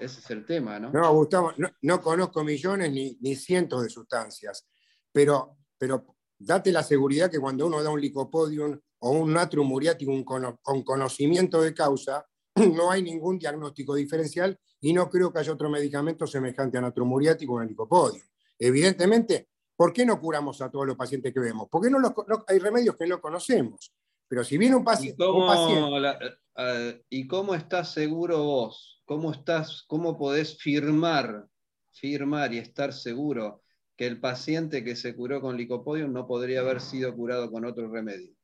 [0.00, 0.90] ese, es el, tema, ¿no?
[0.90, 1.52] No, Gustavo,
[1.82, 4.66] no, conozco millones ni, ni, cientos de sustancias
[5.12, 10.12] pero, pero date la seguridad que cuando uno da un licopodium o un natrium muriático
[10.24, 12.26] con conocimiento de causa,
[12.56, 17.08] no hay ningún diagnóstico diferencial y no creo que haya otro medicamento semejante a natrium
[17.08, 18.26] muriático o al licopodium.
[18.58, 21.68] Evidentemente, ¿por qué no curamos a todos los pacientes que vemos?
[21.70, 22.00] Porque no,
[22.46, 23.92] hay remedios que no conocemos.
[24.28, 25.22] Pero si viene un, paciente...
[25.22, 29.02] Eh, eh, ¿Y cómo, estás seguro vos?
[29.04, 31.46] ¿Cómo, estás, ¿Cómo podés firmar,
[31.92, 33.62] firmar y estar seguro
[33.96, 37.88] que el paciente que se curó con licopodium no podría haber sido curado con otro
[37.88, 38.34] remedio?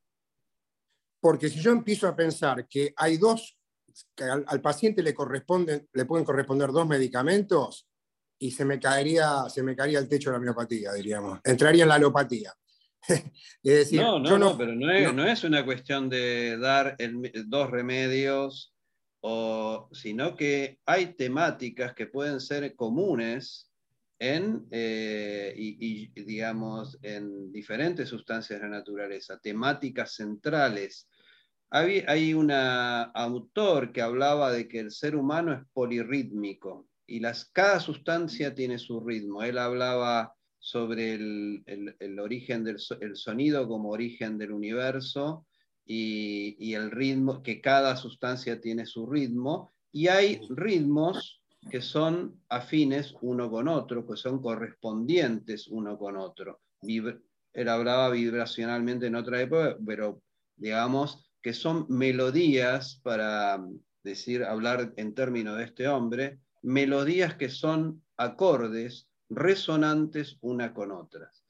[1.21, 3.57] Porque si yo empiezo a pensar que hay dos,
[4.15, 7.89] que al, paciente le, corresponden, le pueden corresponder dos medicamentos,
[8.39, 11.39] y se me caería, se me caería el techo de la miopatía, diríamos.
[11.45, 12.53] Entraría en la alopatía.
[13.63, 16.97] es no, no, no, pero no es, una cuestión de dar
[17.47, 18.75] dos remedios,
[19.21, 23.71] o, sino que hay temáticas que pueden ser comunes
[24.19, 31.09] en, eh, y, digamos, en diferentes sustancias de la naturaleza, temáticas centrales.
[31.75, 37.81] Hay, un autor que hablaba de que el ser humano es polirrítmico y las, cada
[37.81, 39.43] sustancia tiene su ritmo.
[39.43, 45.47] Él hablaba sobre el, origen del el sonido como origen del universo
[45.87, 53.15] y el ritmo, que cada sustancia tiene su ritmo, y hay ritmos que son afines
[53.23, 56.61] uno con otro, que son correspondientes uno con otro.
[56.83, 60.21] él hablaba vibracionalmente en otra época, pero
[60.57, 63.63] digamos que son melodías, para
[64.03, 71.45] decir, hablar en términos de este hombre, melodías que son acordes, resonantes una con otras.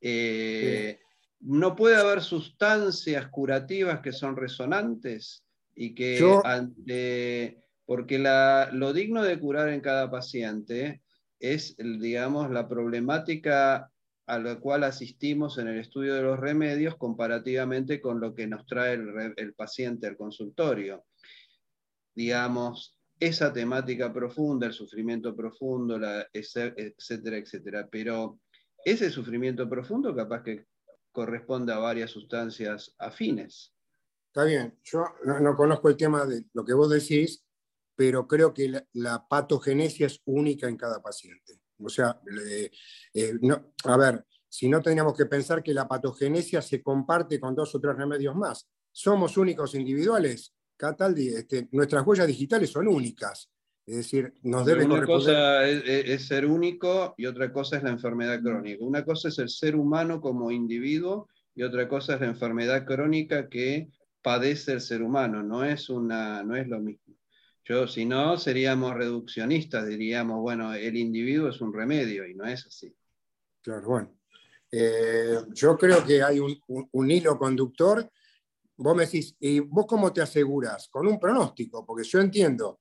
[0.00, 1.00] Eh,
[1.40, 9.22] no puede haber sustancias curativas que son resonantes y que ante porque la, lo digno
[9.22, 11.02] de curar en cada paciente
[11.38, 13.92] es, digamos, la problemática
[14.26, 18.64] a la cual asistimos en el estudio de los remedios comparativamente con lo que nos
[18.66, 21.04] trae el, paciente al consultorio.
[22.14, 27.88] Digamos, esa temática profunda, el sufrimiento profundo, la, etcétera, etcétera.
[27.90, 28.40] Pero
[28.84, 30.66] ese sufrimiento profundo capaz que
[31.12, 33.74] corresponde a varias sustancias afines.
[34.28, 37.44] Está bien, yo no, conozco el tema de lo que vos decís,
[37.94, 41.60] pero creo que la, la patogenesia es única en cada paciente.
[41.82, 42.20] O sea,
[43.12, 47.54] eh, no, a ver, si no tendríamos que pensar que la patogenesia se comparte con
[47.54, 48.68] dos o tres remedios más.
[48.92, 50.54] Somos únicos individuales.
[50.76, 53.50] Cataldi, este, nuestras huellas digitales son únicas.
[53.86, 58.40] Es decir, nos debe Una cosa es, ser único y otra cosa es la enfermedad
[58.40, 58.84] crónica.
[58.84, 63.48] Una cosa es el ser humano como individuo y otra cosa es la enfermedad crónica
[63.48, 63.88] que
[64.22, 65.42] padece el ser humano.
[65.42, 67.14] No es, una, no es lo mismo.
[67.64, 72.66] Yo, si no, seríamos reduccionistas, diríamos, bueno, el individuo es un remedio y no es
[72.66, 72.94] así.
[73.62, 74.18] Claro, bueno.
[74.70, 78.10] Eh, yo creo que hay un, hilo conductor.
[78.76, 80.88] Vos me decís, ¿y vos cómo te aseguras?
[80.88, 82.80] Con un pronóstico, porque yo entiendo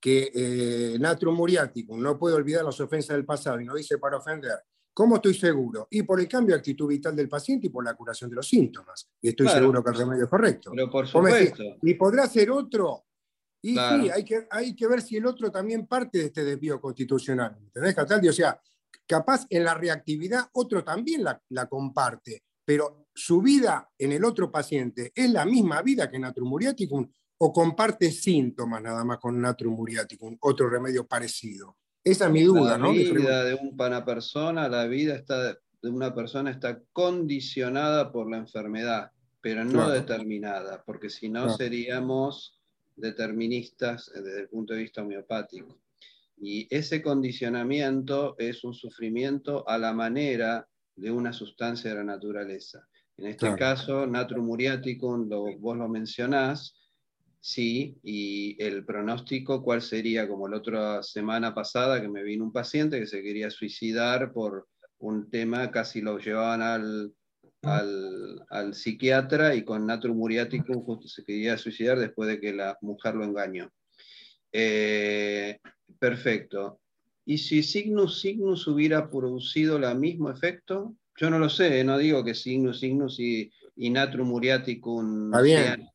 [0.00, 4.16] que eh, Natrum Muriaticum no puede olvidar las ofensas del pasado y no dice para
[4.16, 4.58] ofender.
[4.92, 5.86] ¿Cómo estoy seguro?
[5.90, 8.48] Y por el cambio de actitud vital del paciente y por la curación de los
[8.48, 9.10] síntomas.
[9.20, 10.70] Y estoy seguro que el remedio es correcto.
[10.74, 11.62] Pero por supuesto.
[11.82, 13.05] ¿Y podrá ser otro?
[13.62, 16.80] Y sí, hay que, hay que ver si el otro también parte de este desvío
[16.80, 17.56] constitucional.
[17.58, 18.28] ¿Entendés, Cataldi?
[18.28, 18.60] O sea,
[19.06, 24.50] capaz en la reactividad otro también la, la, comparte, pero su vida en el otro
[24.50, 29.74] paciente es la misma vida que Natrum muriaticum o comparte síntomas nada más con Natrum
[29.74, 31.76] muriaticum, otro remedio parecido.
[32.02, 32.92] Esa es mi duda, ¿no?
[32.92, 38.38] La vida de una persona, la vida está, de una persona está condicionada por la
[38.38, 42.55] enfermedad, pero no determinada, porque si no seríamos
[42.96, 45.78] deterministas eh, desde el punto de vista homeopático.
[46.38, 52.86] Y ese condicionamiento es un sufrimiento a la manera de una sustancia de la naturaleza.
[53.16, 56.74] En este caso, Natrum muriaticum, vos lo mencionás,
[57.40, 60.28] sí, y el pronóstico, ¿cuál sería?
[60.28, 64.68] Como la otra semana pasada que me vino un paciente que se quería suicidar por
[64.98, 67.14] un tema, casi lo llevaban al,
[67.66, 73.14] al, psiquiatra y con natrum muriaticum justo se quería suicidar después de que la mujer
[73.14, 73.70] lo engañó.
[74.52, 75.58] Eh,
[75.98, 76.80] perfecto.
[77.24, 80.94] ¿Y si Signus Signus hubiera producido el mismo efecto?
[81.16, 85.88] Yo no lo sé, no digo que Signus Signus y, y Natrum Muriaticum bien.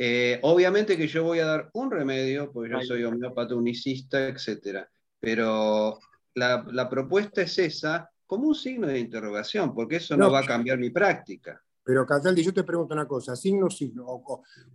[0.00, 4.86] Eh, obviamente que yo voy a dar un remedio, porque yo soy homeópata unicista, etc.
[5.18, 5.98] Pero
[6.34, 10.46] la, la propuesta es esa, como un signo de interrogación, porque eso no, va a
[10.46, 11.64] cambiar mi práctica.
[11.82, 14.04] Pero Cataldi, yo te pregunto una cosa, signo, signo,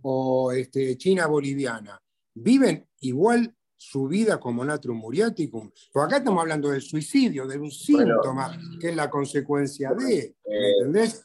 [0.02, 2.02] o, este, China boliviana,
[2.34, 5.70] ¿viven igual su vida como natrum muriaticum?
[5.92, 10.52] Porque acá estamos hablando del suicidio, de un síntoma que es la consecuencia de, ¿me
[10.52, 11.24] eh, entendés?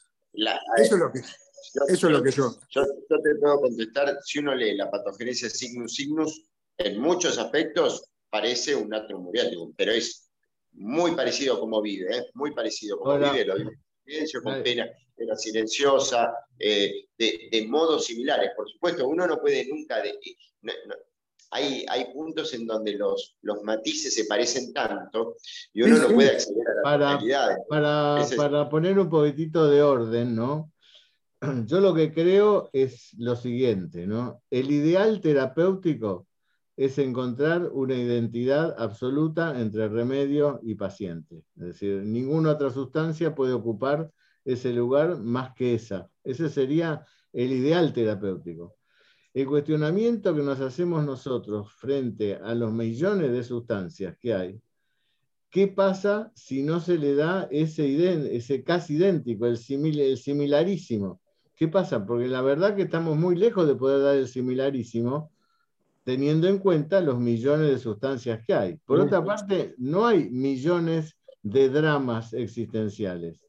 [0.78, 1.22] eso es lo que...
[1.22, 2.56] Yo, eso es lo que yo...
[2.70, 2.84] yo...
[2.84, 6.46] te puedo contestar, si uno lee la patogenesia signus signus,
[6.78, 10.29] en muchos aspectos parece un natrum muriaticum, pero es
[10.74, 12.26] muy parecido a cómo vive, ¿eh?
[12.34, 13.80] muy parecido a cómo vive, lo vive
[14.10, 18.52] silencio, con pena, pena silenciosa, eh, de, modos similares.
[18.56, 20.02] Por supuesto, uno no puede nunca...
[20.02, 20.18] De,
[21.52, 25.36] hay, hay, puntos en donde los, los matices se parecen tanto
[25.74, 27.58] y uno no puede acceder a la para, realidad.
[27.68, 30.72] Para, para poner un poquitito de orden, ¿no?
[31.66, 34.44] Yo lo que creo es lo siguiente, ¿no?
[34.52, 36.28] El ideal terapéutico
[36.80, 41.44] es encontrar una identidad absoluta entre remedio y paciente.
[41.58, 44.10] Es decir, ninguna otra sustancia puede ocupar
[44.46, 46.10] ese lugar más que esa.
[46.24, 48.78] Ese sería el ideal terapéutico.
[49.34, 54.62] El cuestionamiento que nos hacemos nosotros frente a los millones de sustancias que hay,
[55.50, 59.60] ¿qué pasa si no se le da ese, ese casi idéntico, el,
[60.00, 61.20] el similarísimo?
[61.58, 62.06] ¿Qué pasa?
[62.06, 65.30] Porque la verdad que estamos muy lejos de poder dar el similarísimo,
[66.04, 68.78] teniendo en cuenta los millones de sustancias que hay.
[68.86, 73.40] Por otra parte, no hay millones de dramas existenciales.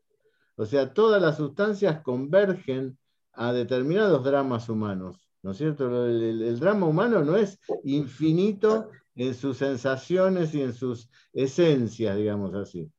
[0.56, 2.98] O sea, todas las sustancias convergen
[3.32, 5.16] a determinados dramas humanos.
[5.42, 6.06] ¿No es cierto?
[6.06, 12.90] El, drama humano no es infinito en sus sensaciones y en sus esencias, digamos así.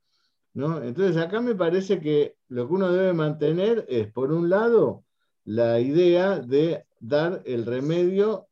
[0.54, 0.82] ¿no?
[0.82, 5.06] Entonces, acá me parece que lo que uno debe mantener es, por un lado,
[5.46, 8.48] la idea de dar el remedio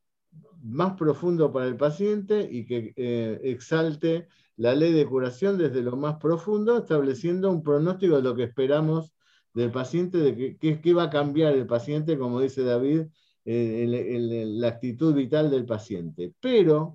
[0.64, 4.28] más profundo para el paciente y que eh, exalte
[4.58, 9.14] la ley de curación desde lo más profundo, estableciendo un pronóstico de lo que esperamos
[9.54, 13.08] del paciente, de qué va a cambiar el paciente, como dice David,
[13.46, 16.34] eh, la actitud vital del paciente.
[16.40, 16.94] Pero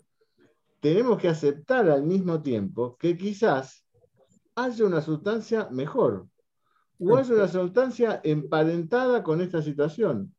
[0.80, 3.84] tenemos que aceptar al mismo tiempo que quizás
[4.54, 6.28] haya una sustancia mejor
[7.00, 10.34] o haya una sustancia emparentada con esta situación.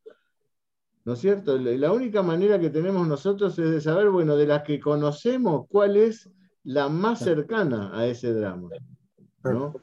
[1.06, 1.58] ¿No es cierto?
[1.60, 5.98] La única manera que tenemos nosotros es de saber, bueno, de las que conocemos, cuál
[5.98, 6.32] es
[6.64, 8.70] la más cercana a ese drama.
[9.44, 9.76] ¿no?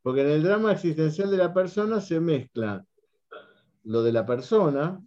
[0.00, 2.86] Porque en el drama existencial de la persona se mezcla
[3.82, 5.02] lo de la persona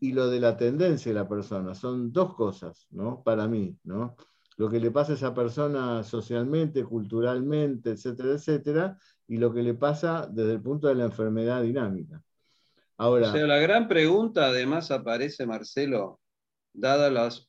[0.00, 1.72] y lo de la tendencia de la persona.
[1.76, 3.22] Son dos cosas, ¿no?
[3.22, 4.16] Para mí, ¿no?
[4.56, 8.98] Lo que le pasa a esa persona socialmente, culturalmente, etcétera, etcétera,
[9.28, 12.20] y lo que le pasa desde el punto de la enfermedad dinámica.
[13.10, 16.20] O sea, la gran pregunta además aparece, Marcelo,
[16.72, 17.48] dada las,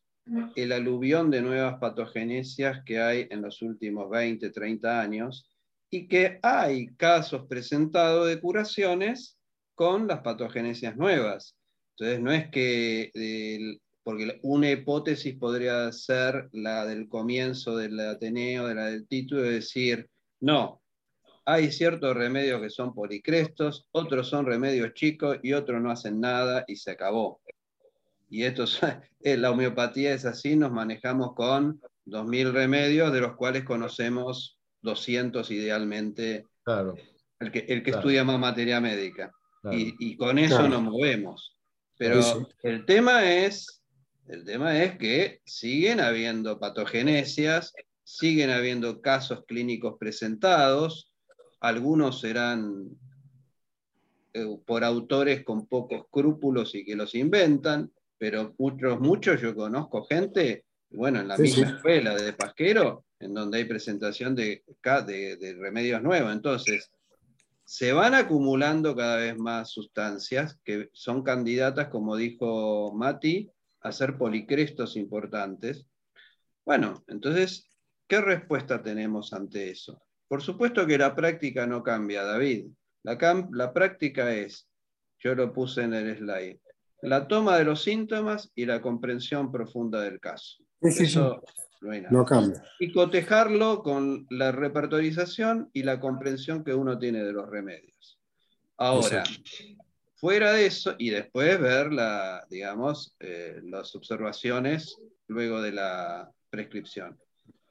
[0.55, 5.49] el aluvión de nuevas patogenesias que hay en los últimos 20, 30 años,
[5.89, 9.37] y que hay casos presentados de curaciones
[9.75, 11.55] con las patogenesias nuevas.
[11.95, 18.75] Entonces, no es que, porque una hipótesis podría ser la del comienzo del Ateneo, de
[18.75, 20.09] la del título, de decir,
[20.41, 20.82] no,
[21.45, 26.63] hay ciertos remedios que son policrestos, otros son remedios chicos y otros no hacen nada
[26.67, 27.41] y se acabó.
[28.29, 28.79] Y esto es,
[29.39, 36.47] la homeopatía es así, nos manejamos con 2.000 remedios, de los cuales conocemos 200 idealmente,
[36.63, 36.95] claro.
[37.39, 39.31] el que, el que estudia más materia médica.
[39.71, 41.57] Y, con eso nos movemos.
[41.97, 42.19] Pero
[42.63, 43.81] el tema es,
[44.27, 51.12] el tema es que siguen habiendo patogenesias, siguen habiendo casos clínicos presentados,
[51.63, 52.89] algunos serán
[54.33, 60.03] eh, por autores con pocos escrúpulos y que los inventan, pero muchos, muchos yo conozco
[60.03, 66.01] gente, bueno, en la misma escuela de Pasquero, en donde hay presentación de, de remedios
[66.03, 66.33] nuevos.
[66.33, 66.91] Entonces,
[67.63, 73.49] se van acumulando cada vez más sustancias que son candidatas, como dijo Mati,
[73.79, 75.85] a ser policrestos importantes.
[76.65, 77.69] Bueno, entonces,
[78.05, 80.01] ¿qué respuesta tenemos ante eso?
[80.33, 82.65] Por supuesto que la práctica no cambia, David.
[83.03, 84.67] La, la práctica es,
[85.19, 86.59] yo lo puse en el slide,
[87.03, 90.63] la toma de los síntomas y la comprensión profunda del caso.
[90.81, 91.43] Eso
[92.09, 92.63] no, cambia.
[92.79, 98.19] Y cotejarlo con la repertorización y la comprensión que uno tiene de los remedios.
[98.77, 99.23] Ahora,
[100.15, 104.97] fuera de eso, y después ver la, digamos, eh, las observaciones
[105.27, 107.19] luego de la prescripción.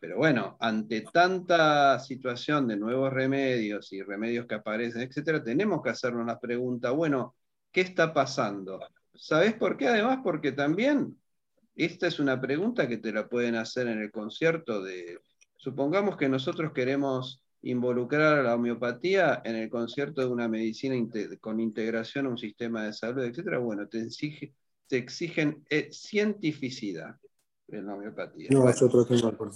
[0.03, 5.91] Pero bueno, ante tanta situación de nuevos remedios y remedios que aparecen, etcétera, tenemos que
[5.91, 7.37] hacernos la pregunta, bueno,
[7.71, 8.81] ¿qué está pasando?
[9.15, 9.87] ¿Sabes por qué?
[9.87, 11.17] Además, porque también
[11.77, 15.21] esta es una pregunta que te la pueden hacer en el concierto de,
[15.57, 20.97] supongamos que nosotros queremos involucrar a la homeopatía en el concierto de una medicina
[21.41, 23.57] con integración a un sistema de salud, etc.
[23.61, 24.09] Bueno, te,
[24.91, 27.15] exigen eh, cientificidad
[27.69, 28.49] en la homeopatía.
[28.51, 29.53] No, es otro tema, por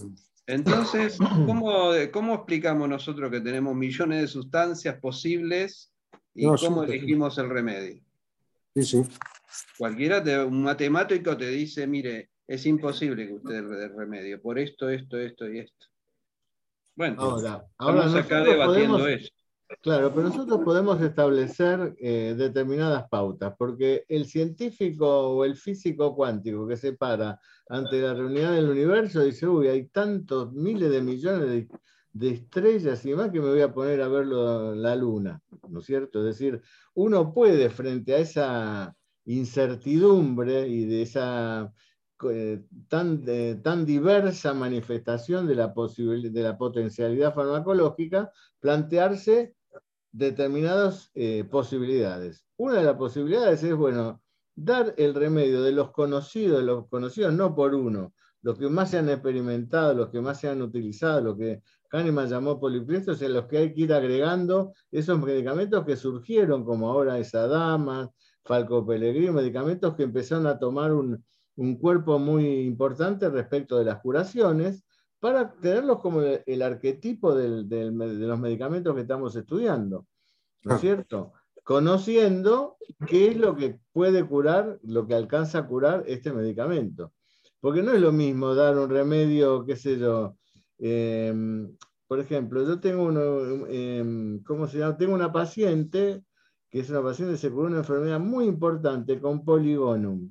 [0.47, 5.93] Entonces, ¿cómo, ¿cómo, explicamos nosotros que tenemos millones de sustancias posibles
[6.35, 8.03] y cómo elegimos el remedio?
[8.75, 9.03] Sí, sí.
[9.79, 15.19] Cualquiera, un matemático te dice, mire, es imposible que usted dé remedio por esto, esto,
[15.19, 15.87] esto y esto.
[16.95, 19.31] Bueno, ahora, ahora acá debatiendo eso.
[19.83, 26.69] Claro, pero nosotros podemos establecer eh, determinadas pautas, porque el científico o el físico cuántico
[26.69, 31.69] que se para ante la realidad del universo dice, uy, hay tantos miles de millones
[32.13, 35.87] de, estrellas y más que me voy a poner a ver la luna, ¿no es
[35.87, 36.21] cierto?
[36.21, 36.63] Es decir,
[36.95, 41.73] uno puede frente a esa incertidumbre y de esa
[42.31, 43.23] eh, tan,
[43.63, 48.31] tan diversa manifestación de la, de la potencialidad farmacológica,
[48.61, 49.56] plantearse
[50.17, 52.47] determinadas eh, posibilidades.
[52.57, 54.23] Una de las posibilidades es, bueno,
[54.55, 58.91] dar el remedio de los conocidos, de los conocidos no por uno, los que más
[58.91, 63.35] se han experimentado, los que más se han utilizado, lo que Kahneman llamó poliprestos, en
[63.35, 68.11] los que hay que ir agregando esos medicamentos que surgieron, como ahora esa dama,
[68.43, 71.23] Falco Pellegrino, medicamentos que empezaron a tomar un,
[71.81, 74.85] cuerpo muy importante respecto de las curaciones,
[75.21, 80.07] para tenerlos como el, arquetipo de los medicamentos que estamos estudiando,
[80.65, 80.81] ¿no es ah.
[80.81, 81.33] cierto?
[81.65, 82.77] Conociendo
[83.07, 87.13] qué es lo que puede curar, lo que alcanza a curar este medicamento.
[87.61, 90.37] Porque no es lo mismo dar un remedio, qué sé yo,
[90.79, 91.77] em,
[92.07, 94.97] por ejemplo, yo tengo uno, em, ¿cómo se llama?
[94.97, 96.23] Tengo una paciente
[96.71, 100.31] que es una paciente que se curó una enfermedad muy importante con poligonum.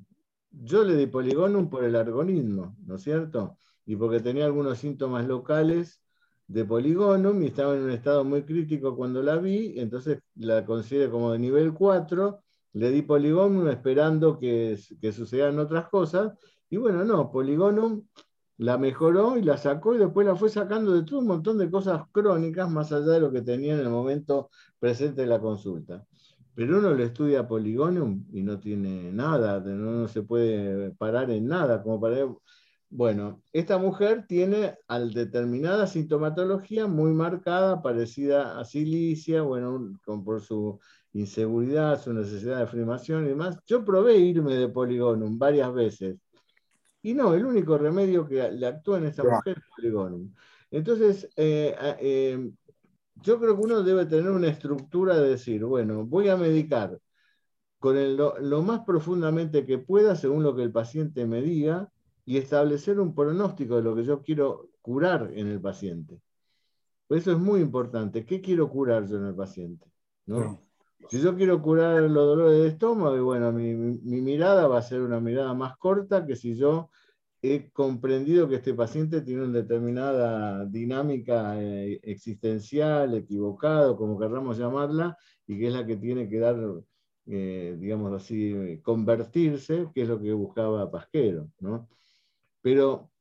[0.51, 3.57] Yo le di poligonum por el argonismo, ¿no es cierto?
[3.85, 6.01] Y porque tenía algunos síntomas locales
[6.47, 11.09] de poligonum y estaba en un estado muy crítico cuando la vi, entonces la consideré
[11.09, 12.43] como de nivel 4
[12.75, 16.33] le di Poligonum esperando que, que sucedan otras cosas,
[16.69, 18.03] y bueno, no, Poligonum
[18.57, 21.71] la mejoró y la sacó y después la fue sacando de todo un montón de
[21.71, 26.05] cosas crónicas más allá de lo que tenía en el momento presente de la consulta.
[26.53, 31.81] Pero uno le estudia Poligonum y no tiene nada, no, se puede parar en nada,
[31.81, 32.17] como para...
[32.97, 40.79] Bueno, esta mujer tiene al determinada sintomatología muy marcada, parecida a silicia, bueno, por su
[41.11, 43.59] inseguridad, su necesidad de afirmación y demás.
[43.65, 46.15] Yo probé irme de Poligonum varias veces
[47.01, 50.33] y no, el único remedio que le actúa en esta mujer es poligonum.
[50.71, 52.49] Entonces, eh, eh,
[53.15, 56.97] yo creo que uno debe tener una estructura de decir, bueno, voy a medicar
[57.77, 61.91] con lo, más profundamente que pueda según lo que el paciente me diga
[62.25, 66.21] y establecer un pronóstico de lo que yo quiero curar en el paciente.
[67.09, 68.25] eso es muy importante.
[68.25, 69.85] ¿Qué quiero curar yo en el paciente?
[70.25, 70.65] ¿No?
[71.09, 73.75] Si yo quiero curar los dolores de estómago, bueno, mi,
[74.21, 76.89] mirada va a ser una mirada más corta que si yo
[77.43, 85.15] he comprendido que este paciente tiene una determinada dinámica eh, existencial, equivocado, como querramos llamarla,
[85.45, 86.57] y que es la que tiene que dar,
[87.27, 91.49] eh, digamos así, convertirse, que es lo que buscaba Pasquero.
[91.59, 91.87] ¿no?
[92.65, 93.11] Pero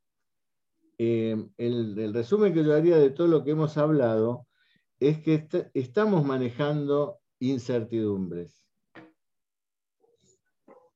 [0.97, 4.47] eh, el, resumen que yo haría de todo lo que hemos hablado
[4.99, 8.65] es que estamos manejando incertidumbres.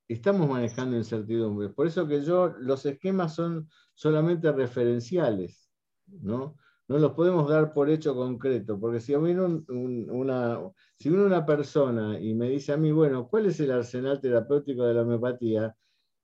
[0.08, 1.74] Estamos manejando incertidumbres.
[1.74, 5.68] Por eso que yo, los esquemas son solamente referenciales,
[6.06, 6.56] ¿no?
[6.88, 10.58] No los podemos dar por hecho concreto, porque si viene una,
[10.96, 14.84] si viene una persona y me dice a mí, bueno, ¿cuál es el arsenal terapéutico
[14.84, 15.76] de la homeopatía?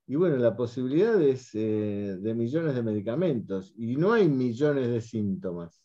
[0.07, 5.01] Y bueno, la posibilidad es eh, de millones de medicamentos y no hay millones de
[5.01, 5.83] síntomas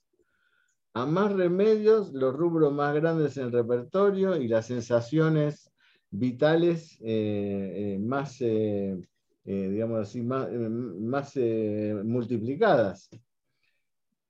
[0.94, 5.72] a más remedios, los rubros más grandes en el repertorio y las sensaciones
[6.10, 8.40] vitales eh, eh, más,
[9.46, 11.36] digamos así, más,
[12.04, 13.10] multiplicadas.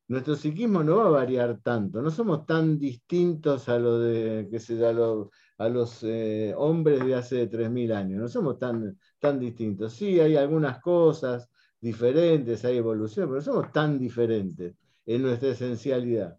[0.10, 4.60] Nuestro psiquismo no va a variar tanto, no somos tan distintos a, lo de, que
[4.60, 6.06] se, a, a los
[6.57, 9.93] hombres de hace 3.000 años, no somos tan, tan distintos.
[9.93, 14.75] Sí, hay algunas cosas diferentes, hay evolución, pero somos tan diferentes
[15.05, 16.37] en nuestra esencialidad.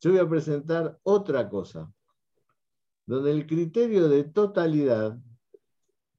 [0.00, 1.90] yo voy a presentar otra cosa,
[3.06, 5.16] donde el criterio de totalidad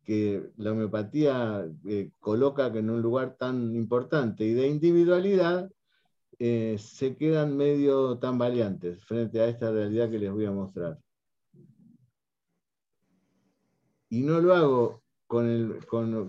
[0.05, 5.69] que la homeopatía eh, coloca en un lugar tan importante y de individualidad,
[6.39, 10.97] eh, se quedan medio tambaleantes frente a esta realidad que les voy a mostrar
[14.13, 15.03] y no lo hago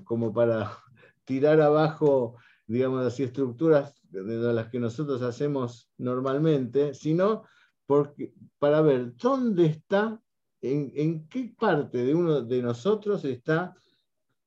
[0.05, 0.79] como para
[1.25, 2.37] tirar abajo,
[2.67, 7.45] digamos así, estructuras de las que nosotros hacemos normalmente, sino
[7.85, 10.19] porque, para ver dónde está,
[10.63, 13.75] en, en qué parte de uno de nosotros está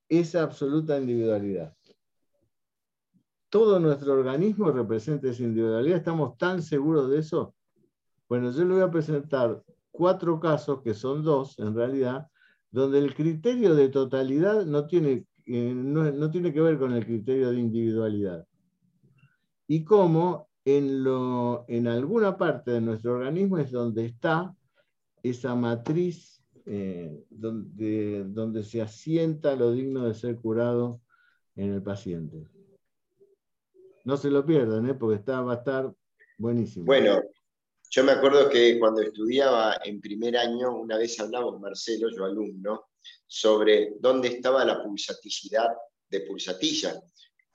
[0.10, 1.77] esa absoluta individualidad.
[3.50, 7.56] Todo nuestro organismo representa esa individualidad, ¿estamos tan seguros de eso?
[8.28, 12.28] Bueno, yo le voy a presentar cuatro casos, que son dos en realidad,
[12.72, 17.52] donde el criterio de totalidad no tiene, eh, no, tiene que ver con el criterio
[17.52, 18.46] de individualidad.
[19.66, 24.54] Y cómo en, lo, en alguna parte de nuestro organismo es donde está
[25.24, 31.00] esa matriz eh, donde, donde se asienta lo digno de ser curado
[31.56, 32.46] en el paciente.
[34.08, 34.94] No se lo pierdan, ¿eh?
[34.94, 35.94] porque está, va a estar
[36.38, 36.86] buenísimo.
[36.86, 37.22] Bueno,
[37.90, 42.86] yo me acuerdo que cuando estudiaba en primer año, una vez hablamos, Marcelo, yo alumno,
[43.28, 45.68] sobre dónde estaba la pulsaticidad
[46.08, 47.02] de pulsatilla.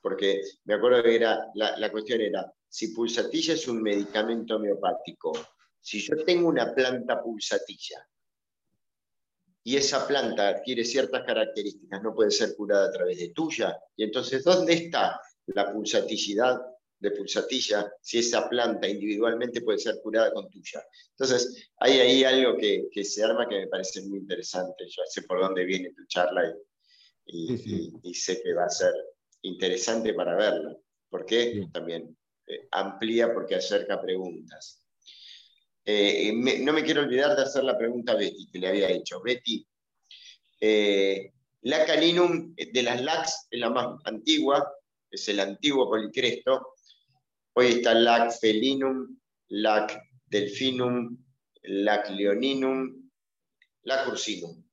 [0.02, 5.32] porque me acuerdo que era, la, la cuestión era, si pulsatilla es un medicamento homeopático,
[5.80, 8.06] si yo tengo una planta pulsatilla
[9.64, 14.04] y esa planta adquiere ciertas características, no puede ser curada a través de tuya, y
[14.04, 16.60] entonces, ¿dónde está la pulsaticidad
[17.02, 20.84] de pulsatilla si esa planta individualmente puede ser curada con tuya.
[21.10, 24.84] Entonces, hay ahí algo que, se arma que me parece muy interesante.
[24.88, 26.54] Yo sé por dónde viene tu charla
[27.26, 28.92] y, sé que va a ser
[29.42, 30.76] interesante para verla,
[31.10, 32.16] porque también
[32.46, 34.84] eh, amplía porque acerca preguntas.
[35.84, 39.20] Eh, no me quiero olvidar de hacer la pregunta a Betty, que le había hecho.
[39.20, 39.66] Betty,
[40.60, 41.32] eh,
[41.62, 44.72] la caninum de las LAX es la más antigua,
[45.12, 46.74] es el antiguo policresto,
[47.54, 49.14] Hoy está Lac felinum,
[49.48, 51.18] Lac delfinum,
[51.64, 53.10] Lac leoninum,
[53.82, 54.64] Lac ursinum.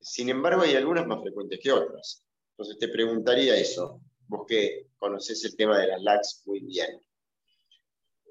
[0.00, 2.24] Sin embargo, hay algunas más frecuentes que otras.
[2.52, 7.00] Entonces te preguntaría eso, vos que conocés el tema de las LACs muy bien.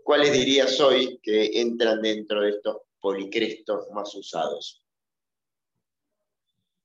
[0.04, 4.84] ¿Cuáles dirías hoy que entran dentro de estos policrestos más usados?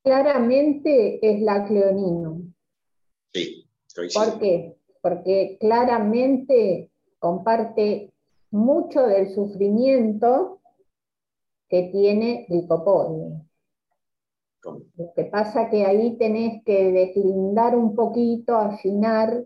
[0.03, 2.53] Claramente es la leoninum.
[3.33, 3.68] Sí,
[4.03, 4.79] estoy ¿Por qué?
[5.01, 8.13] porque claramente comparte
[8.51, 10.61] mucho del sufrimiento
[11.69, 13.43] que tiene Licopodio.
[14.97, 19.45] Lo que pasa que ahí tenés que deslindar un poquito, afinar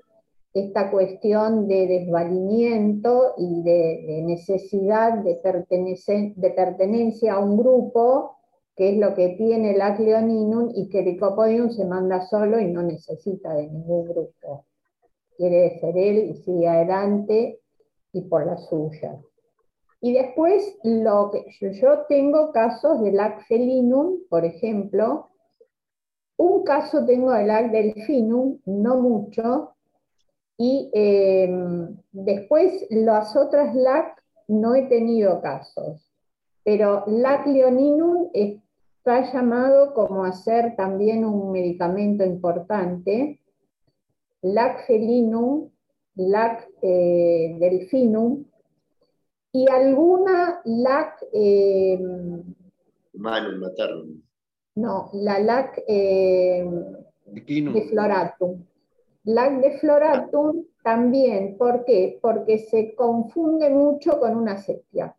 [0.55, 5.41] esta cuestión de desvalimiento y de, necesidad de,
[6.37, 8.37] de pertenencia a un grupo,
[8.82, 12.82] que es lo que tiene el Acleoninum, y que Licopodium se manda solo y no
[12.82, 14.66] necesita de ningún grupo.
[15.36, 17.60] Quiere ser él y sigue adelante
[18.12, 19.20] y por la suya.
[20.00, 21.44] Y después lo que
[21.80, 25.28] yo, tengo casos del ac felinum, por ejemplo,
[26.36, 29.76] un caso tengo del ac delfinum, no mucho,
[30.59, 36.04] y em, después las otras LAC no he tenido casos,
[36.64, 38.30] pero LAC leoninum
[39.05, 43.41] está llamado como a ser también un medicamento importante,
[44.43, 45.70] lac felinum,
[46.15, 48.45] lac eh, delfinum
[49.51, 51.16] y alguna lac...
[51.33, 51.99] Eh,
[53.15, 54.23] materno.
[54.77, 56.65] No, la lac eh,
[57.27, 58.65] de floratum.
[59.24, 62.20] Lac de floratum también, ¿por qué?
[62.23, 65.12] Porque se confunde mucho con una sepia.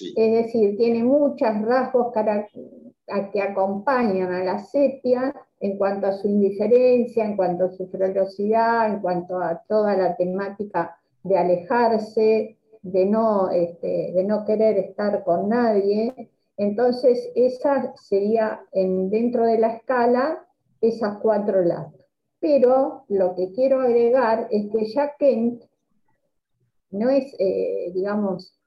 [0.00, 2.12] Es decir, tiene muchos rasgos
[3.32, 8.88] que acompañan a la sepia en cuanto a su indiferencia, en cuanto a su ferocidad,
[8.88, 15.22] en cuanto a toda la temática de alejarse, de no, este, de no querer estar
[15.22, 16.30] con nadie.
[16.56, 20.44] Entonces, esa sería en, dentro de la escala
[20.80, 21.94] esas cuatro lados.
[22.40, 25.62] Pero lo que quiero agregar es que ya Kent
[26.90, 28.58] no es, eh, digamos,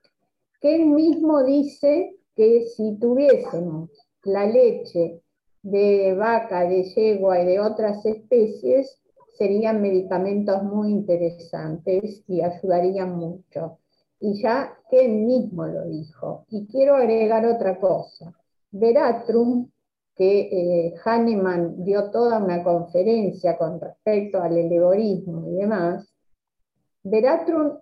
[0.59, 3.89] Kent mismo dice que si tuviésemos
[4.23, 5.21] la leche
[5.61, 8.99] de vaca, de yegua y de otras especies
[9.37, 13.79] serían medicamentos muy interesantes y ayudarían mucho.
[14.19, 16.45] Y ya que él mismo lo dijo.
[16.49, 18.33] Y quiero agregar otra cosa.
[18.71, 19.69] Veratrum,
[20.15, 26.11] que eh, Hahnemann dio toda una conferencia con respecto al elevorismo y demás,
[27.03, 27.77] Veratrum,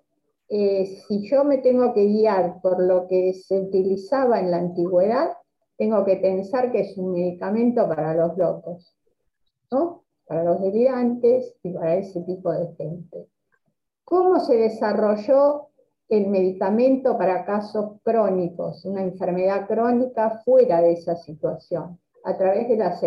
[0.47, 5.31] eh, si yo me tengo que guiar por lo que se utilizaba en la antigüedad,
[5.77, 8.95] tengo que pensar que es un medicamento para los locos,
[9.71, 10.03] ¿no?
[10.27, 13.27] para los delirantes y para ese tipo de gente.
[14.03, 15.69] ¿Cómo se desarrolló
[16.09, 21.99] el medicamento para casos crónicos, una enfermedad crónica fuera de esa situación?
[22.23, 23.03] A través de las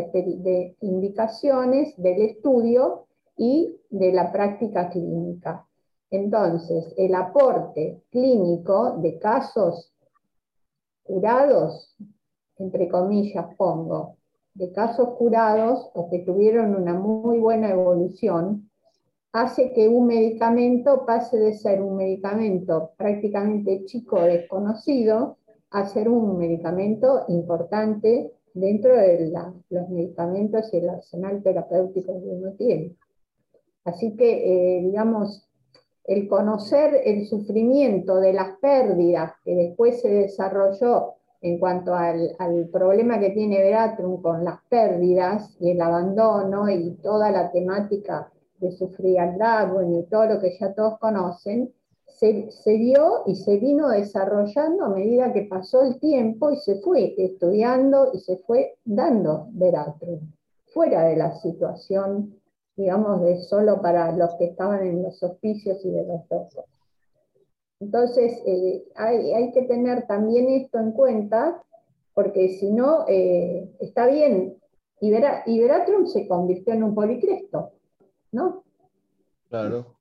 [0.80, 3.06] indicaciones del estudio
[3.36, 5.67] y de la práctica clínica.
[6.10, 9.92] Entonces, el aporte clínico de casos
[11.02, 11.96] curados
[12.58, 14.16] entre comillas pongo,
[14.54, 18.68] de casos curados o que tuvieron una muy buena evolución,
[19.32, 25.36] hace que un medicamento pase de ser un medicamento prácticamente chico desconocido
[25.70, 29.30] a ser un medicamento importante dentro de
[29.70, 32.96] los medicamentos y el arsenal terapéutico que uno tiene.
[33.84, 35.47] Así que, eh, digamos,
[36.08, 42.34] el conocer el sufrimiento de las pérdidas que después se desarrolló en cuanto al,
[42.72, 48.72] problema que tiene Veratrum con las pérdidas y el abandono y toda la temática de
[48.72, 51.72] su frialdad, bueno, y todo lo que ya todos conocen,
[52.06, 56.80] se, se dio y se vino desarrollando a medida que pasó el tiempo y se
[56.80, 60.20] fue estudiando y se fue dando Veratrum,
[60.72, 62.34] fuera de la situación
[62.78, 66.70] digamos, de solo para los que estaban en los hospicios y de los doctores.
[67.80, 71.62] Entonces, eh, hay, que tener también esto en cuenta,
[72.14, 74.56] porque si no, eh, está bien,
[75.00, 77.72] Iberatrum se convirtió en un policresto,
[78.32, 78.62] ¿no?
[79.48, 79.96] Claro.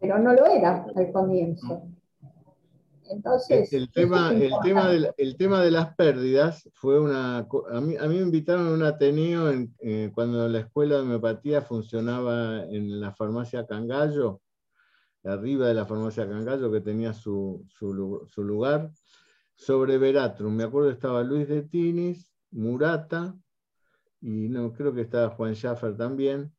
[0.00, 1.82] Pero no lo era al comienzo.
[3.10, 7.38] Entonces, el tema, el, tema de, el tema de las pérdidas fue una...
[7.38, 11.62] A mí, a mí me invitaron a un Ateneo eh, cuando la escuela de homeopatía
[11.62, 14.40] funcionaba en la farmacia Cangallo,
[15.24, 17.92] arriba de la farmacia Cangallo, que tenía su, su,
[18.42, 18.90] lugar,
[19.54, 20.54] sobre Veratrum.
[20.54, 23.36] Me acuerdo estaba Luis de Tinis, Murata,
[24.20, 26.52] y no, creo que estaba Juan Schaffer también.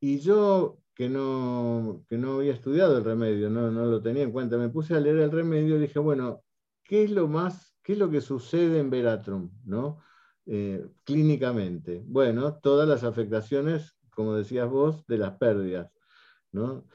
[0.00, 4.32] Y yo que no, que no había estudiado el remedio, no, no lo tenía en
[4.32, 4.58] cuenta.
[4.58, 6.42] Me puse a leer el remedio y dije, bueno,
[6.84, 10.00] ¿qué es lo más, qué es lo que sucede en Veratrum, ¿no?
[10.46, 12.02] Eh, clínicamente?
[12.06, 15.90] Bueno, todas las afectaciones, como decías vos, de las pérdidas,
[16.52, 16.86] ¿no?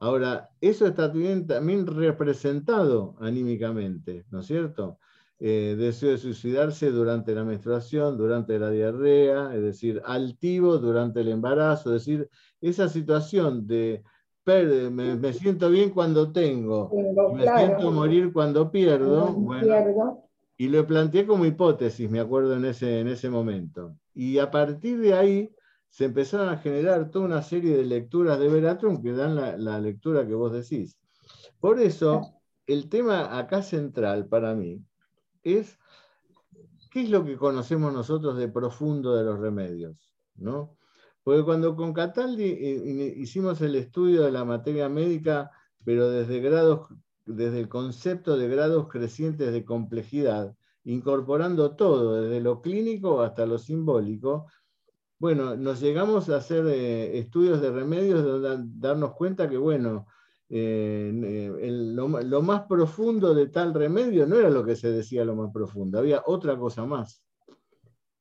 [0.00, 4.98] Ahora, eso está también representado anímicamente, ¿no es cierto?
[5.40, 11.28] Eh, deseo de suicidarse durante la menstruación, durante la diarrea, es decir, altivo durante el
[11.28, 12.28] embarazo, es decir,
[12.60, 14.02] esa situación de
[14.90, 16.90] me, siento bien cuando tengo,
[17.34, 20.24] me siento morir cuando pierdo, bueno,
[20.56, 23.94] y lo planteé como hipótesis, me acuerdo en ese, en ese momento.
[24.14, 25.54] Y a partir de ahí
[25.88, 29.78] se empezaron a generar toda una serie de lecturas de Veratrum que dan la, la
[29.80, 30.98] lectura que vos decís.
[31.60, 34.82] Por eso, el tema acá central para mí
[35.56, 35.78] es
[36.90, 39.96] qué es lo que conocemos nosotros de profundo de los remedios,
[40.36, 40.76] ¿no?
[41.22, 45.50] Porque cuando con Cataldi eh, hicimos el estudio de la materia médica,
[45.84, 46.88] pero desde grados,
[47.26, 50.54] desde el concepto de grados crecientes de complejidad,
[50.84, 54.46] incorporando todo, desde lo clínico hasta lo simbólico,
[55.18, 60.06] bueno, nos llegamos a hacer eh, estudios de remedios donde darnos cuenta que, bueno,
[60.50, 65.52] eh, lo, más profundo de tal remedio no era lo que se decía lo más
[65.52, 67.22] profundo, había otra cosa más.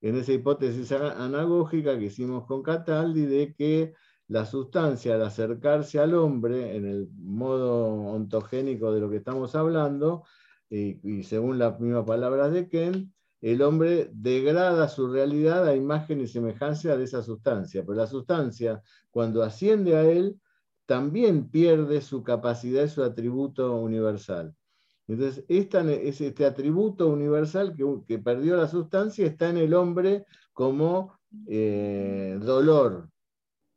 [0.01, 3.93] En esa hipótesis anagógica que hicimos con Cataldi de que
[4.27, 10.23] la sustancia al acercarse al hombre en el modo ontogénico de lo que estamos hablando,
[10.69, 16.27] y, según las mismas palabras de Ken, el hombre degrada su realidad a imagen y
[16.27, 20.37] semejanza de esa sustancia, pero la sustancia cuando asciende a él
[20.87, 24.55] también pierde su capacidad y su atributo universal.
[25.07, 27.75] Entonces, este atributo universal
[28.07, 33.09] que, perdió la sustancia está en el hombre como eh, dolor.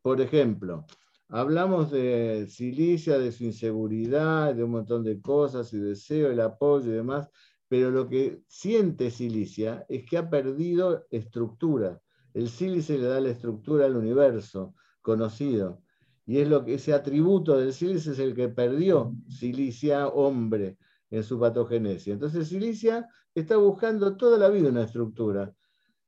[0.03, 0.87] Por ejemplo,
[1.29, 6.91] hablamos de silicia, de su inseguridad, de un montón de cosas, y deseo, el apoyo
[6.91, 7.29] y demás,
[7.69, 12.01] pero lo que siente silicia es que ha perdido estructura.
[12.35, 15.83] El sílice le da la estructura al universo conocido
[16.27, 20.79] y es lo que ese atributo del sílice es el que perdió Silicia hombre
[21.11, 22.13] en su patogenesia.
[22.13, 25.53] Entonces Silicia está buscando toda la vida una estructura,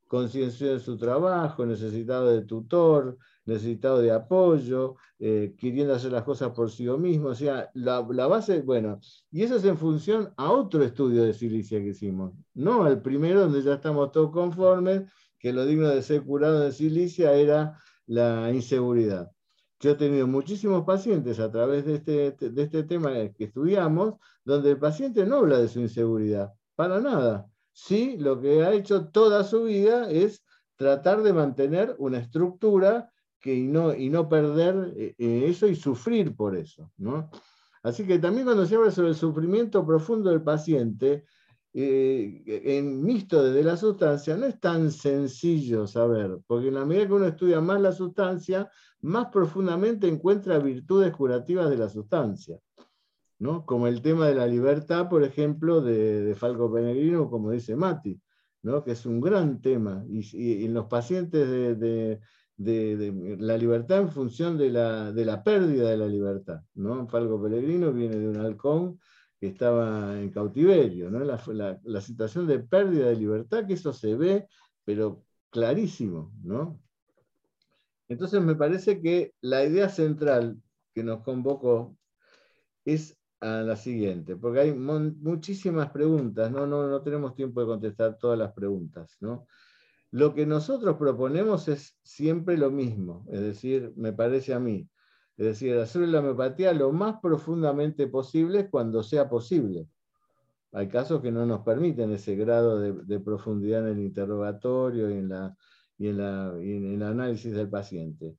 [0.07, 6.51] conciencia de su trabajo, necesitado de tutor, necesitado de apoyo, eh, queriendo hacer las cosas
[6.51, 7.29] por sí mismo.
[7.29, 11.33] O sea, la, la, base, bueno, y eso es en función a otro estudio de
[11.33, 16.03] Silicia que hicimos, no al primero donde ya estamos todos conformes, que lo digno de
[16.03, 19.33] ser curado de Silicia era la inseguridad.
[19.83, 24.15] Yo he tenido muchísimos pacientes a través de este, de este tema que estudiamos,
[24.45, 27.49] donde el paciente no habla de su inseguridad, para nada.
[27.73, 30.45] Sí, lo que ha hecho toda su vida es
[30.77, 33.11] tratar de mantener una estructura
[33.41, 36.93] que, y, no, y no perder eh, eh, eso y sufrir por eso.
[36.97, 37.29] ¿no?
[37.83, 41.25] Así que también cuando se habla sobre el sufrimiento profundo del paciente,
[41.75, 47.07] eh, en mixto desde la sustancia, no es tan sencillo saber, porque en la medida
[47.07, 48.71] que uno estudia más la sustancia,
[49.03, 52.59] más profundamente encuentra virtudes curativas de la sustancia,
[53.39, 53.67] ¿no?
[53.67, 58.21] como el tema de la libertad, por ejemplo, de, Falco Peregrino, como dice Mati,
[58.63, 58.85] ¿no?
[58.85, 62.21] que es un gran tema, y, en los pacientes de,
[62.57, 66.61] la libertad en función de la, pérdida de la libertad.
[66.75, 67.09] ¿no?
[67.09, 69.01] Falco Pellegrino viene de un halcón
[69.41, 71.19] que estaba en cautiverio, ¿no?
[71.25, 74.47] la, la situación de pérdida de libertad, que eso se ve,
[74.85, 76.82] pero clarísimo, ¿no?
[78.13, 80.61] Entonces me parece que la idea central
[80.95, 81.97] que nos convocó
[82.85, 86.67] es a la siguiente, porque hay muchísimas preguntas, ¿no?
[86.67, 89.17] No, no tenemos tiempo de contestar todas las preguntas.
[89.21, 89.47] ¿no?
[90.13, 94.89] Lo que nosotros proponemos es siempre lo mismo, es decir, me parece a mí,
[95.37, 99.89] es decir, hacer la homeopatía lo más profundamente posible cuando sea posible.
[100.71, 105.15] Hay casos que no nos permiten ese grado de, de profundidad en el interrogatorio y
[105.15, 105.57] en la
[106.03, 108.37] y en, el análisis del paciente.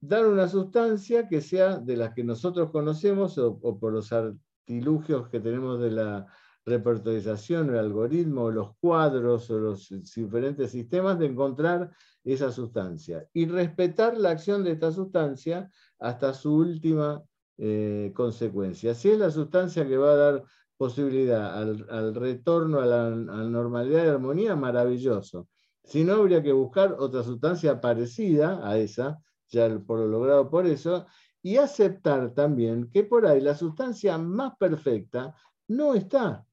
[0.00, 5.40] dar una sustancia que sea de las que nosotros conocemos o, por los artilugios que
[5.40, 6.26] tenemos de la
[6.64, 11.90] repertorización, el algoritmo, los cuadros o los diferentes sistemas de encontrar
[12.24, 17.22] esa sustancia y respetar la acción de esta sustancia hasta su última
[17.58, 18.94] eh, consecuencia.
[18.94, 20.44] Si es la sustancia que va a dar
[20.76, 25.48] posibilidad al, retorno a la, normalidad y armonía, maravilloso.
[25.86, 30.66] Si no, habría que buscar otra sustancia parecida a esa, ya por lo logrado por
[30.66, 31.06] eso,
[31.40, 35.32] y aceptar también que por ahí la sustancia más perfecta
[35.68, 36.44] no está.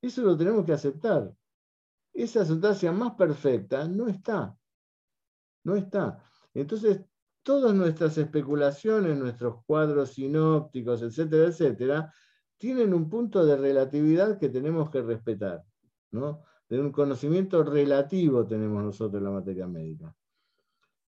[0.00, 1.32] Eso lo tenemos que aceptar.
[2.12, 4.56] Esa sustancia más perfecta no está.
[5.64, 6.22] No está.
[6.54, 7.00] Entonces,
[7.42, 12.14] todas nuestras especulaciones, nuestros cuadros sinópticos, etcétera, etcétera,
[12.56, 15.64] tienen un punto de relatividad que tenemos que respetar.
[16.12, 16.44] ¿no?
[16.70, 20.14] De un conocimiento relativo tenemos nosotros la materia médica.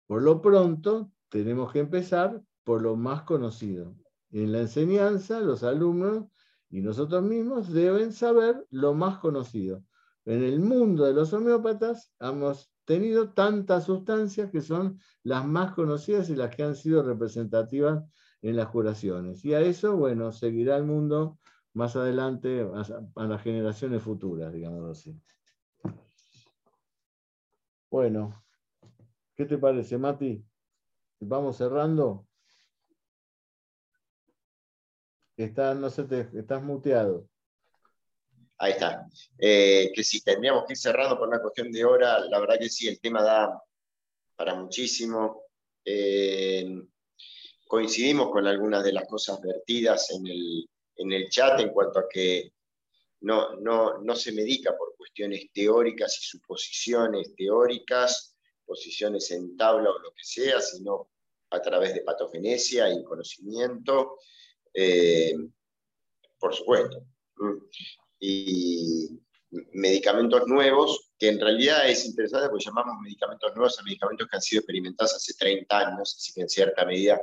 [0.06, 3.94] Por lo pronto, tenemos que empezar por lo más conocido.
[4.30, 6.24] En la enseñanza, los alumnos
[6.70, 9.84] y nosotros mismos deben saber lo más conocido.
[10.24, 16.30] En el mundo de los homeópatas hemos tenido tantas sustancias que son las más conocidas
[16.30, 18.02] y las que han sido representativas
[18.40, 19.44] en las curaciones.
[19.44, 21.38] Y a eso, bueno, seguirá el mundo
[21.74, 22.66] más adelante
[23.16, 25.20] a, las generaciones futuras, digamos así.
[27.92, 28.42] Bueno,
[29.36, 30.42] ¿qué te parece, Mati?
[31.20, 32.26] Vamos cerrando.
[35.36, 37.28] Está, no sé, te, estás muteado.
[38.56, 39.06] Ahí está.
[39.36, 42.18] Eh, que sí, tendríamos que ir cerrando por una cuestión de hora.
[42.30, 43.62] La verdad que sí, el tema da
[44.36, 45.42] para muchísimo.
[45.84, 46.74] Eh,
[47.68, 50.66] coincidimos con algunas de las cosas vertidas en el,
[50.96, 52.54] en el chat en cuanto a que
[53.22, 59.98] no, no, no se medica por cuestiones teóricas y suposiciones teóricas, posiciones en tabla o
[59.98, 61.10] lo que sea, sino
[61.50, 64.18] a través de patogenesia y conocimiento,
[64.72, 65.34] eh,
[66.38, 67.04] por supuesto.
[68.18, 69.20] Y
[69.72, 74.42] medicamentos nuevos, que en realidad es interesante porque llamamos medicamentos nuevos a medicamentos que han
[74.42, 77.20] sido experimentados hace 30 años, así que en cierta medida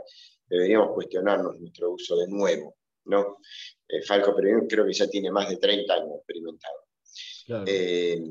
[0.47, 2.75] deberíamos cuestionarnos nuestro uso de nuevo.
[3.09, 3.37] ¿No?
[3.87, 6.75] Eh, Falco pero creo que ya tiene más de 30 años experimentado.
[7.65, 8.21] Eh,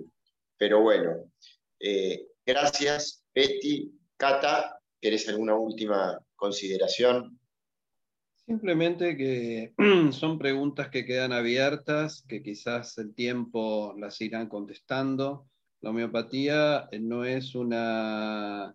[0.57, 1.31] pero bueno,
[1.81, 3.93] eh, gracias, Betty.
[4.17, 7.39] Cata, ¿querés alguna última consideración?
[8.47, 9.75] Simplemente que
[10.13, 15.49] son preguntas que quedan abiertas, que quizás el tiempo las irán contestando.
[15.81, 18.75] La homeopatía no es una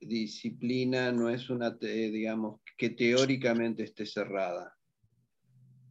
[0.00, 4.76] disciplina, no es una, digamos, que teóricamente esté cerrada.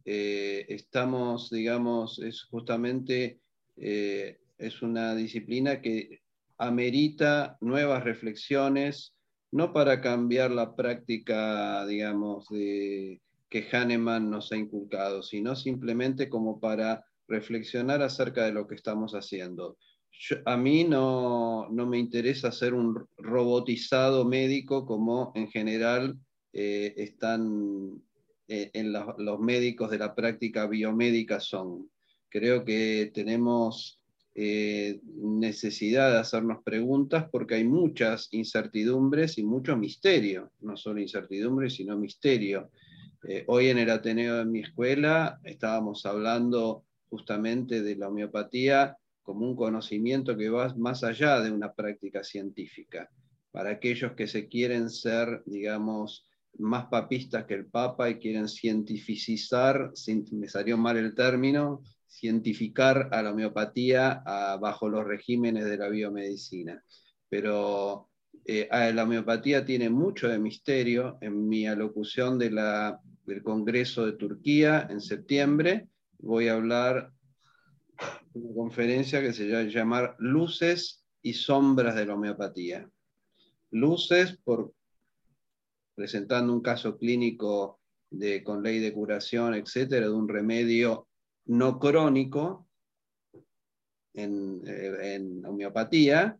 [0.04, 3.40] Eh, estamos, digamos, es justamente,
[3.76, 6.22] eh, es una disciplina que
[6.58, 9.14] amerita nuevas reflexiones,
[9.50, 13.20] no para cambiar la práctica, digamos, de,
[13.52, 19.12] que Hahnemann nos ha inculcado, sino simplemente como para reflexionar acerca de lo que estamos
[19.12, 19.76] haciendo.
[20.46, 26.16] a mí no, no, me interesa ser un robotizado médico como en general
[26.54, 28.02] eh, están
[28.72, 31.90] en los médicos de la práctica biomédica son.
[32.28, 34.02] Creo que tenemos
[34.34, 41.68] eh, necesidad de hacernos preguntas porque hay muchas incertidumbres y mucho misterio, no solo incertidumbre,
[41.68, 42.70] sino misterio.
[43.28, 49.46] Eh, hoy en el Ateneo de mi escuela estábamos hablando justamente de la homeopatía como
[49.46, 53.10] un conocimiento que va más allá de una práctica científica.
[53.50, 56.26] Para aquellos que se quieren ser, digamos,
[56.58, 59.92] más papistas que el Papa y quieren cientificizar,
[60.32, 64.22] me salió mal el término, cientificar a la homeopatía
[64.60, 66.82] bajo los regímenes de la biomedicina.
[67.28, 68.10] Pero
[68.44, 71.18] eh, la homeopatía tiene mucho de misterio.
[71.20, 72.58] En mi alocución del
[73.42, 75.88] Congreso de Turquía en septiembre
[76.18, 77.12] voy a hablar
[78.32, 82.88] de una conferencia que se llama Luces y Sombras de la Homeopatía.
[83.70, 84.74] Luces por
[85.94, 87.80] presentando un caso clínico
[88.44, 91.08] con ley de curación, etcétera, de un remedio
[91.46, 92.68] no crónico
[94.14, 96.38] en, eh, en homeopatía,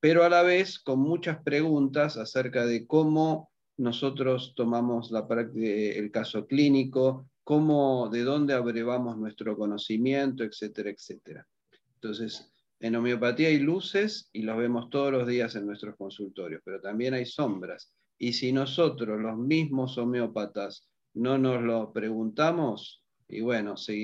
[0.00, 6.46] pero a la vez con muchas preguntas acerca de cómo nosotros tomamos la el caso
[6.46, 11.46] clínico, cómo, de dónde abrevamos nuestro conocimiento, etcétera, etcétera.
[11.94, 16.80] Entonces, en homeopatía hay luces y los vemos todos los días en nuestros consultorios, pero
[16.80, 17.92] también hay sombras.
[18.18, 24.00] Y si nosotros, los mismos homeópatas, no nos lo preguntamos, y bueno, se,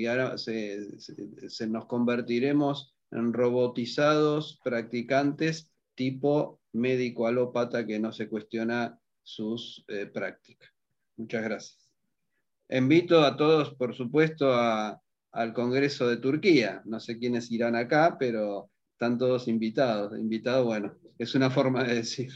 [1.67, 10.69] nos convertiremos en robotizados practicantes tipo médico alópata que no se cuestiona sus eh, prácticas.
[11.17, 11.89] Muchas gracias.
[12.69, 16.81] Invito a todos, por supuesto, al Congreso de Turquía.
[16.85, 20.17] No sé quiénes irán acá, pero están todos invitados.
[20.17, 22.31] Invitados, bueno, es una forma de decir.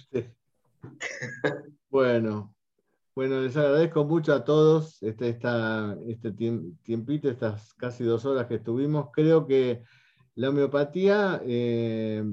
[1.89, 2.53] Bueno,
[3.15, 5.39] bueno, les agradezco mucho a todos este,
[6.07, 6.31] este
[6.84, 9.10] tiempito, estas casi dos horas que estuvimos.
[9.11, 9.84] Creo que
[10.35, 12.23] la homeopatía eh,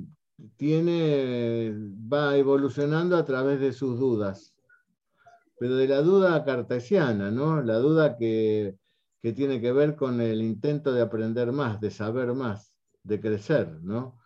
[0.57, 1.75] tiene,
[2.13, 4.55] va evolucionando a través de sus dudas,
[5.59, 7.63] pero de la duda cartesiana, ¿no?
[7.63, 8.77] La duda que,
[9.23, 13.81] que tiene que ver con el intento de aprender más, de saber más, de crecer,
[13.83, 14.19] ¿no?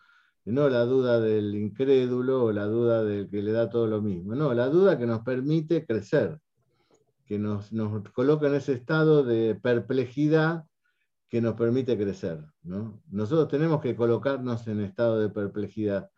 [0.44, 4.34] No la duda del incrédulo o la duda del que le da todo lo mismo,
[4.34, 6.38] no, la duda que nos permite crecer,
[7.26, 10.64] que nos, nos coloca en ese estado de perplejidad
[11.28, 12.44] que nos permite crecer.
[12.62, 13.00] ¿no?
[13.08, 16.10] Nosotros tenemos que colocarnos en estado de perplejidad,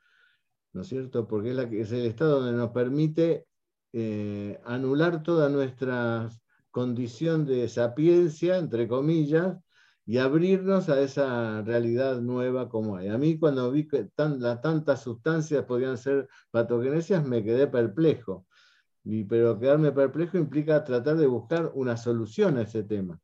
[0.73, 1.29] ¿no es cierto?
[1.29, 3.47] Porque es, la, es el estado donde nos permite
[3.93, 6.31] eh, anular toda nuestra
[6.71, 9.59] condición de sapiencia, entre comillas,
[10.05, 13.09] y abrirnos a esa realidad nueva como hay.
[13.09, 18.47] A mí cuando vi que tantas sustancias podían ser patogenesias me quedé perplejo.
[19.05, 23.21] Y, pero quedarme perplejo implica tratar de buscar una solución a ese tema.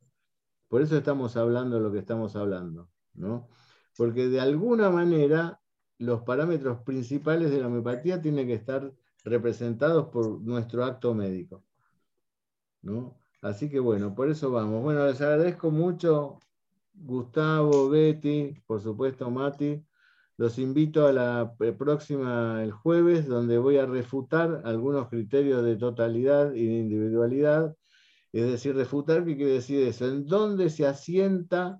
[0.67, 2.89] Por eso estamos hablando de lo que estamos hablando.
[3.13, 3.49] ¿no?
[3.97, 5.59] Porque de alguna manera
[5.97, 8.93] los parámetros principales de la homeopatía tienen que estar
[9.25, 11.63] representados por nuestro acto médico.
[12.81, 13.17] ¿no?
[13.41, 14.81] Así que bueno, por eso vamos.
[14.81, 16.39] Bueno, les agradezco mucho
[17.01, 19.83] Gustavo, Betty, por supuesto Mati.
[20.37, 26.53] Los invito a la próxima, el jueves, donde voy a refutar algunos criterios de totalidad
[26.53, 27.75] y de individualidad.
[28.31, 30.07] Es decir, refutar, ¿qué quiere decir eso?
[30.07, 31.79] ¿En dónde se asienta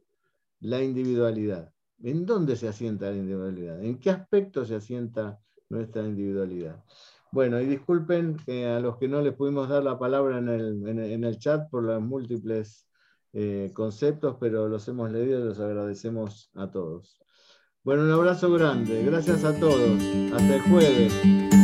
[0.60, 1.74] la individualidad?
[2.02, 3.82] ¿En dónde se asienta la individualidad?
[3.84, 5.40] ¿En qué aspecto se asienta
[5.70, 6.84] nuestra individualidad?
[7.32, 8.38] Bueno, y disculpen
[8.68, 11.84] a los que no les pudimos dar la palabra en el, en el chat por
[11.84, 12.89] las múltiples
[13.34, 17.20] eh, conceptos, pero los hemos leído y los agradecemos a todos.
[17.84, 19.04] Bueno, un abrazo grande.
[19.04, 20.02] Gracias a todos.
[20.34, 21.59] Hasta el jueves.